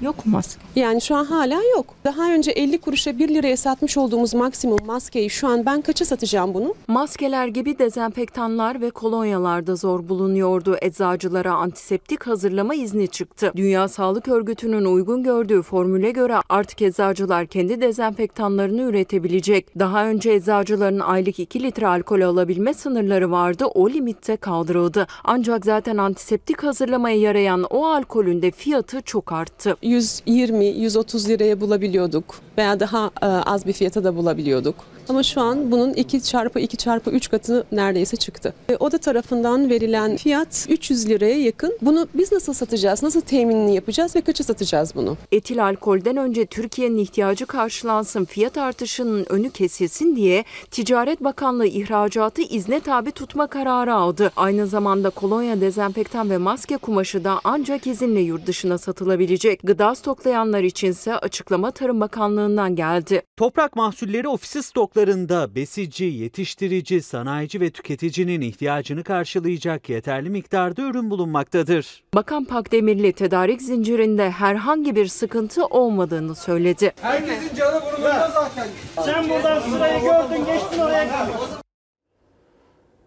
Yok 0.00 0.26
maske? 0.26 0.62
Yani 0.76 1.00
şu 1.00 1.16
an 1.16 1.24
hala 1.24 1.62
yok. 1.76 1.86
Daha 2.04 2.32
önce 2.32 2.50
50 2.50 2.78
kuruşa 2.78 3.18
1 3.18 3.28
liraya 3.28 3.56
satmış 3.56 3.96
olduğumuz 3.96 4.34
maksimum 4.34 4.78
maskeyi 4.86 5.30
şu 5.30 5.48
an 5.48 5.66
ben 5.66 5.80
kaça 5.80 6.04
satacağım 6.04 6.54
bunu? 6.54 6.74
Maskeler 6.88 7.46
gibi 7.46 7.78
dezenfektanlar 7.78 8.80
ve 8.80 8.90
kolonyalar 8.90 9.66
da 9.66 9.76
zor 9.76 10.08
bulunuyordu. 10.08 10.76
Eczacılara 10.82 11.52
antiseptik 11.52 12.26
hazırlama 12.26 12.74
izni 12.74 13.08
çıktı. 13.08 13.52
Dünya 13.56 13.88
Sağlık 13.88 14.28
Örgütü'nün 14.28 14.84
uygun 14.84 15.22
gördüğü 15.22 15.62
formüle 15.62 16.10
göre 16.10 16.36
artık 16.48 16.82
eczacılar 16.82 17.46
kendi 17.46 17.80
dezenfektanlarını 17.80 18.82
üretebilecek. 18.82 19.78
Daha 19.78 20.06
önce 20.06 20.32
eczacıların 20.32 21.00
aylık 21.00 21.38
2 21.38 21.62
litre 21.62 21.86
alkol 21.86 22.20
alabilme 22.20 22.74
sınırları 22.74 23.30
vardı. 23.30 23.64
O 23.66 23.90
limitte 23.90 24.36
kaldırıldı. 24.36 25.06
Ancak 25.24 25.64
zaten 25.64 25.96
antiseptik 25.96 26.62
hazırlamaya 26.62 27.16
yarayan 27.16 27.62
o 27.70 27.86
alkolün 27.86 28.42
de 28.42 28.50
fiyatı 28.50 29.02
çok 29.02 29.32
arttı. 29.32 29.73
120-130 29.82 31.28
liraya 31.28 31.60
bulabiliyorduk 31.60 32.40
veya 32.58 32.80
daha 32.80 33.10
e, 33.22 33.26
az 33.26 33.66
bir 33.66 33.72
fiyata 33.72 34.04
da 34.04 34.16
bulabiliyorduk. 34.16 34.74
Ama 35.08 35.22
şu 35.22 35.40
an 35.40 35.70
bunun 35.70 35.92
2 35.92 36.22
çarpı 36.22 36.60
2 36.60 36.76
çarpı 36.76 37.10
3 37.10 37.30
katı 37.30 37.64
neredeyse 37.72 38.16
çıktı. 38.16 38.54
E, 38.68 38.76
Oda 38.76 38.98
tarafından 38.98 39.70
verilen 39.70 40.16
fiyat 40.16 40.66
300 40.68 41.08
liraya 41.08 41.38
yakın. 41.40 41.78
Bunu 41.82 42.08
biz 42.14 42.32
nasıl 42.32 42.52
satacağız? 42.52 43.02
Nasıl 43.02 43.20
teminini 43.20 43.74
yapacağız 43.74 44.16
ve 44.16 44.20
kaça 44.20 44.44
satacağız 44.44 44.94
bunu? 44.94 45.16
Etil 45.32 45.64
alkolden 45.64 46.16
önce 46.16 46.46
Türkiye'nin 46.46 46.98
ihtiyacı 46.98 47.46
karşılansın, 47.46 48.24
fiyat 48.24 48.58
artışının 48.58 49.26
önü 49.28 49.50
kesilsin 49.50 50.16
diye 50.16 50.44
Ticaret 50.70 51.24
Bakanlığı 51.24 51.66
ihracatı 51.66 52.42
izne 52.42 52.80
tabi 52.80 53.10
tutma 53.10 53.46
kararı 53.46 53.94
aldı. 53.94 54.32
Aynı 54.36 54.66
zamanda 54.66 55.10
kolonya, 55.10 55.60
dezenfektan 55.60 56.30
ve 56.30 56.38
maske 56.38 56.76
kumaşı 56.76 57.24
da 57.24 57.40
ancak 57.44 57.86
izinle 57.86 58.20
yurt 58.20 58.46
dışına 58.46 58.78
satılabilecek. 58.78 59.60
Gıda 59.62 59.94
stoklayanlar 59.94 60.62
içinse 60.62 61.16
açıklama 61.16 61.70
Tarım 61.70 62.00
Bakanlığı'ndan 62.00 62.76
geldi. 62.76 63.22
Toprak 63.36 63.76
Mahsulleri 63.76 64.28
Ofisi 64.28 64.62
stoklarında 64.94 65.54
besici, 65.54 66.04
yetiştirici, 66.04 67.02
sanayici 67.02 67.60
ve 67.60 67.70
tüketicinin 67.70 68.40
ihtiyacını 68.40 69.04
karşılayacak 69.04 69.88
yeterli 69.88 70.30
miktarda 70.30 70.82
ürün 70.82 71.10
bulunmaktadır. 71.10 72.04
Bakan 72.14 72.44
Pakdemirli 72.44 73.12
tedarik 73.12 73.62
zincirinde 73.62 74.30
herhangi 74.30 74.96
bir 74.96 75.06
sıkıntı 75.06 75.66
olmadığını 75.66 76.34
söyledi. 76.34 76.92
Herkesin 77.00 77.56
canı 77.56 77.80
burnunda 77.84 78.30
zaten. 78.34 78.68
Sen 79.04 79.28
buradan 79.28 79.60
sırayı 79.60 80.00
gördün 80.00 80.44
geçtin 80.46 80.78
oraya 80.78 81.08
kadar. 81.08 81.30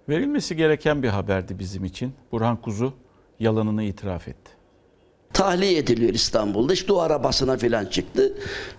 Verilmesi 0.09 0.55
gereken 0.55 1.03
bir 1.03 1.09
haberdi 1.09 1.59
bizim 1.59 1.85
için. 1.85 2.13
Burhan 2.31 2.61
Kuzu 2.61 2.93
yalanını 3.39 3.83
itiraf 3.83 4.27
etti. 4.27 4.56
Tahliye 5.33 5.77
ediliyor 5.77 6.13
İstanbul'da. 6.13 6.73
İşte 6.73 6.93
o 6.93 6.99
arabasına 6.99 7.57
falan 7.57 7.85
çıktı. 7.85 8.33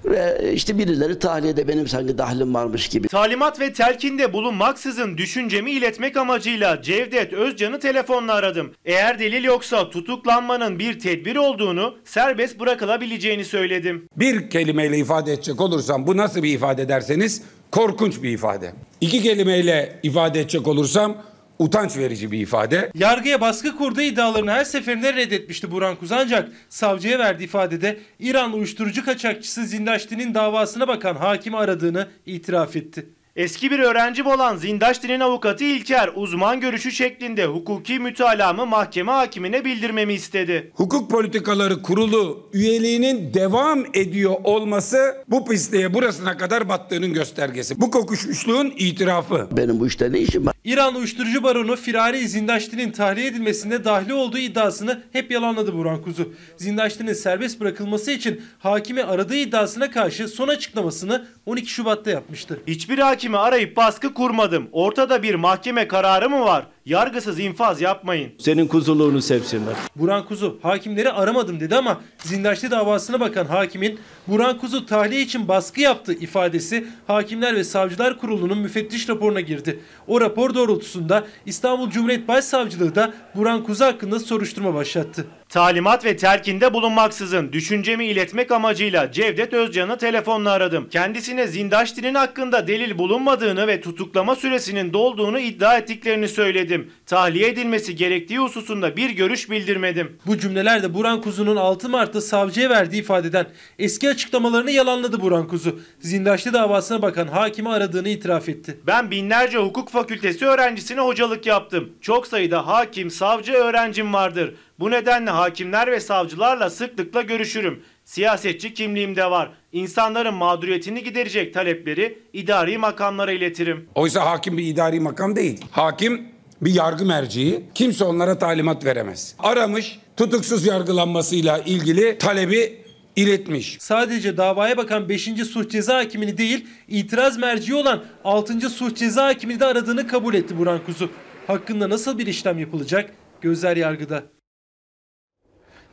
Ve 0.05 0.51
işte 0.55 0.79
birileri 0.79 1.19
tahliyede 1.19 1.69
benim 1.69 1.89
sanki 1.89 2.19
dahlim 2.19 2.55
varmış 2.55 2.89
gibi. 2.89 3.09
Talimat 3.09 3.61
ve 3.61 3.73
telkinde 3.73 4.33
bulunmaksızın 4.33 5.17
düşüncemi 5.19 5.71
iletmek 5.71 6.17
amacıyla 6.17 6.83
Cevdet 6.83 7.33
Özcan'ı 7.33 7.81
telefonla 7.81 8.33
aradım. 8.33 8.73
Eğer 8.85 9.19
delil 9.19 9.45
yoksa 9.45 9.91
tutuklanmanın 9.91 10.79
bir 10.79 10.99
tedbir 10.99 11.37
olduğunu, 11.37 11.97
serbest 12.05 12.61
bırakılabileceğini 12.61 13.45
söyledim. 13.45 14.09
Bir 14.17 14.51
kelimeyle 14.51 14.99
ifade 14.99 15.33
edecek 15.33 15.61
olursam 15.61 16.07
bu 16.07 16.17
nasıl 16.17 16.43
bir 16.43 16.55
ifade 16.55 16.89
derseniz 16.89 17.43
korkunç 17.71 18.23
bir 18.23 18.31
ifade. 18.31 18.73
İki 19.01 19.23
kelimeyle 19.23 20.01
ifade 20.03 20.41
edecek 20.41 20.69
olursam 20.69 21.17
utanç 21.59 21.97
verici 21.97 22.33
bir 22.33 22.41
ifade. 22.41 22.91
Yargıya 22.95 23.41
baskı 23.41 23.77
kurduğu 23.77 24.01
iddialarını 24.01 24.51
her 24.51 24.65
seferinde 24.65 25.15
reddetmişti 25.15 25.71
Burhan 25.71 25.97
Kuz 25.97 26.13
ancak 26.13 26.49
savcıya 26.69 27.19
verdiği 27.19 27.45
ifadede 27.45 27.99
İran 28.19 28.53
uyuşturucu 28.53 29.05
kaçakçısı 29.05 29.65
Zindaşti'nin 29.65 30.35
davasına 30.35 30.89
bakan 30.89 31.15
hakimi 31.15 31.57
aradığını 31.57 32.09
itiraf 32.27 32.77
etti. 32.77 33.07
Eski 33.39 33.71
bir 33.71 33.79
öğrencim 33.79 34.27
olan 34.27 34.57
Zindaşti'nin 34.57 35.21
avukatı 35.21 35.65
İlker 35.65 36.11
uzman 36.15 36.61
görüşü 36.61 36.93
şeklinde 36.93 37.47
hukuki 37.47 37.99
mütalamı 37.99 38.67
mahkeme 38.67 39.13
hakimine 39.13 39.65
bildirmemi 39.65 40.13
istedi. 40.13 40.73
Hukuk 40.75 41.11
Politikaları 41.11 41.83
Kurulu 41.83 42.51
üyeliğinin 42.53 43.35
devam 43.35 43.85
ediyor 43.95 44.35
olması 44.45 45.25
bu 45.29 45.45
pisliğe 45.45 45.95
burasına 45.95 46.37
kadar 46.37 46.69
battığının 46.69 47.13
göstergesi. 47.13 47.81
Bu 47.81 47.91
kokuşmuşluğun 47.91 48.73
itirafı. 48.77 49.49
Benim 49.53 49.81
bu 49.81 49.87
işte 49.87 50.13
ne 50.13 50.19
işim 50.19 50.47
var? 50.47 50.55
İran 50.65 50.95
uyuşturucu 50.95 51.43
baronu 51.43 51.77
Firari 51.77 52.29
Zindaşti'nin 52.29 52.91
tahliye 52.91 53.27
edilmesinde 53.27 53.85
dahli 53.85 54.15
olduğu 54.15 54.39
iddiasını 54.39 55.03
hep 55.13 55.31
yalanladı 55.31 55.75
Burhan 55.75 56.03
Kuzu. 56.03 56.35
Zindaşti'nin 56.57 57.13
serbest 57.13 57.61
bırakılması 57.61 58.11
için 58.11 58.43
hakimi 58.59 59.03
aradığı 59.03 59.37
iddiasına 59.37 59.91
karşı 59.91 60.29
son 60.29 60.49
açıklamasını 60.49 61.27
12 61.47 61.71
Şubat'ta 61.71 62.11
yapmıştı. 62.11 62.61
Hiçbir 62.67 62.99
hakimi 63.29 63.39
arayıp 63.39 63.77
baskı 63.77 64.15
kurmadım. 64.15 64.69
Ortada 64.73 65.23
bir 65.23 65.35
mahkeme 65.35 65.89
kararı 65.89 66.31
mı 66.31 66.41
var? 66.45 66.67
Yargısız 66.89 67.41
infaz 67.41 67.81
yapmayın. 67.81 68.33
Senin 68.39 68.67
kuzuluğunu 68.67 69.23
sevsinler. 69.23 69.75
Burhan 69.97 70.25
Kuzu 70.25 70.59
hakimleri 70.63 71.11
aramadım 71.13 71.61
dedi 71.61 71.77
ama 71.77 72.01
Zindaşti 72.19 72.71
davasına 72.71 73.21
bakan 73.21 73.45
hakimin 73.45 74.01
Burhan 74.29 74.59
Kuzu 74.59 74.87
tahliye 74.87 75.21
için 75.21 75.49
baskı 75.49 75.81
yaptı 75.81 76.13
ifadesi 76.13 76.87
Hakimler 77.07 77.55
ve 77.57 77.65
Savcılar 77.65 78.19
Kurulu'nun 78.19 78.59
müfettiş 78.59 79.09
raporuna 79.09 79.41
girdi. 79.41 79.81
O 80.07 80.21
rapor 80.21 80.55
doğrultusunda 80.55 81.27
İstanbul 81.47 81.91
Cumhuriyet 81.91 82.29
Başsavcılığı 82.29 82.95
da 82.95 83.13
Burhan 83.35 83.65
Kuzu 83.65 83.85
hakkında 83.85 84.21
soruşturma 84.21 84.75
başlattı. 84.75 85.27
Talimat 85.49 86.05
ve 86.05 86.17
telkinde 86.17 86.75
bulunmaksızın 86.75 87.53
düşüncemi 87.53 88.05
iletmek 88.05 88.51
amacıyla 88.51 89.13
Cevdet 89.13 89.53
Özcan'ı 89.53 89.99
telefonla 89.99 90.51
aradım. 90.51 90.89
Kendisine 90.91 91.47
Zindaşti'nin 91.47 92.15
hakkında 92.15 92.67
delil 92.67 92.99
bulunmadığını 92.99 93.67
ve 93.67 93.81
tutuklama 93.81 94.37
süresinin 94.37 94.93
dolduğunu 94.93 95.39
iddia 95.39 95.79
ettiklerini 95.79 96.29
söyledim. 96.29 96.78
Tahliye 97.07 97.49
edilmesi 97.49 97.97
gerektiği 97.97 98.39
hususunda 98.39 98.97
bir 98.97 99.11
görüş 99.11 99.51
bildirmedim. 99.51 100.19
Bu 100.27 100.39
cümleler 100.39 100.83
de 100.83 100.95
Burhan 100.95 101.21
Kuzu'nun 101.21 101.57
6 101.57 101.89
Mart'ta 101.89 102.21
savcıya 102.21 102.71
verdiği 102.71 103.01
ifadeden 103.01 103.47
eski 103.79 104.09
açıklamalarını 104.09 104.71
yalanladı 104.71 105.21
Burhan 105.21 105.49
Kuzu. 105.49 105.81
Zindaşti 106.01 106.53
davasına 106.53 107.03
bakan 107.03 107.27
hakimi 107.27 107.69
aradığını 107.69 108.09
itiraf 108.09 108.49
etti. 108.49 108.79
Ben 108.87 109.11
binlerce 109.11 109.59
hukuk 109.59 109.91
fakültesi 109.91 110.47
öğrencisine 110.47 111.01
hocalık 111.01 111.47
yaptım. 111.47 111.93
Çok 112.01 112.27
sayıda 112.27 112.67
hakim, 112.67 113.11
savcı 113.11 113.53
öğrencim 113.53 114.13
vardır. 114.13 114.55
Bu 114.79 114.91
nedenle 114.91 115.31
hakimler 115.31 115.93
ve 115.93 116.01
savcılarla 116.01 116.71
sıklıkla 116.71 117.23
görüşürüm. 117.23 117.83
Siyasetçi 118.05 118.75
kimliğim 118.75 119.17
de 119.17 119.31
var. 119.31 119.51
İnsanların 119.73 120.35
mağduriyetini 120.35 121.05
giderecek 121.05 121.55
talepleri 121.55 122.19
idari 122.33 122.79
makamlara 122.79 123.33
iletirim. 123.33 123.89
Oysa 123.95 124.27
hakim 124.31 124.59
bir 124.59 124.67
idari 124.67 125.01
makam 125.01 125.37
değil. 125.37 125.61
Hakim 125.71 126.29
bir 126.63 126.75
yargı 126.75 127.05
merciği. 127.05 127.65
Kimse 127.75 128.05
onlara 128.05 128.39
talimat 128.39 128.85
veremez. 128.85 129.35
Aramış, 129.39 129.99
tutuksuz 130.17 130.67
yargılanmasıyla 130.67 131.59
ilgili 131.59 132.19
talebi 132.19 132.79
iletmiş. 133.17 133.77
Sadece 133.81 134.37
davaya 134.37 134.77
bakan 134.77 135.09
5. 135.09 135.25
Suç 135.25 135.71
Ceza 135.71 135.97
Hakimini 135.97 136.39
değil, 136.39 136.67
itiraz 136.89 137.39
merci 137.39 137.75
olan 137.75 138.05
6. 138.25 138.71
Suç 138.71 138.99
Ceza 138.99 139.27
Hakimini 139.27 139.61
de 139.61 139.65
aradığını 139.65 140.07
kabul 140.07 140.35
etti 140.35 140.59
Burhan 140.59 140.85
Kuzu. 140.87 141.11
Hakkında 141.47 141.91
nasıl 141.91 142.19
bir 142.19 142.27
işlem 142.27 142.59
yapılacak? 142.59 143.11
Gözler 143.41 143.77
yargıda. 143.77 144.23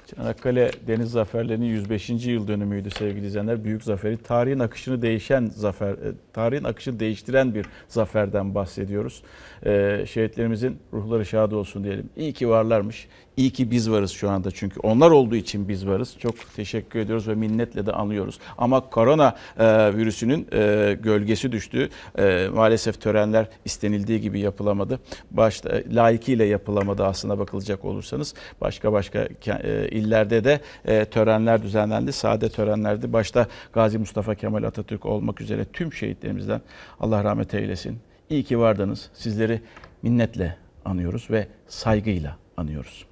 Çanakkale 0.05 0.71
Deniz 0.87 1.11
Zaferleri'nin 1.11 1.65
105. 1.65 2.09
yıl 2.09 2.47
dönümüydü 2.47 2.89
sevgili 2.89 3.25
izleyenler. 3.25 3.63
Büyük 3.63 3.83
zaferi. 3.83 4.17
Tarihin 4.17 4.59
akışını 4.59 5.01
değişen 5.01 5.45
zafer, 5.45 5.91
e, 5.91 6.13
tarihin 6.33 6.63
akışını 6.63 6.99
değiştiren 6.99 7.55
bir 7.55 7.65
zaferden 7.87 8.55
bahsediyoruz. 8.55 9.23
Ee, 9.65 10.05
şehitlerimizin 10.07 10.77
ruhları 10.93 11.25
şad 11.25 11.51
olsun 11.51 11.83
diyelim. 11.83 12.09
İyi 12.17 12.33
ki 12.33 12.49
varlarmış. 12.49 13.07
İyi 13.37 13.49
ki 13.49 13.71
biz 13.71 13.91
varız 13.91 14.11
şu 14.11 14.29
anda 14.29 14.51
çünkü 14.51 14.79
onlar 14.79 15.11
olduğu 15.11 15.35
için 15.35 15.67
biz 15.67 15.87
varız. 15.87 16.15
Çok 16.19 16.55
teşekkür 16.55 16.99
ediyoruz 16.99 17.27
ve 17.27 17.35
minnetle 17.35 17.85
de 17.85 17.91
anıyoruz. 17.91 18.39
Ama 18.57 18.89
korona 18.89 19.35
e, 19.59 19.95
virüsünün 19.95 20.47
e, 20.53 20.97
gölgesi 21.03 21.51
düştü. 21.51 21.89
E, 22.17 22.47
maalesef 22.53 23.01
törenler 23.01 23.47
istenildiği 23.65 24.21
gibi 24.21 24.39
yapılamadı. 24.39 24.99
Başta 25.31 25.69
e, 25.69 25.95
layıkıyla 25.95 26.45
yapılamadı 26.45 27.05
aslında 27.05 27.39
bakılacak 27.39 27.85
olursanız. 27.85 28.33
Başka 28.61 28.93
başka 28.93 29.29
e, 29.47 29.89
illerde 29.89 30.43
de 30.43 30.59
e, 30.85 31.05
törenler 31.05 31.63
düzenlendi. 31.63 32.13
Sade 32.13 32.49
törenlerdi. 32.49 33.13
Başta 33.13 33.47
Gazi 33.73 33.97
Mustafa 33.97 34.35
Kemal 34.35 34.63
Atatürk 34.63 35.05
olmak 35.05 35.41
üzere 35.41 35.65
tüm 35.65 35.93
şehitlerimizden 35.93 36.61
Allah 36.99 37.23
rahmet 37.23 37.53
eylesin. 37.53 37.99
İyi 38.29 38.43
ki 38.43 38.59
vardınız. 38.59 39.09
Sizleri 39.13 39.61
minnetle 40.01 40.57
anıyoruz 40.85 41.27
ve 41.31 41.47
saygıyla 41.67 42.37
anıyoruz. 42.57 43.05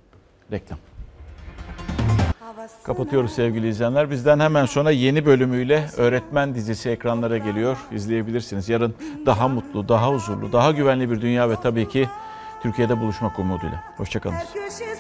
Reklam. 0.54 0.80
Kapatıyoruz 2.84 3.32
sevgili 3.32 3.68
izleyenler. 3.68 4.12
Bizden 4.12 4.40
hemen 4.40 4.66
sonra 4.66 4.92
yeni 4.92 5.26
bölümüyle 5.26 5.88
Öğretmen 5.98 6.56
dizisi 6.56 6.90
ekranlara 6.90 7.38
geliyor. 7.38 7.78
İzleyebilirsiniz. 7.92 8.70
Yarın 8.70 8.96
daha 9.26 9.48
mutlu, 9.48 9.90
daha 9.90 10.10
huzurlu, 10.10 10.52
daha 10.52 10.72
güvenli 10.72 11.12
bir 11.12 11.22
dünya 11.22 11.50
ve 11.50 11.56
tabii 11.64 11.90
ki 11.90 12.10
Türkiye'de 12.64 13.00
buluşmak 13.00 13.40
umuduyla. 13.40 13.84
Hoşçakalın. 13.98 14.36